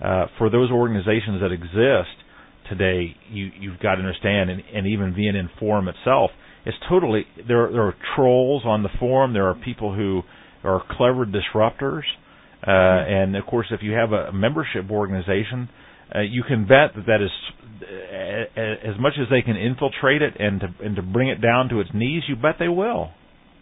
uh, 0.00 0.26
for 0.38 0.48
those 0.48 0.70
organizations 0.70 1.40
that 1.40 1.50
exist 1.50 2.14
today, 2.68 3.16
you 3.30 3.50
you've 3.58 3.80
got 3.80 3.96
to 3.96 4.00
understand, 4.02 4.50
and, 4.50 4.62
and 4.72 4.86
even 4.86 5.12
VNN 5.12 5.48
Forum 5.58 5.88
itself 5.88 6.30
is 6.64 6.74
totally 6.88 7.24
there. 7.48 7.68
There 7.72 7.82
are 7.82 7.96
trolls 8.14 8.62
on 8.64 8.84
the 8.84 8.90
forum. 9.00 9.32
There 9.32 9.48
are 9.48 9.54
people 9.54 9.94
who 9.94 10.22
are 10.62 10.82
clever 10.96 11.26
disruptors, 11.26 12.02
uh, 12.64 12.70
and 12.70 13.34
of 13.34 13.44
course, 13.46 13.66
if 13.72 13.80
you 13.82 13.92
have 13.92 14.12
a 14.12 14.32
membership 14.32 14.88
organization, 14.88 15.68
uh, 16.14 16.20
you 16.20 16.44
can 16.46 16.62
bet 16.62 16.94
that 16.94 17.06
that 17.06 17.22
is 17.22 17.30
uh, 17.82 18.88
as 18.88 19.00
much 19.00 19.14
as 19.20 19.26
they 19.30 19.42
can 19.42 19.56
infiltrate 19.56 20.22
it 20.22 20.34
and 20.38 20.60
to 20.60 20.68
and 20.84 20.94
to 20.94 21.02
bring 21.02 21.28
it 21.28 21.40
down 21.40 21.68
to 21.70 21.80
its 21.80 21.90
knees. 21.92 22.22
You 22.28 22.36
bet 22.36 22.56
they 22.60 22.68
will. 22.68 23.10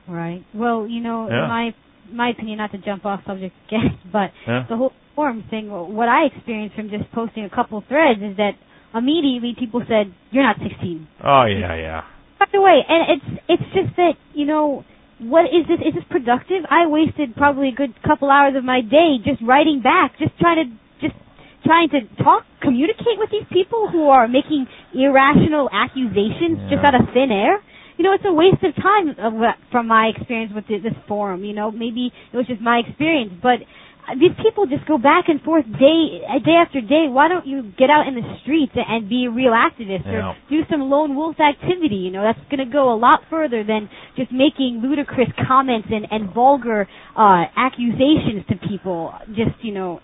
Right. 0.08 0.42
Well, 0.54 0.86
you 0.86 1.00
know, 1.00 1.28
Yeah. 1.30 1.44
in 1.44 1.48
my 1.48 1.74
my 2.12 2.28
opinion, 2.28 2.58
not 2.58 2.70
to 2.72 2.78
jump 2.78 3.06
off 3.06 3.24
subject 3.24 3.54
again, 3.68 3.98
but 4.12 4.30
Yeah. 4.46 4.64
the 4.68 4.76
whole 4.76 4.92
forum 5.14 5.42
thing. 5.48 5.70
What 5.70 6.08
I 6.08 6.24
experienced 6.24 6.76
from 6.76 6.90
just 6.90 7.10
posting 7.12 7.44
a 7.44 7.48
couple 7.50 7.80
threads 7.88 8.20
is 8.20 8.36
that 8.36 8.54
immediately 8.94 9.54
people 9.58 9.82
said, 9.88 10.12
"You're 10.30 10.44
not 10.44 10.56
16." 10.60 11.06
Oh 11.22 11.44
yeah, 11.44 11.74
yeah. 11.74 12.02
By 12.38 12.46
the 12.52 12.60
way, 12.60 12.84
and 12.88 13.02
it's 13.20 13.42
it's 13.48 13.68
just 13.72 13.96
that 13.96 14.14
you 14.34 14.44
know 14.44 14.84
what 15.18 15.46
is 15.46 15.66
this? 15.66 15.80
Is 15.80 15.94
this 15.94 16.04
productive? 16.10 16.64
I 16.68 16.86
wasted 16.86 17.34
probably 17.36 17.68
a 17.68 17.72
good 17.72 17.94
couple 18.02 18.30
hours 18.30 18.54
of 18.56 18.64
my 18.64 18.82
day 18.82 19.16
just 19.24 19.40
writing 19.40 19.80
back, 19.80 20.18
just 20.18 20.36
trying 20.38 20.56
to 20.60 20.66
just 21.08 21.16
trying 21.64 21.88
to 21.88 22.00
talk, 22.22 22.44
communicate 22.60 23.16
with 23.18 23.30
these 23.30 23.46
people 23.50 23.88
who 23.88 24.08
are 24.10 24.28
making 24.28 24.66
irrational 24.92 25.70
accusations 25.72 26.58
Yeah. 26.60 26.70
just 26.70 26.84
out 26.84 26.94
of 26.94 27.08
thin 27.14 27.30
air. 27.32 27.62
You 27.96 28.04
know, 28.04 28.12
it's 28.12 28.24
a 28.26 28.32
waste 28.32 28.62
of 28.64 28.74
time 28.82 29.08
of, 29.18 29.34
from 29.70 29.86
my 29.88 30.10
experience 30.16 30.52
with 30.54 30.66
this 30.66 30.92
forum. 31.06 31.44
You 31.44 31.54
know, 31.54 31.70
maybe 31.70 32.10
it 32.32 32.36
was 32.36 32.46
just 32.46 32.60
my 32.60 32.82
experience, 32.86 33.32
but 33.42 33.62
uh, 34.04 34.14
these 34.18 34.34
people 34.42 34.66
just 34.66 34.84
go 34.86 34.98
back 34.98 35.28
and 35.28 35.40
forth 35.42 35.64
day 35.64 36.20
uh, 36.28 36.38
day 36.44 36.58
after 36.60 36.80
day. 36.80 37.06
Why 37.08 37.28
don't 37.28 37.46
you 37.46 37.72
get 37.78 37.88
out 37.90 38.06
in 38.06 38.14
the 38.14 38.26
streets 38.42 38.72
and 38.76 39.08
be 39.08 39.26
a 39.26 39.30
real 39.30 39.52
activist 39.52 40.04
Yeah. 40.04 40.32
or 40.32 40.36
do 40.50 40.60
some 40.70 40.82
lone 40.90 41.14
wolf 41.16 41.36
activity? 41.40 41.96
You 42.04 42.10
know, 42.10 42.22
that's 42.22 42.38
going 42.50 42.66
to 42.66 42.70
go 42.70 42.92
a 42.92 42.98
lot 42.98 43.20
further 43.30 43.62
than 43.64 43.88
just 44.16 44.30
making 44.32 44.80
ludicrous 44.82 45.28
comments 45.46 45.88
and 45.90 46.06
and 46.10 46.34
vulgar 46.34 46.86
uh 47.16 47.44
accusations 47.56 48.44
to 48.50 48.56
people. 48.68 49.14
Just 49.28 49.56
you 49.62 49.72
know, 49.72 50.00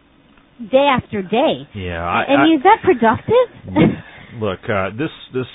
day 0.71 0.87
after 0.89 1.23
day. 1.23 1.69
Yeah, 1.75 2.01
I, 2.05 2.25
and 2.29 2.41
I, 2.43 2.55
is 2.57 2.63
that 2.63 2.79
productive? 2.83 3.47
look, 4.41 4.61
uh, 4.69 4.91
this 4.97 5.11
this 5.35 5.47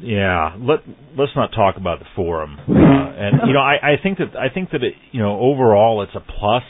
yeah, 0.00 0.56
let 0.58 0.80
let's 1.16 1.32
not 1.36 1.50
talk 1.52 1.76
about 1.76 1.98
the 2.00 2.06
forum. 2.16 2.58
Uh, 2.90 3.12
and 3.22 3.40
you 3.48 3.52
know, 3.52 3.60
I 3.60 3.74
I 3.74 4.02
think 4.02 4.16
that 4.18 4.34
I 4.34 4.48
think 4.52 4.70
that 4.70 4.82
it, 4.82 4.94
you 5.12 5.20
know, 5.20 5.38
overall 5.38 6.02
it's 6.02 6.14
a 6.14 6.20
plus. 6.20 6.62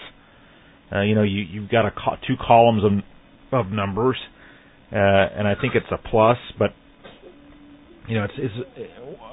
Uh, 0.92 1.02
you 1.02 1.14
know, 1.14 1.22
you 1.22 1.42
you've 1.42 1.70
got 1.70 1.86
a 1.86 1.90
co- 1.92 2.16
two 2.26 2.34
columns 2.40 2.82
of 2.84 2.92
of 3.66 3.70
numbers. 3.70 4.16
Uh, 4.92 4.96
and 4.96 5.46
I 5.46 5.54
think 5.54 5.76
it's 5.76 5.86
a 5.92 5.98
plus, 5.98 6.38
but 6.58 6.70
you 8.08 8.16
know, 8.18 8.24
it's 8.24 8.34
it's 8.36 8.90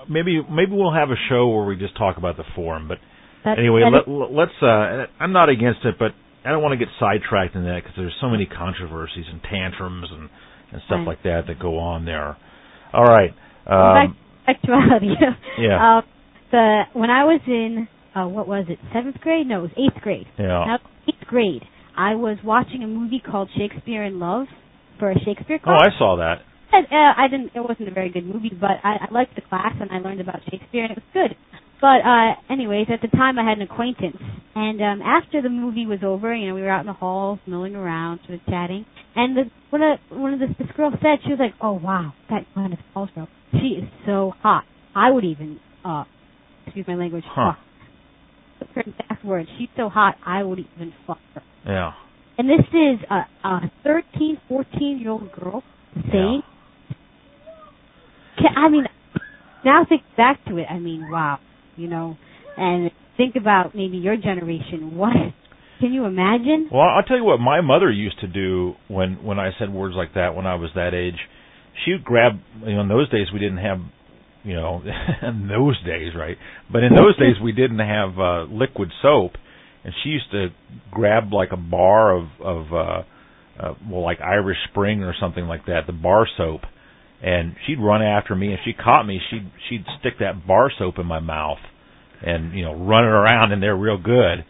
maybe 0.07 0.39
maybe 0.49 0.71
we'll 0.73 0.93
have 0.93 1.09
a 1.09 1.17
show 1.29 1.47
where 1.49 1.65
we 1.65 1.75
just 1.75 1.97
talk 1.97 2.17
about 2.17 2.37
the 2.37 2.43
forum, 2.55 2.87
but 2.87 2.99
anyway, 3.57 3.81
let, 3.91 4.07
let's. 4.07 4.51
Uh, 4.61 5.07
I'm 5.19 5.33
not 5.33 5.49
against 5.49 5.79
it, 5.85 5.95
but 5.97 6.11
I 6.45 6.51
don't 6.51 6.61
want 6.61 6.73
to 6.79 6.85
get 6.85 6.89
sidetracked 6.99 7.55
in 7.55 7.63
that 7.63 7.81
because 7.83 7.95
there's 7.97 8.15
so 8.21 8.29
many 8.29 8.45
controversies 8.45 9.25
and 9.31 9.41
tantrums 9.41 10.09
and 10.11 10.29
and 10.71 10.81
stuff 10.85 10.97
Right. 10.99 11.07
like 11.07 11.23
that 11.23 11.47
that 11.47 11.57
go 11.59 11.79
on 11.79 12.05
there. 12.05 12.37
All 12.93 13.05
right. 13.05 13.31
Well, 13.69 13.93
back 13.93 14.09
Um, 14.09 14.17
sexuality. 14.45 15.13
Yeah. 15.59 15.97
Uh, 15.97 16.01
the 16.51 16.81
when 16.93 17.09
I 17.09 17.23
was 17.25 17.41
in 17.47 17.87
uh, 18.15 18.27
what 18.27 18.47
was 18.47 18.65
it? 18.69 18.79
Seventh 18.93 19.19
grade? 19.21 19.47
No, 19.47 19.59
it 19.59 19.61
was 19.63 19.71
eighth 19.77 20.01
grade. 20.01 20.27
yeah. 20.39 20.65
Now, 20.65 20.79
eighth 21.07 21.27
grade, 21.27 21.63
I 21.97 22.15
was 22.15 22.37
watching 22.43 22.83
a 22.83 22.87
movie 22.87 23.19
called 23.23 23.49
Shakespeare 23.57 24.03
in 24.03 24.19
Love 24.19 24.47
for 24.99 25.11
a 25.11 25.19
Shakespeare 25.19 25.59
class. 25.59 25.81
Oh. 25.83 25.85
I 25.85 25.99
saw 25.99 26.15
that. 26.17 26.41
And, 26.71 26.85
uh, 26.91 27.13
I 27.17 27.27
didn't. 27.29 27.51
It 27.55 27.61
wasn't 27.61 27.89
a 27.89 27.91
very 27.93 28.09
good 28.09 28.25
movie, 28.25 28.51
but 28.59 28.79
I, 28.83 29.07
I 29.07 29.07
liked 29.11 29.35
the 29.35 29.41
class 29.41 29.73
and 29.79 29.89
I 29.91 29.99
learned 29.99 30.19
about 30.21 30.39
Shakespeare 30.49 30.83
and 30.85 30.91
it 30.91 30.97
was 30.97 31.09
good. 31.13 31.37
But 31.79 32.01
uh 32.05 32.33
anyways, 32.49 32.87
at 32.91 33.01
the 33.01 33.15
time 33.15 33.37
I 33.37 33.47
had 33.47 33.57
an 33.59 33.63
acquaintance, 33.63 34.17
and 34.55 34.81
um 34.81 35.01
after 35.01 35.41
the 35.41 35.49
movie 35.49 35.85
was 35.85 35.99
over, 36.03 36.33
you 36.33 36.47
know, 36.47 36.55
we 36.55 36.61
were 36.61 36.69
out 36.69 36.81
in 36.81 36.87
the 36.87 36.93
hall 36.93 37.39
milling 37.45 37.75
around, 37.75 38.19
sort 38.25 38.39
of 38.39 38.45
chatting, 38.47 38.85
and 39.15 39.37
the 39.37 39.43
one 39.69 39.81
of 39.83 39.99
one 40.09 40.33
of 40.33 40.39
the 40.39 40.47
this 40.57 40.71
girl 40.75 40.91
said 41.01 41.19
she 41.23 41.29
was 41.31 41.39
like, 41.39 41.53
"Oh 41.61 41.73
wow, 41.73 42.13
that 42.29 42.45
Gwyneth 42.55 42.79
Paltrow, 42.95 43.27
she 43.51 43.79
is 43.81 43.89
so 44.05 44.33
hot. 44.41 44.63
I 44.95 45.11
would 45.11 45.23
even 45.23 45.59
uh 45.85 46.05
excuse 46.65 46.87
my 46.87 46.95
language, 46.95 47.23
Huh. 47.27 47.53
fuck 48.59 48.69
her 48.73 48.81
exact 48.81 49.23
words. 49.23 49.47
She's 49.59 49.69
so 49.77 49.87
hot, 49.89 50.15
I 50.25 50.43
would 50.43 50.59
even 50.59 50.93
fuck 51.05 51.19
her." 51.35 51.43
Yeah. 51.65 51.91
And 52.39 52.47
this 52.49 52.65
is 52.71 52.99
a, 53.09 53.47
a 53.47 53.71
13, 53.83 54.37
14 54.47 54.99
year 54.99 55.09
old 55.09 55.31
girl 55.31 55.63
saying, 56.11 56.43
Can, 58.37 58.55
I 58.55 58.69
mean, 58.69 58.85
now 59.65 59.83
think 59.89 60.03
back 60.15 60.43
to 60.45 60.57
it. 60.57 60.67
I 60.69 60.77
mean, 60.77 61.09
wow, 61.09 61.39
you 61.77 61.87
know, 61.87 62.17
and 62.57 62.91
think 63.15 63.35
about 63.35 63.75
maybe 63.75 63.97
your 63.97 64.17
generation. 64.17 64.97
What 64.97 65.15
can 65.79 65.93
you 65.93 66.05
imagine? 66.05 66.69
Well, 66.71 66.81
I'll 66.81 67.03
tell 67.03 67.17
you 67.17 67.23
what 67.23 67.39
my 67.39 67.61
mother 67.61 67.91
used 67.91 68.19
to 68.21 68.27
do 68.27 68.73
when 68.87 69.23
when 69.23 69.39
I 69.39 69.51
said 69.59 69.71
words 69.71 69.95
like 69.95 70.13
that 70.15 70.35
when 70.35 70.45
I 70.45 70.55
was 70.55 70.69
that 70.75 70.93
age. 70.93 71.19
She 71.85 71.91
would 71.91 72.03
grab. 72.03 72.33
You 72.65 72.75
know, 72.75 72.81
in 72.81 72.87
those 72.87 73.09
days 73.09 73.27
we 73.33 73.39
didn't 73.39 73.59
have. 73.59 73.79
You 74.43 74.53
know, 74.53 74.81
in 75.23 75.47
those 75.47 75.77
days, 75.83 76.13
right? 76.17 76.37
But 76.71 76.83
in 76.83 76.95
those 76.95 77.17
days 77.17 77.35
we 77.43 77.51
didn't 77.51 77.79
have 77.79 78.17
uh 78.17 78.43
liquid 78.43 78.89
soap, 79.01 79.33
and 79.83 79.93
she 80.03 80.09
used 80.09 80.31
to 80.31 80.47
grab 80.91 81.33
like 81.33 81.49
a 81.51 81.57
bar 81.57 82.15
of 82.15 82.27
of 82.41 82.73
uh, 82.73 83.03
uh 83.61 83.73
well 83.89 84.03
like 84.03 84.21
Irish 84.21 84.57
Spring 84.71 85.03
or 85.03 85.13
something 85.19 85.45
like 85.45 85.65
that, 85.65 85.81
the 85.85 85.93
bar 85.93 86.27
soap, 86.37 86.61
and 87.21 87.55
she'd 87.65 87.79
run 87.79 88.01
after 88.01 88.35
me. 88.35 88.53
If 88.53 88.59
she 88.65 88.73
caught 88.73 89.03
me, 89.03 89.19
she'd 89.29 89.51
she'd 89.69 89.85
stick 89.99 90.13
that 90.19 90.45
bar 90.47 90.71
soap 90.77 90.99
in 90.99 91.05
my 91.05 91.19
mouth, 91.19 91.59
and 92.25 92.53
you 92.53 92.63
know 92.63 92.73
run 92.73 93.03
it 93.03 93.07
around 93.09 93.51
in 93.51 93.59
there 93.59 93.75
real 93.75 93.97
good, 93.97 94.45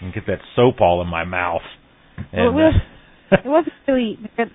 and 0.00 0.12
get 0.12 0.26
that 0.26 0.40
soap 0.56 0.80
all 0.80 1.00
in 1.02 1.08
my 1.08 1.24
mouth. 1.24 1.62
And, 2.32 2.54
Well, 2.54 2.68
it 2.68 2.74
uh, 3.32 3.36
It 3.44 3.48
wasn't 3.48 3.74
really 3.86 4.18
that, 4.36 4.48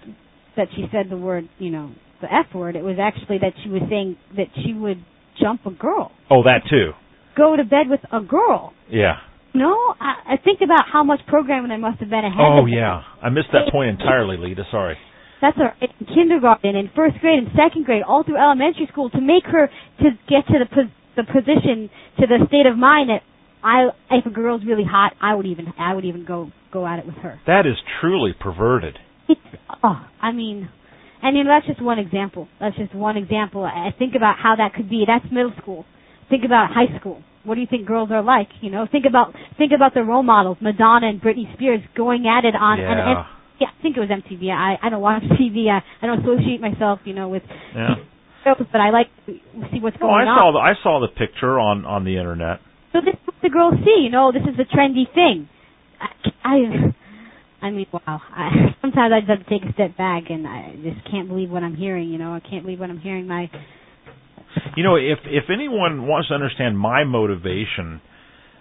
that 0.58 0.68
she 0.76 0.86
said 0.92 1.08
the 1.10 1.18
word, 1.18 1.50
you 1.58 1.72
know, 1.72 1.92
the 2.22 2.28
F 2.28 2.54
word. 2.54 2.76
It 2.76 2.84
was 2.84 2.98
actually 3.02 3.40
that 3.40 3.54
she 3.64 3.70
was 3.70 3.82
saying 3.90 4.18
that 4.38 4.48
she 4.64 4.74
would 4.74 5.04
jump 5.40 5.66
a 5.66 5.72
girl, 5.72 6.12
oh, 6.30 6.44
that 6.44 6.62
too. 6.70 6.92
go 7.36 7.56
to 7.56 7.64
bed 7.64 7.90
with 7.90 8.00
a 8.12 8.22
girl. 8.22 8.74
Yeah. 8.90 9.16
No, 9.54 9.74
I, 10.00 10.34
I 10.34 10.38
think 10.44 10.60
about 10.62 10.84
how 10.92 11.04
much 11.04 11.22
programming 11.28 11.70
there 11.70 11.78
must 11.78 12.00
have 12.00 12.10
been 12.10 12.26
ahead. 12.26 12.40
Oh 12.40 12.66
yeah. 12.66 13.04
I 13.22 13.30
missed 13.30 13.48
that 13.54 13.72
point 13.72 13.90
entirely, 13.90 14.38
Lita. 14.38 14.64
Sorry. 14.70 14.98
That's 15.46 15.58
her 15.58 15.76
in 15.80 16.08
kindergarten, 16.08 16.76
in 16.76 16.90
first 16.96 17.20
grade, 17.22 17.38
and 17.38 17.50
second 17.56 17.86
grade, 17.86 18.02
all 18.02 18.24
through 18.24 18.38
elementary 18.38 18.88
school, 18.92 19.12
to 19.12 19.22
make 19.22 19.46
her 19.46 19.70
to 20.02 20.10
get 20.28 20.48
to 20.48 20.58
the 20.58 20.66
pos- 20.66 20.98
the 21.16 21.24
position, 21.24 21.88
to 22.20 22.26
the 22.26 22.42
state 22.48 22.66
of 22.66 22.76
mind 22.76 23.10
that 23.12 23.22
I, 23.64 23.90
if 24.10 24.26
a 24.26 24.32
girl's 24.32 24.66
really 24.66 24.84
hot, 24.84 25.14
I 25.22 25.36
would 25.36 25.46
even 25.46 25.68
I 25.78 25.94
would 25.94 26.04
even 26.04 26.26
go 26.26 26.52
go 26.74 26.88
at 26.88 26.98
it 26.98 27.06
with 27.06 27.16
her. 27.18 27.40
That 27.46 27.68
is 27.68 27.76
truly 28.02 28.34
perverted. 28.34 28.98
It's, 29.30 29.40
oh, 29.84 30.08
I 30.20 30.32
mean, 30.32 30.68
and 31.22 31.38
you 31.38 31.44
know 31.44 31.52
that's 31.52 31.68
just 31.68 31.82
one 31.82 32.00
example. 32.00 32.48
That's 32.60 32.76
just 32.76 32.96
one 32.96 33.16
example. 33.16 33.64
I 33.64 33.94
think 33.98 34.16
about 34.16 34.38
how 34.42 34.56
that 34.56 34.74
could 34.74 34.90
be. 34.90 35.04
That's 35.06 35.26
middle 35.32 35.54
school. 35.62 35.86
Think 36.28 36.44
about 36.44 36.72
high 36.74 36.98
school. 37.00 37.22
What 37.44 37.54
do 37.54 37.62
you 37.62 37.68
think 37.70 37.86
girls 37.86 38.10
are 38.12 38.24
like? 38.24 38.50
You 38.62 38.72
know, 38.72 38.88
think 38.92 39.06
about 39.08 39.36
think 39.60 39.74
about 39.76 39.94
the 39.94 40.02
role 40.02 40.24
models, 40.24 40.58
Madonna 40.60 41.08
and 41.08 41.22
Britney 41.22 41.54
Spears 41.54 41.82
going 41.96 42.26
at 42.26 42.46
it 42.46 42.56
on. 42.56 42.80
Yeah. 42.80 43.20
on 43.20 43.26
yeah, 43.60 43.68
I 43.78 43.82
think 43.82 43.98
it 43.98 44.00
was 44.00 44.10
MTV. 44.10 44.50
I 44.52 44.78
I 44.82 44.90
don't 44.90 45.02
watch 45.02 45.24
TV. 45.40 45.68
I 45.70 45.82
I 46.02 46.08
don't 46.08 46.20
associate 46.22 46.62
myself, 46.62 47.00
you 47.06 47.14
know, 47.14 47.30
with 47.30 47.44
Yeah. 47.76 47.96
shows, 48.44 48.66
but 48.72 48.82
I 48.82 48.90
like 48.92 49.08
to 49.26 49.34
see 49.72 49.80
what's 49.80 49.98
going 49.98 50.12
on. 50.14 50.22
Oh, 50.22 50.26
going 50.26 50.28
I 50.28 50.32
on. 50.32 50.38
saw 50.40 50.52
the 50.52 50.60
I 50.60 50.74
saw 50.84 51.00
the 51.00 51.08
picture 51.14 51.60
on 51.60 51.86
on 51.86 52.04
the 52.06 52.18
internet. 52.18 52.60
So 52.94 53.02
this 53.02 53.14
is 53.16 53.20
what 53.28 53.36
the 53.42 53.50
girls 53.50 53.74
see, 53.84 54.02
you 54.04 54.10
know, 54.10 54.32
this 54.32 54.44
is 54.44 54.56
the 54.56 54.64
trendy 54.64 55.04
thing. 55.14 55.50
I, 56.00 56.08
I, 57.62 57.68
I 57.68 57.72
mean, 57.72 57.88
wow. 57.92 58.22
I, 58.32 58.76
sometimes 58.82 59.12
I 59.14 59.20
just 59.20 59.30
have 59.32 59.44
to 59.46 59.50
take 59.50 59.68
a 59.70 59.74
step 59.74 59.98
back, 59.98 60.24
and 60.30 60.48
I 60.48 60.76
just 60.84 61.04
can't 61.12 61.28
believe 61.28 61.50
what 61.52 61.64
I'm 61.64 61.76
hearing. 61.76 62.08
You 62.10 62.18
know, 62.20 62.34
I 62.34 62.40
can't 62.40 62.64
believe 62.64 62.80
what 62.80 62.90
I'm 62.90 63.00
hearing. 63.00 63.28
My 63.28 63.50
You 64.78 64.84
know, 64.84 64.96
if 64.96 65.20
if 65.26 65.46
anyone 65.52 66.08
wants 66.08 66.30
to 66.30 66.36
understand 66.36 66.78
my 66.80 67.04
motivation 67.04 68.00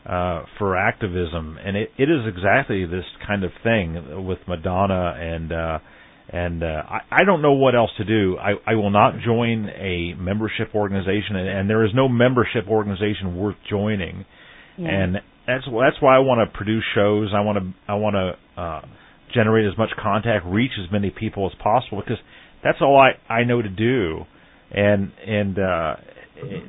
uh 0.07 0.45
for 0.59 0.77
activism 0.77 1.59
and 1.65 1.77
it, 1.77 1.91
it 1.99 2.11
is 2.11 2.27
exactly 2.27 2.85
this 2.85 3.05
kind 3.27 3.45
of 3.45 3.51
thing 3.63 4.27
with 4.27 4.39
Madonna 4.47 5.15
and 5.19 5.53
uh 5.53 5.79
and 6.29 6.63
uh 6.63 6.83
I, 6.89 6.99
I 7.11 7.25
don't 7.25 7.43
know 7.43 7.53
what 7.53 7.75
else 7.75 7.91
to 7.99 8.05
do. 8.05 8.37
I 8.39 8.53
I 8.67 8.75
will 8.75 8.91
not 8.91 9.15
join 9.25 9.69
a 9.69 10.15
membership 10.19 10.75
organization 10.75 11.37
and, 11.37 11.49
and 11.49 11.71
there 11.71 11.85
is 11.85 11.93
no 11.95 12.09
membership 12.09 12.67
organization 12.69 13.37
worth 13.37 13.57
joining. 13.69 14.25
yeah. 14.77 14.89
and 14.89 15.17
that's 15.47 15.65
that's 15.67 16.01
why 16.01 16.17
I 16.17 16.21
want 16.21 16.49
to 16.49 16.57
produce 16.57 16.85
shows. 16.95 17.33
I 17.35 17.41
want 17.41 17.59
to 17.59 17.73
I 17.91 17.95
want 17.95 18.17
to 18.17 18.61
uh, 18.61 18.81
generate 19.35 19.67
as 19.71 19.77
much 19.77 19.91
contact, 20.01 20.47
reach 20.47 20.73
as 20.83 20.91
many 20.91 21.11
people 21.11 21.47
as 21.47 21.53
possible 21.63 22.01
because 22.01 22.19
that's 22.63 22.79
all 22.81 22.99
I 22.99 23.33
I 23.33 23.45
know 23.45 23.61
to 23.61 23.69
do, 23.69 24.25
and 24.71 25.13
and 25.27 25.59
uh, 25.59 25.97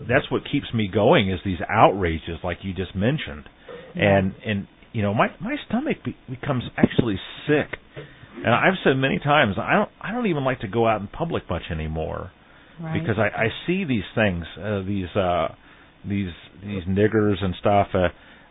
that's 0.07 0.29
what 0.29 0.43
keeps 0.51 0.67
me 0.73 0.89
going 0.93 1.31
is 1.31 1.39
these 1.43 1.59
outrages 1.69 2.37
like 2.43 2.57
you 2.61 2.73
just 2.73 2.95
mentioned, 2.95 3.45
and 3.95 4.33
and 4.45 4.67
you 4.93 5.01
know 5.01 5.13
my 5.13 5.27
my 5.41 5.55
stomach 5.67 5.97
be, 6.03 6.15
becomes 6.29 6.63
actually 6.77 7.19
sick, 7.47 7.79
and 8.37 8.53
I've 8.53 8.77
said 8.83 8.93
many 8.93 9.19
times 9.19 9.55
I 9.57 9.73
don't 9.73 9.89
I 9.99 10.11
don't 10.11 10.27
even 10.27 10.43
like 10.43 10.61
to 10.61 10.67
go 10.67 10.87
out 10.87 11.01
in 11.01 11.07
public 11.07 11.49
much 11.49 11.63
anymore 11.71 12.31
right. 12.81 12.99
because 12.99 13.17
I, 13.17 13.45
I 13.45 13.47
see 13.67 13.83
these 13.85 14.07
things, 14.13 14.45
uh, 14.61 14.81
these 14.83 15.09
uh, 15.15 15.47
these 16.07 16.31
these 16.61 16.83
niggers 16.87 17.43
and 17.43 17.55
stuff. 17.59 17.87
Uh, 17.93 18.07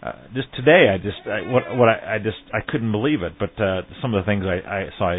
uh, 0.07 0.13
just 0.35 0.49
today, 0.55 0.89
I 0.93 0.99
just 0.99 1.27
I, 1.27 1.51
what 1.51 1.63
what 1.77 1.89
I, 1.89 2.17
I 2.17 2.19
just 2.19 2.37
I 2.53 2.61
couldn't 2.71 2.93
believe 2.93 3.23
it. 3.23 3.35
But 3.39 3.61
uh, 3.63 3.83
some 4.03 4.15
of 4.15 4.25
the 4.25 4.27
things 4.31 4.45
I, 4.45 4.69
I 4.69 4.89
saw, 4.99 5.15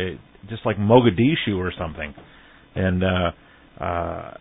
just 0.50 0.66
like 0.66 0.78
Mogadishu 0.78 1.58
or 1.58 1.74
something, 1.78 2.14
and 2.76 3.04
uh, 3.04 3.84
uh, 3.84 4.34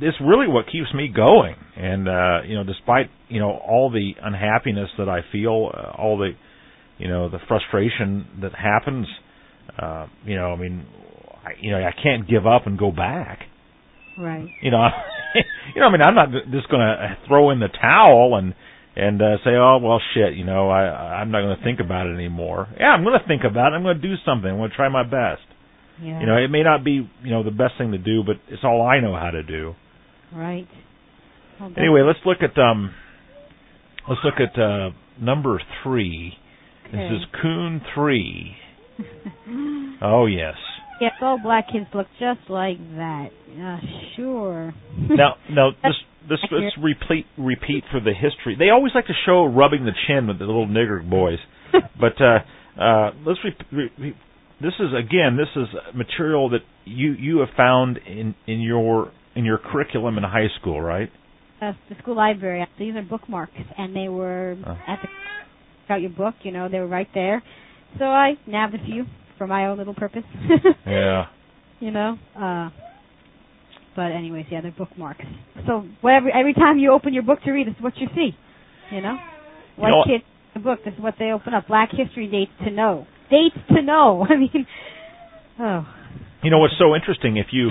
it's 0.00 0.16
really 0.20 0.48
what 0.48 0.66
keeps 0.66 0.92
me 0.94 1.08
going. 1.14 1.54
And 1.76 2.08
uh, 2.08 2.42
you 2.46 2.54
know, 2.54 2.64
despite 2.64 3.10
you 3.28 3.40
know 3.40 3.50
all 3.50 3.90
the 3.90 4.12
unhappiness 4.22 4.90
that 4.98 5.08
I 5.08 5.20
feel, 5.32 5.70
uh, 5.72 5.90
all 6.00 6.18
the 6.18 6.30
you 6.98 7.08
know 7.08 7.28
the 7.28 7.38
frustration 7.48 8.26
that 8.42 8.52
happens, 8.54 9.06
uh, 9.80 10.06
you 10.24 10.36
know, 10.36 10.52
I 10.52 10.56
mean, 10.56 10.86
I, 11.44 11.50
you 11.60 11.70
know, 11.70 11.78
I 11.78 11.92
can't 12.02 12.28
give 12.28 12.46
up 12.46 12.66
and 12.66 12.78
go 12.78 12.90
back 12.90 13.40
right. 14.18 14.48
you 14.62 14.70
know 14.70 14.88
you 15.74 15.80
know, 15.80 15.88
I 15.88 15.92
mean, 15.92 16.02
I'm 16.02 16.14
not 16.14 16.28
just 16.50 16.68
going 16.68 16.80
to 16.80 17.16
throw 17.26 17.50
in 17.50 17.60
the 17.60 17.68
towel 17.68 18.36
and 18.36 18.54
and 18.96 19.20
uh, 19.20 19.36
say, 19.44 19.50
oh 19.50 19.78
well, 19.82 20.00
shit, 20.14 20.34
you 20.34 20.44
know, 20.44 20.70
I 20.70 21.20
I'm 21.20 21.30
not 21.30 21.42
going 21.42 21.56
to 21.56 21.62
think 21.62 21.80
about 21.80 22.06
it 22.06 22.14
anymore. 22.14 22.68
Yeah, 22.78 22.88
I'm 22.88 23.04
going 23.04 23.18
to 23.20 23.26
think 23.26 23.42
about 23.44 23.72
it. 23.72 23.76
I'm 23.76 23.82
going 23.82 24.00
to 24.00 24.02
do 24.02 24.14
something. 24.24 24.50
I'm 24.50 24.56
going 24.56 24.70
to 24.70 24.76
try 24.76 24.88
my 24.88 25.04
best. 25.04 25.44
Yeah. 26.02 26.20
You 26.20 26.26
know, 26.26 26.36
it 26.36 26.48
may 26.50 26.62
not 26.62 26.84
be 26.84 27.08
you 27.22 27.30
know 27.30 27.42
the 27.42 27.50
best 27.50 27.74
thing 27.78 27.92
to 27.92 27.98
do, 27.98 28.22
but 28.24 28.36
it's 28.48 28.62
all 28.64 28.86
I 28.86 29.00
know 29.00 29.14
how 29.14 29.30
to 29.30 29.42
do. 29.42 29.74
Right. 30.34 30.66
Well, 31.60 31.72
Anyway, 31.76 32.02
let's 32.02 32.18
look 32.26 32.38
at 32.42 32.58
um, 32.60 32.92
let's 34.08 34.20
look 34.24 34.34
at 34.40 34.60
uh, 34.60 34.90
number 35.20 35.60
three. 35.82 36.34
This 36.92 37.00
is 37.12 37.22
Coon 37.42 37.80
three. 37.94 38.54
Oh 40.02 40.26
yes. 40.26 40.54
Yes, 41.00 41.12
all 41.22 41.38
black 41.42 41.68
kids 41.72 41.86
look 41.94 42.06
just 42.18 42.50
like 42.50 42.78
that. 42.96 43.28
Uh, 43.58 43.78
sure. 44.14 44.74
Now, 44.98 45.36
now 45.50 45.70
this 45.82 45.94
this 46.28 46.38
let's 46.50 46.76
repeat 46.82 47.26
repeat 47.38 47.84
for 47.90 48.00
the 48.00 48.12
history. 48.12 48.56
They 48.58 48.70
always 48.70 48.92
like 48.94 49.06
to 49.06 49.14
show 49.24 49.44
rubbing 49.46 49.84
the 49.84 49.92
chin 50.06 50.26
with 50.26 50.38
the 50.38 50.44
little 50.44 50.66
nigger 50.66 51.08
boys, 51.08 51.38
but 51.72 52.20
uh, 52.20 52.38
uh, 52.82 53.10
let's 53.26 53.38
re- 53.72 53.90
re- 53.98 54.14
this 54.60 54.72
is 54.80 54.88
again 54.96 55.36
this 55.36 55.48
is 55.54 55.68
material 55.94 56.48
that 56.50 56.60
you 56.84 57.12
you 57.12 57.38
have 57.38 57.50
found 57.56 57.98
in 57.98 58.34
in 58.46 58.60
your 58.60 59.12
in 59.34 59.44
your 59.44 59.58
curriculum 59.58 60.16
in 60.18 60.24
high 60.24 60.48
school, 60.60 60.80
right? 60.80 61.10
uh, 61.60 61.72
the 61.88 61.94
school 62.02 62.14
library. 62.16 62.66
These 62.78 62.94
are 62.96 63.02
bookmarks, 63.02 63.52
and 63.78 63.94
they 63.96 64.08
were 64.08 64.56
Oh. 64.66 64.78
at 64.86 65.00
the 65.02 65.08
got 65.88 66.00
your 66.00 66.10
book. 66.10 66.34
You 66.42 66.52
know, 66.52 66.68
they 66.68 66.78
were 66.80 66.86
right 66.86 67.08
there. 67.14 67.42
So 67.98 68.04
I 68.04 68.36
nabbed 68.46 68.74
a 68.74 68.84
few 68.84 69.04
for 69.38 69.46
my 69.46 69.66
own 69.66 69.78
little 69.78 69.94
purpose. 69.94 70.24
Yeah. 70.86 71.26
you 71.80 71.90
know. 71.90 72.18
Uh, 72.38 72.70
but 73.94 74.12
anyways, 74.12 74.46
yeah, 74.50 74.60
they're 74.60 74.70
bookmarks. 74.76 75.24
So 75.66 75.84
whatever, 76.02 76.28
every 76.30 76.52
time 76.52 76.78
you 76.78 76.92
open 76.92 77.14
your 77.14 77.22
book 77.22 77.40
to 77.44 77.50
read, 77.52 77.66
this 77.66 77.74
is 77.76 77.82
what 77.82 77.96
you 77.96 78.08
see. 78.14 78.30
You 78.90 79.00
know, 79.00 79.12
You 79.76 79.82
white 79.82 79.90
know- 79.90 80.04
kids, 80.06 80.24
the 80.54 80.60
book. 80.60 80.80
This 80.84 80.92
is 80.94 81.00
what 81.00 81.14
they 81.18 81.30
open 81.32 81.54
up. 81.54 81.66
Black 81.68 81.90
history 81.92 82.26
dates 82.28 82.52
to 82.64 82.70
know. 82.70 83.06
Dates 83.30 83.56
to 83.74 83.82
know. 83.82 84.26
I 84.30 84.36
mean, 84.36 84.66
oh, 85.58 85.86
You 86.42 86.50
know 86.50 86.58
what's 86.58 86.78
so 86.78 86.94
interesting 86.94 87.36
if 87.36 87.46
you 87.52 87.70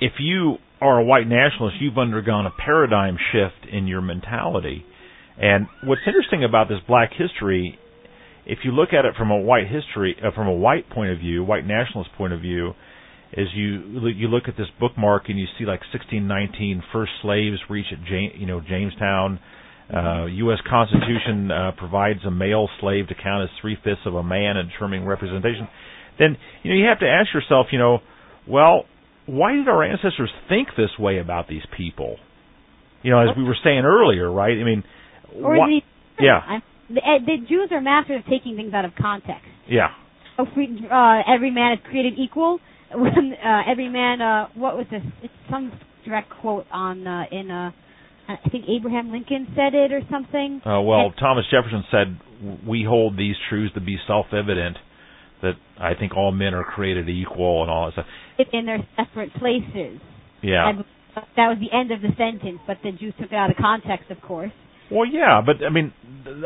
if 0.00 0.12
you 0.18 0.56
are 0.80 0.98
a 0.98 1.04
white 1.04 1.28
nationalist, 1.28 1.76
you've 1.80 1.98
undergone 1.98 2.46
a 2.46 2.50
paradigm 2.50 3.16
shift 3.32 3.72
in 3.72 3.86
your 3.86 4.00
mentality. 4.00 4.84
And 5.38 5.66
what's 5.84 6.00
interesting 6.06 6.44
about 6.44 6.68
this 6.68 6.78
black 6.86 7.10
history, 7.16 7.78
if 8.44 8.58
you 8.64 8.72
look 8.72 8.92
at 8.92 9.04
it 9.04 9.14
from 9.16 9.30
a 9.30 9.38
white 9.38 9.68
history 9.68 10.16
uh, 10.22 10.32
from 10.34 10.48
a 10.48 10.52
white 10.52 10.90
point 10.90 11.10
of 11.10 11.18
view, 11.18 11.44
white 11.44 11.66
nationalist 11.66 12.10
point 12.18 12.32
of 12.32 12.40
view, 12.40 12.74
is 13.32 13.48
you 13.54 14.08
you 14.08 14.28
look 14.28 14.44
at 14.48 14.56
this 14.56 14.66
bookmark 14.78 15.28
and 15.28 15.38
you 15.38 15.46
see 15.58 15.64
like 15.64 15.80
1619 15.92 16.82
first 16.92 17.12
slaves 17.22 17.58
reach 17.70 17.86
at 17.92 17.98
you 18.38 18.46
know 18.46 18.60
Jamestown. 18.60 19.38
Uh, 19.94 20.24
U.S. 20.26 20.58
Constitution 20.68 21.50
uh, 21.50 21.72
provides 21.76 22.20
a 22.26 22.30
male 22.30 22.68
slave 22.80 23.08
to 23.08 23.14
count 23.14 23.42
as 23.44 23.50
three 23.60 23.76
fifths 23.84 24.00
of 24.06 24.14
a 24.14 24.22
man 24.22 24.56
in 24.56 24.68
determining 24.68 25.04
representation. 25.06 25.68
Then 26.18 26.36
you 26.62 26.70
know 26.72 26.76
you 26.80 26.86
have 26.88 27.00
to 27.00 27.06
ask 27.08 27.32
yourself, 27.34 27.66
you 27.72 27.78
know, 27.78 27.98
well, 28.48 28.84
why 29.26 29.52
did 29.54 29.68
our 29.68 29.82
ancestors 29.84 30.30
think 30.48 30.68
this 30.76 30.90
way 30.98 31.18
about 31.18 31.46
these 31.48 31.62
people? 31.76 32.16
You 33.02 33.10
know, 33.10 33.20
as 33.20 33.36
we 33.36 33.44
were 33.44 33.56
saying 33.62 33.80
earlier, 33.84 34.30
right? 34.30 34.56
I 34.58 34.64
mean, 34.64 34.84
or 35.42 35.58
why- 35.58 35.66
the 36.18 36.24
yeah. 36.24 36.38
I'm, 36.46 36.62
the, 36.88 37.00
the 37.26 37.36
Jews 37.48 37.68
are 37.70 37.80
masters 37.80 38.22
of 38.24 38.30
taking 38.30 38.56
things 38.56 38.72
out 38.74 38.84
of 38.84 38.92
context. 39.00 39.44
yeah, 39.68 39.88
Oh, 40.38 40.46
free, 40.54 40.68
uh, 40.90 41.20
every 41.32 41.50
man 41.50 41.72
is 41.74 41.78
created 41.88 42.14
equal. 42.18 42.58
When 42.94 43.32
uh, 43.42 43.62
every 43.70 43.88
man, 43.88 44.20
uh, 44.20 44.48
what 44.54 44.76
was 44.76 44.86
this? 44.90 45.00
It's 45.22 45.32
some 45.50 45.72
direct 46.04 46.28
quote 46.42 46.66
on 46.70 47.06
uh, 47.06 47.24
in 47.32 47.50
uh, 47.50 47.70
I 48.28 48.48
think 48.48 48.64
Abraham 48.68 49.10
Lincoln 49.10 49.48
said 49.54 49.74
it 49.74 49.92
or 49.92 50.00
something. 50.10 50.62
Uh, 50.64 50.80
well, 50.80 51.06
And- 51.06 51.16
Thomas 51.16 51.44
Jefferson 51.50 51.84
said, 51.90 52.16
"We 52.66 52.84
hold 52.84 53.16
these 53.16 53.36
truths 53.48 53.74
to 53.74 53.80
be 53.80 53.98
self-evident 54.06 54.78
that 55.42 55.56
I 55.78 55.94
think 55.94 56.16
all 56.16 56.32
men 56.32 56.54
are 56.54 56.64
created 56.64 57.08
equal 57.08 57.62
and 57.62 57.70
all 57.70 57.86
that 57.86 57.92
stuff." 57.92 58.06
in 58.52 58.66
their 58.66 58.84
separate 58.96 59.32
places. 59.34 60.00
Yeah. 60.40 60.72
Believe 60.72 60.86
that 61.14 61.48
was 61.48 61.58
the 61.60 61.70
end 61.76 61.92
of 61.92 62.00
the 62.00 62.08
sentence, 62.16 62.58
but 62.66 62.78
the 62.82 62.92
Jews 62.92 63.14
took 63.20 63.30
it 63.30 63.34
out 63.34 63.50
of 63.50 63.56
context, 63.56 64.10
of 64.10 64.20
course. 64.22 64.50
Well, 64.90 65.06
yeah, 65.06 65.40
but 65.44 65.64
I 65.64 65.70
mean, 65.70 65.92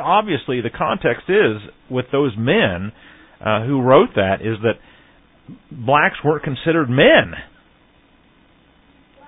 obviously 0.00 0.60
the 0.60 0.70
context 0.70 1.24
is 1.28 1.56
with 1.90 2.06
those 2.12 2.32
men 2.36 2.92
uh, 3.40 3.64
who 3.64 3.80
wrote 3.80 4.10
that 4.14 4.40
is 4.40 4.56
that 4.62 4.78
blacks 5.70 6.16
weren't 6.24 6.42
considered 6.42 6.88
men. 6.90 7.34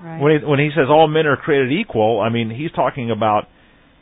Right. 0.02 0.20
When 0.20 0.38
he, 0.40 0.46
when 0.46 0.58
he 0.60 0.70
says 0.74 0.86
all 0.88 1.08
men 1.08 1.26
are 1.26 1.36
created 1.36 1.72
equal, 1.72 2.20
I 2.20 2.28
mean 2.28 2.50
he's 2.50 2.70
talking 2.72 3.10
about 3.10 3.44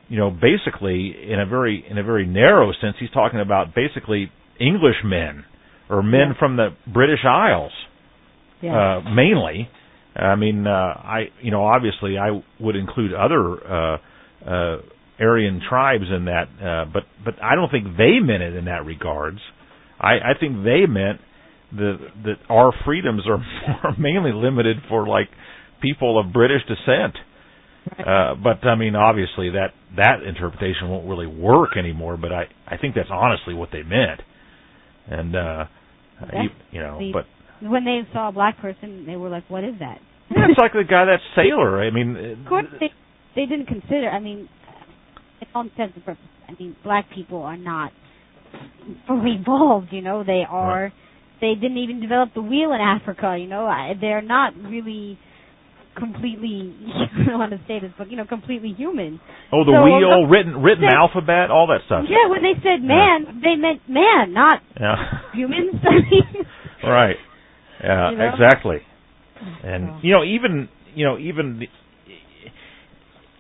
you 0.09 0.19
know 0.19 0.31
basically 0.31 1.15
in 1.31 1.41
a 1.41 1.47
very 1.47 1.85
in 1.89 1.99
a 1.99 2.03
very 2.05 2.27
narrow 2.27 2.73
sense 2.81 2.97
he's 3.01 3.11
talking 3.11 3.41
about 3.41 3.75
basically 3.75 4.31
English 4.61 4.97
men 5.05 5.45
or 5.89 6.03
men 6.03 6.29
Yeah. 6.33 6.39
from 6.39 6.57
the 6.57 6.69
British 6.87 7.21
Isles 7.25 7.73
yeah. 8.63 8.99
uh, 8.99 9.11
mainly. 9.11 9.69
I 10.15 10.35
mean, 10.35 10.67
uh, 10.67 10.71
I 10.71 11.25
you 11.43 11.51
know 11.51 11.65
obviously 11.65 12.17
I 12.19 12.43
would 12.61 12.77
include 12.77 13.13
other 13.13 13.43
uh, 13.67 13.97
uh, 14.47 14.77
Aryan 15.21 15.61
tribes 15.69 16.05
in 16.15 16.27
that, 16.27 16.49
uh, 16.63 16.85
but 16.93 17.03
but 17.25 17.35
I 17.43 17.55
don't 17.55 17.71
think 17.71 17.97
they 17.97 18.19
meant 18.21 18.43
it 18.43 18.55
in 18.55 18.67
that 18.67 18.85
regards. 18.85 19.39
I, 20.01 20.15
I 20.15 20.33
think 20.39 20.65
they 20.65 20.85
meant 20.87 21.21
the 21.73 21.97
that 22.25 22.37
our 22.49 22.73
freedoms 22.85 23.23
are 23.29 23.39
more 23.83 23.95
mainly 23.99 24.33
limited 24.33 24.77
for 24.89 25.07
like 25.07 25.29
people 25.81 26.19
of 26.19 26.33
British 26.33 26.63
descent. 26.67 27.17
Uh, 28.05 28.35
but 28.35 28.67
I 28.67 28.75
mean, 28.75 28.97
obviously 28.97 29.51
that 29.51 29.69
that 29.97 30.23
interpretation 30.27 30.89
won't 30.89 31.07
really 31.09 31.27
work 31.29 31.77
anymore. 31.77 32.17
But 32.17 32.33
I 32.33 32.45
I 32.67 32.77
think 32.79 32.95
that's 32.97 33.11
honestly 33.13 33.55
what 33.55 33.69
they 33.73 33.83
meant, 33.85 34.21
and 35.09 35.37
uh, 35.37 35.65
you, 36.33 36.49
you 36.73 36.81
know, 36.81 36.99
the- 36.99 37.13
but 37.13 37.27
when 37.69 37.85
they 37.85 38.01
saw 38.13 38.29
a 38.29 38.33
black 38.33 38.59
person, 38.59 39.07
they 39.07 39.15
were 39.17 39.29
like, 39.29 39.45
"What 39.49 39.63
is 39.63 39.75
that?" 39.79 39.99
yeah, 40.31 40.47
it's 40.51 40.59
like 40.59 40.73
the 40.73 40.83
guy 40.83 41.05
that 41.05 41.21
sailor. 41.37 41.81
I 41.81 41.91
mean, 41.93 42.17
Of 42.43 42.49
course, 42.49 42.67
they 42.81 42.91
they 43.37 43.47
didn't 43.47 43.67
consider. 43.67 44.11
I 44.11 44.19
mean, 44.19 44.49
it's 45.41 45.51
all 45.55 45.63
intents 45.63 45.95
and 45.95 46.05
purposes, 46.05 46.29
I 46.49 46.53
mean, 46.59 46.75
black 46.83 47.07
people 47.15 47.43
are 47.43 47.57
not 47.57 47.93
fully 49.07 49.37
evolved. 49.41 49.89
You 49.93 50.03
know, 50.03 50.25
they 50.25 50.43
are. 50.49 50.93
They 51.41 51.55
didn't 51.55 51.77
even 51.79 52.01
develop 52.01 52.31
the 52.35 52.43
wheel 52.43 52.73
in 52.73 52.81
Africa. 52.81 53.37
You 53.39 53.47
know, 53.47 53.67
I, 53.67 53.93
they're 54.01 54.23
not 54.23 54.55
really 54.57 55.19
completely. 55.97 56.75
I 56.87 57.25
don't 57.27 57.39
want 57.39 57.53
to 57.53 57.61
say 57.67 57.81
this, 57.81 57.91
but 57.99 58.11
you 58.11 58.17
know, 58.17 58.25
completely 58.27 58.73
human. 58.77 59.21
oh, 59.53 59.65
the 59.65 59.73
So, 59.73 59.85
wheel, 59.85 60.23
the- 60.23 60.29
written 60.29 60.63
written 60.63 60.85
the- 60.85 60.95
alphabet, 60.95 61.51
all 61.51 61.67
that 61.69 61.81
stuff. 61.87 62.05
Yeah, 62.09 62.29
when 62.31 62.43
they 62.43 62.55
said 62.63 62.83
man, 62.83 63.41
they 63.43 63.57
meant 63.57 63.81
man, 63.89 64.33
not 64.33 64.63
Yeah. 64.81 64.97
humans. 65.33 65.75
I 65.83 65.91
mean, 66.11 66.47
right. 66.85 67.17
Yeah, 67.83 68.11
You 68.11 68.17
know? 68.19 68.29
exactly. 68.33 68.79
Oh, 69.43 69.69
and 69.69 69.89
So. 69.89 69.99
you 70.03 70.13
know, 70.13 70.25
even 70.25 70.69
you 70.95 71.05
know, 71.05 71.19
even 71.19 71.59
the, 71.61 71.69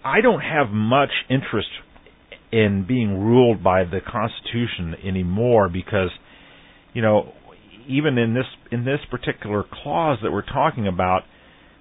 I 0.05 0.21
don't 0.21 0.41
have 0.41 0.69
much 0.71 1.11
interest 1.29 1.69
in 2.53 2.85
being 2.87 3.19
ruled 3.21 3.63
by 3.63 3.85
the 3.85 4.01
Constitution 4.01 4.95
anymore 5.05 5.69
because 5.69 6.11
you 6.95 7.03
know, 7.03 7.33
even 7.89 8.19
in 8.19 8.35
this 8.35 8.47
in 8.71 8.85
this 8.85 9.01
particular 9.11 9.63
clause 9.83 10.19
that 10.23 10.31
we're 10.33 10.43
talking 10.47 10.87
about, 10.87 11.23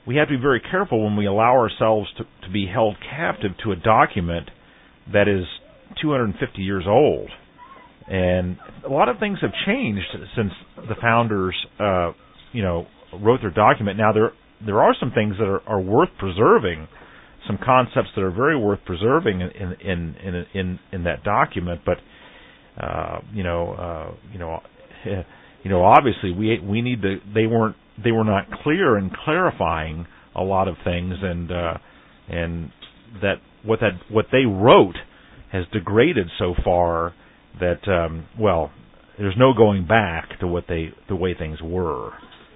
we 0.08 0.18
have 0.18 0.28
to 0.28 0.38
be 0.38 0.42
very 0.42 0.62
careful 0.62 1.04
when 1.04 1.16
we 1.16 1.26
allow 1.26 1.54
ourselves 1.58 2.08
to, 2.18 2.24
to 2.46 2.52
be 2.52 2.68
held 2.72 2.96
captive 3.10 3.52
to 3.64 3.72
a 3.72 3.76
document 3.76 4.50
that 5.12 5.28
is 5.28 5.46
250 6.02 6.62
years 6.62 6.86
old. 6.88 7.30
And 8.08 8.58
a 8.86 8.90
lot 8.90 9.10
of 9.10 9.18
things 9.20 9.40
have 9.42 9.52
changed 9.66 10.06
since 10.36 10.52
the 10.78 10.96
founders, 11.02 11.56
uh, 11.80 12.12
you 12.54 12.62
know, 12.62 12.86
wrote 13.20 13.42
their 13.42 13.52
document. 13.52 13.98
Now 13.98 14.14
there 14.14 14.32
there 14.66 14.82
are 14.82 14.96
some 15.00 15.12
things 15.12 15.36
that 15.38 15.46
are, 15.46 15.62
are 15.68 15.82
worth 15.82 16.10
preserving, 16.18 16.88
some 17.48 17.58
concepts 17.64 18.10
that 18.16 18.22
are 18.22 18.32
very 18.32 18.58
worth 18.58 18.80
preserving 18.86 19.42
in 19.42 19.50
in 19.82 20.16
in 20.24 20.46
in, 20.54 20.80
in, 20.92 21.04
that 21.06 21.24
document. 21.24 21.82
But 21.84 21.98
uh, 22.82 23.22
you 23.34 23.44
know, 23.44 23.74
uh, 23.74 24.16
you 24.32 24.40
know, 24.40 24.60
you 25.64 25.72
know, 25.72 25.84
obviously 25.84 26.32
we 26.32 26.60
we 26.60 26.82
need 26.82 27.02
to. 27.02 27.18
They 27.34 27.48
weren't 27.48 27.76
they 28.04 28.12
were 28.12 28.24
not 28.24 28.46
clear 28.64 28.98
in 28.98 29.10
clarifying 29.24 30.08
a 30.36 30.44
lot 30.44 30.68
of 30.68 30.76
things, 30.84 31.16
and 31.22 31.52
uh, 31.52 31.74
and 32.30 32.72
that 33.22 33.36
what 33.64 33.80
that 33.80 34.00
what 34.10 34.26
they 34.32 34.46
wrote 34.46 34.96
has 35.52 35.66
degraded 35.72 36.28
so 36.38 36.54
far 36.64 37.14
that 37.60 37.88
um, 37.88 38.28
well, 38.40 38.72
there's 39.18 39.36
no 39.38 39.54
going 39.54 39.88
back 39.88 40.40
to 40.40 40.48
what 40.48 40.66
they 40.68 40.90
the 41.08 41.16
way 41.16 41.34
things 41.38 41.60
were. 41.62 42.12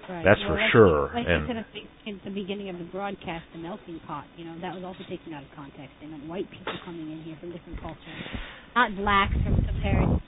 Right. 0.08 0.24
That's 0.24 0.40
Well, 0.42 0.58
for 0.58 0.60
like, 0.60 0.72
sure, 0.72 1.02
Like 1.14 1.26
and- 1.28 1.46
you 1.46 1.54
said 1.54 1.56
at 1.62 2.24
the, 2.24 2.34
beginning 2.34 2.68
of 2.68 2.78
the 2.78 2.88
broadcast, 2.90 3.44
the 3.52 3.62
melting 3.62 4.00
pot, 4.08 4.24
you 4.36 4.44
know, 4.44 4.58
that 4.60 4.74
was 4.74 4.82
also 4.82 5.06
taken 5.08 5.32
out 5.32 5.44
of 5.44 5.48
context. 5.54 5.94
They 6.02 6.08
meant 6.08 6.26
white 6.26 6.50
people 6.50 6.74
coming 6.84 7.12
in 7.12 7.22
here 7.22 7.36
from 7.38 7.52
different 7.52 7.80
cultures, 7.80 8.18
not 8.74 8.96
blacks 8.96 9.38
from 9.44 9.62
compared 9.62 10.18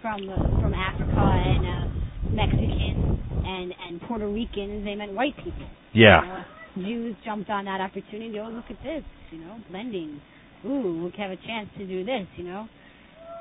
from 0.00 0.20
from 0.62 0.72
Africa 0.74 1.18
and 1.18 1.66
uh, 1.66 1.82
Mexicans 2.30 3.11
and 3.44 3.74
and 3.88 4.00
Puerto 4.02 4.28
Ricans. 4.28 4.84
They 4.84 4.94
meant 4.94 5.12
white 5.12 5.36
people. 5.36 5.68
Yeah. 5.92 6.22
You 6.22 6.28
know? 6.28 6.44
Jews 6.88 7.16
jumped 7.24 7.50
on 7.50 7.66
that 7.66 7.80
opportunity. 7.80 8.38
Oh, 8.38 8.48
look 8.48 8.64
at 8.70 8.82
this, 8.82 9.04
you 9.30 9.38
know, 9.38 9.58
blending. 9.70 10.20
Ooh, 10.64 11.04
we 11.04 11.22
have 11.22 11.30
a 11.30 11.36
chance 11.36 11.68
to 11.76 11.86
do 11.86 12.04
this, 12.04 12.26
you 12.36 12.44
know. 12.44 12.66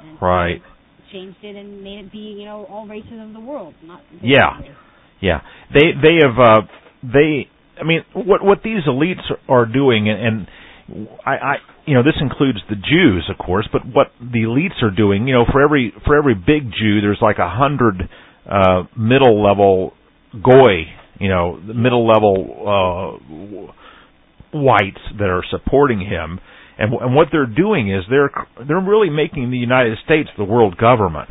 And 0.03 0.21
Right. 0.21 0.61
Changed 1.13 1.37
it 1.43 1.55
and 1.55 1.83
made 1.83 2.05
it 2.05 2.11
be, 2.11 2.35
you 2.39 2.45
know, 2.45 2.65
all 2.69 2.87
races 2.87 3.19
of 3.21 3.33
the 3.33 3.39
world, 3.39 3.73
not. 3.83 4.01
Yeah. 4.21 4.59
race. 4.59 4.71
Yeah, 5.21 5.41
they 5.73 5.93
they 6.01 6.17
have 6.25 6.37
uh, 6.39 6.61
they. 7.03 7.47
I 7.79 7.83
mean, 7.83 8.03
what 8.13 8.43
what 8.43 8.59
these 8.63 8.83
elites 8.87 9.21
are 9.47 9.65
doing, 9.65 10.09
and, 10.09 10.47
and 10.89 11.07
I, 11.25 11.31
I, 11.31 11.55
you 11.85 11.93
know, 11.93 12.03
this 12.03 12.17
includes 12.19 12.59
the 12.69 12.75
Jews, 12.75 13.29
of 13.29 13.37
course, 13.37 13.69
but 13.71 13.81
what 13.85 14.07
the 14.19 14.43
elites 14.43 14.81
are 14.83 14.89
doing, 14.89 15.27
you 15.27 15.35
know, 15.35 15.45
for 15.51 15.61
every 15.61 15.93
for 16.05 16.17
every 16.17 16.33
big 16.33 16.71
Jew, 16.71 17.01
there's 17.01 17.19
like 17.21 17.37
a 17.37 17.49
hundred 17.49 18.09
uh, 18.49 18.83
middle 18.97 19.43
level 19.43 19.93
goy, 20.43 20.83
you 21.19 21.29
know, 21.29 21.57
middle 21.57 22.07
level 22.07 23.19
uh, 24.53 24.57
whites 24.57 25.01
that 25.17 25.29
are 25.29 25.43
supporting 25.49 25.99
him, 25.99 26.39
and 26.77 26.93
and 26.93 27.15
what 27.15 27.27
they're 27.31 27.45
doing 27.45 27.91
is 27.93 28.03
they're 28.09 28.31
they're 28.67 28.81
really 28.81 29.09
making 29.09 29.51
the 29.51 29.57
United 29.57 29.97
States 30.05 30.29
the 30.37 30.43
world 30.43 30.77
government 30.77 31.29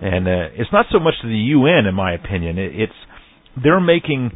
and 0.00 0.26
uh, 0.26 0.48
it's 0.56 0.72
not 0.72 0.86
so 0.90 0.98
much 0.98 1.14
the 1.22 1.28
UN, 1.28 1.86
in 1.86 1.94
my 1.94 2.14
opinion. 2.14 2.58
It, 2.58 2.72
it's 2.74 2.92
they're 3.62 3.80
making 3.80 4.30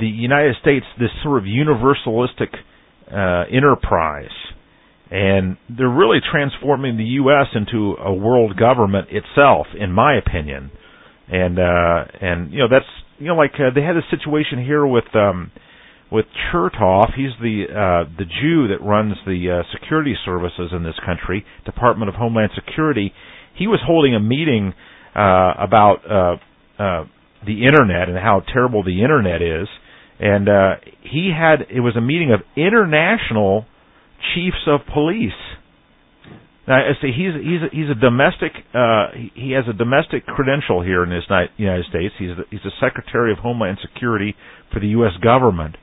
the 0.00 0.06
United 0.06 0.56
States 0.60 0.86
this 0.98 1.10
sort 1.22 1.38
of 1.38 1.44
universalistic 1.44 2.54
uh, 3.12 3.44
enterprise, 3.54 4.32
and 5.10 5.56
they're 5.68 5.88
really 5.90 6.18
transforming 6.32 6.96
the 6.96 7.04
U.S. 7.22 7.46
into 7.54 7.94
a 8.00 8.12
world 8.12 8.56
government 8.58 9.08
itself, 9.10 9.66
in 9.78 9.92
my 9.92 10.16
opinion. 10.16 10.70
And 11.30 11.58
uh, 11.58 12.04
and 12.20 12.52
you 12.52 12.58
know 12.58 12.68
that's 12.70 12.88
you 13.18 13.26
know 13.26 13.36
like 13.36 13.52
uh, 13.54 13.70
they 13.74 13.82
had 13.82 13.96
a 13.96 14.06
situation 14.10 14.64
here 14.64 14.86
with. 14.86 15.04
Um, 15.14 15.50
with 16.10 16.24
Chertoff, 16.50 17.12
he's 17.14 17.36
the 17.38 17.64
uh, 17.68 18.08
the 18.16 18.24
Jew 18.24 18.68
that 18.68 18.80
runs 18.80 19.12
the 19.26 19.60
uh, 19.60 19.62
security 19.78 20.14
services 20.24 20.70
in 20.72 20.82
this 20.82 20.94
country, 21.04 21.44
Department 21.66 22.08
of 22.08 22.14
Homeland 22.14 22.50
Security, 22.54 23.12
he 23.58 23.66
was 23.66 23.80
holding 23.84 24.14
a 24.14 24.20
meeting 24.20 24.72
uh, 25.14 25.52
about 25.58 25.98
uh, 26.08 26.82
uh, 26.82 27.04
the 27.44 27.66
internet 27.66 28.08
and 28.08 28.16
how 28.16 28.42
terrible 28.52 28.84
the 28.84 29.02
internet 29.02 29.42
is, 29.42 29.66
and 30.20 30.48
uh, 30.48 30.74
he 31.02 31.32
had 31.36 31.62
it 31.74 31.80
was 31.80 31.96
a 31.96 32.00
meeting 32.00 32.32
of 32.32 32.40
international 32.56 33.66
chiefs 34.34 34.62
of 34.66 34.80
police. 34.92 35.32
Now, 36.68 36.76
I 36.84 36.92
say 37.00 37.08
he's 37.16 37.32
he's 37.32 37.62
a, 37.64 37.68
he's 37.72 37.88
a 37.88 37.96
domestic 37.98 38.52
uh, 38.76 39.08
he, 39.34 39.52
has 39.56 39.64
a 39.68 39.72
domestic 39.72 40.26
credential 40.26 40.82
here 40.84 41.02
in 41.02 41.08
this 41.08 41.24
United 41.56 41.86
States. 41.88 42.12
He's 42.18 42.36
the, 42.36 42.44
he's 42.50 42.60
the 42.62 42.76
Secretary 42.78 43.32
of 43.32 43.38
Homeland 43.38 43.78
Security 43.80 44.36
for 44.70 44.78
the 44.78 44.88
U.S. 45.00 45.12
government, 45.24 45.76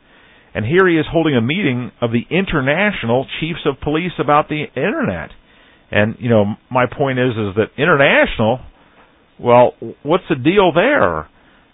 and 0.54 0.64
here 0.64 0.88
he 0.88 0.96
is 1.02 1.06
holding 1.12 1.36
a 1.36 1.42
meeting 1.42 1.90
of 2.02 2.12
the 2.12 2.22
international 2.30 3.26
chiefs 3.40 3.66
of 3.66 3.82
police 3.82 4.14
about 4.20 4.48
the 4.48 4.66
internet. 4.78 5.32
And 5.90 6.18
you 6.20 6.30
know, 6.30 6.54
my 6.70 6.86
point 6.86 7.18
is 7.18 7.32
is 7.32 7.56
that 7.58 7.74
international. 7.82 8.60
Well, 9.40 9.74
what's 10.04 10.24
the 10.30 10.36
deal 10.38 10.72
there? 10.72 11.28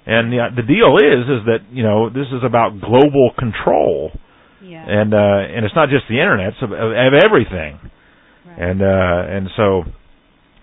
And 0.07 0.32
the, 0.32 0.39
the 0.55 0.64
deal 0.64 0.95
is 0.95 1.28
is 1.28 1.45
that 1.51 1.68
you 1.70 1.84
know 1.84 2.09
this 2.09 2.32
is 2.32 2.47
about 2.47 2.80
global 2.80 3.32
control, 3.38 4.12
Yeah. 4.64 4.88
and 4.88 5.14
uh, 5.14 5.51
and 5.51 5.66
it's 5.66 5.76
not 5.76 5.89
just 5.89 6.07
the 6.07 6.16
internet, 6.24 6.53
it's 6.55 6.64
of, 6.64 6.72
of 6.72 7.12
everything. 7.12 7.90
Right. 8.57 8.69
And 8.69 8.81
uh, 8.81 9.35
and 9.35 9.49
so 9.55 9.83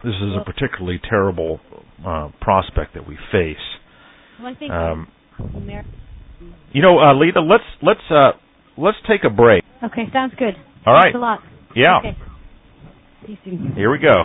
this 0.04 0.14
is 0.14 0.34
a 0.40 0.44
particularly 0.44 1.00
terrible 1.08 1.60
uh, 2.06 2.28
prospect 2.40 2.94
that 2.94 3.06
we 3.06 3.16
face. 3.32 3.56
Well, 4.38 4.52
I 4.52 4.54
think 4.54 4.70
Um, 4.72 5.08
you 6.72 6.82
know, 6.82 6.98
uh, 6.98 7.14
Lita, 7.14 7.40
let's 7.40 7.64
let's 7.82 8.00
uh, 8.10 8.32
let's 8.76 8.98
take 9.08 9.24
a 9.24 9.30
break. 9.30 9.64
Okay, 9.82 10.04
sounds 10.12 10.34
good. 10.38 10.54
All 10.86 10.92
right. 10.92 11.04
Thanks 11.04 11.16
a 11.16 11.18
lot. 11.18 11.40
Yeah. 11.74 11.98
Okay. 11.98 12.16
See 13.26 13.32
you 13.32 13.38
soon. 13.44 13.72
Here 13.74 13.90
we 13.90 13.98
go. 13.98 14.24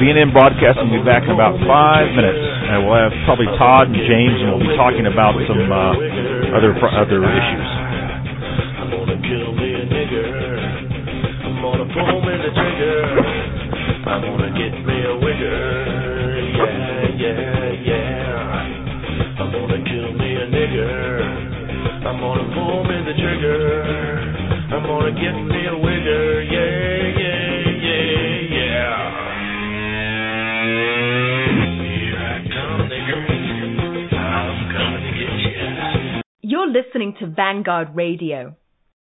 VNN 0.00 0.32
Broadcasting 0.34 0.90
will 0.90 1.00
be 1.00 1.06
back 1.06 1.22
in 1.24 1.30
about 1.32 1.56
five 1.66 2.10
minutes. 2.14 2.38
And 2.38 2.84
we'll 2.86 2.98
have 2.98 3.14
probably 3.24 3.46
Todd 3.56 3.88
and 3.88 3.96
James, 3.96 4.36
and 4.42 4.46
we'll 4.52 4.64
be 4.66 4.74
talking 4.76 5.06
about 5.06 5.34
some 5.46 5.64
uh, 5.70 5.94
other 6.54 6.72
other 6.86 7.20
issues. 7.24 7.70
I'm 8.78 8.90
gonna 8.90 9.18
kill 9.22 9.52
me 9.54 9.68
a 9.74 9.84
nigger. 9.86 10.26
I'm 11.44 11.62
gonna 11.62 11.86
pull 11.92 12.20
me 12.22 12.34
the 12.44 12.50
trigger. 12.54 13.02
I'm 14.06 14.20
gonna 14.22 14.50
get 14.58 14.72
me 14.86 14.96
a 15.02 15.14
wigger. 15.18 15.62
Yeah, 16.58 17.08
yeah, 17.18 17.72
yeah. 17.90 19.40
I'm 19.40 19.50
gonna 19.52 19.84
kill 19.84 20.12
me 20.14 20.30
a 20.36 20.46
nigger. 20.46 22.06
I'm 22.06 22.20
gonna 22.20 22.54
pull 22.54 22.84
me 22.84 22.96
the 23.04 23.14
trigger. 23.20 24.20
I'm 24.74 24.82
gonna 24.84 25.12
get 25.12 25.34
me 25.34 25.66
a 25.66 25.72
wigger. 25.72 25.93
You're 36.54 36.68
listening 36.70 37.16
to 37.18 37.26
Vanguard 37.26 37.96
Radio. 37.96 38.54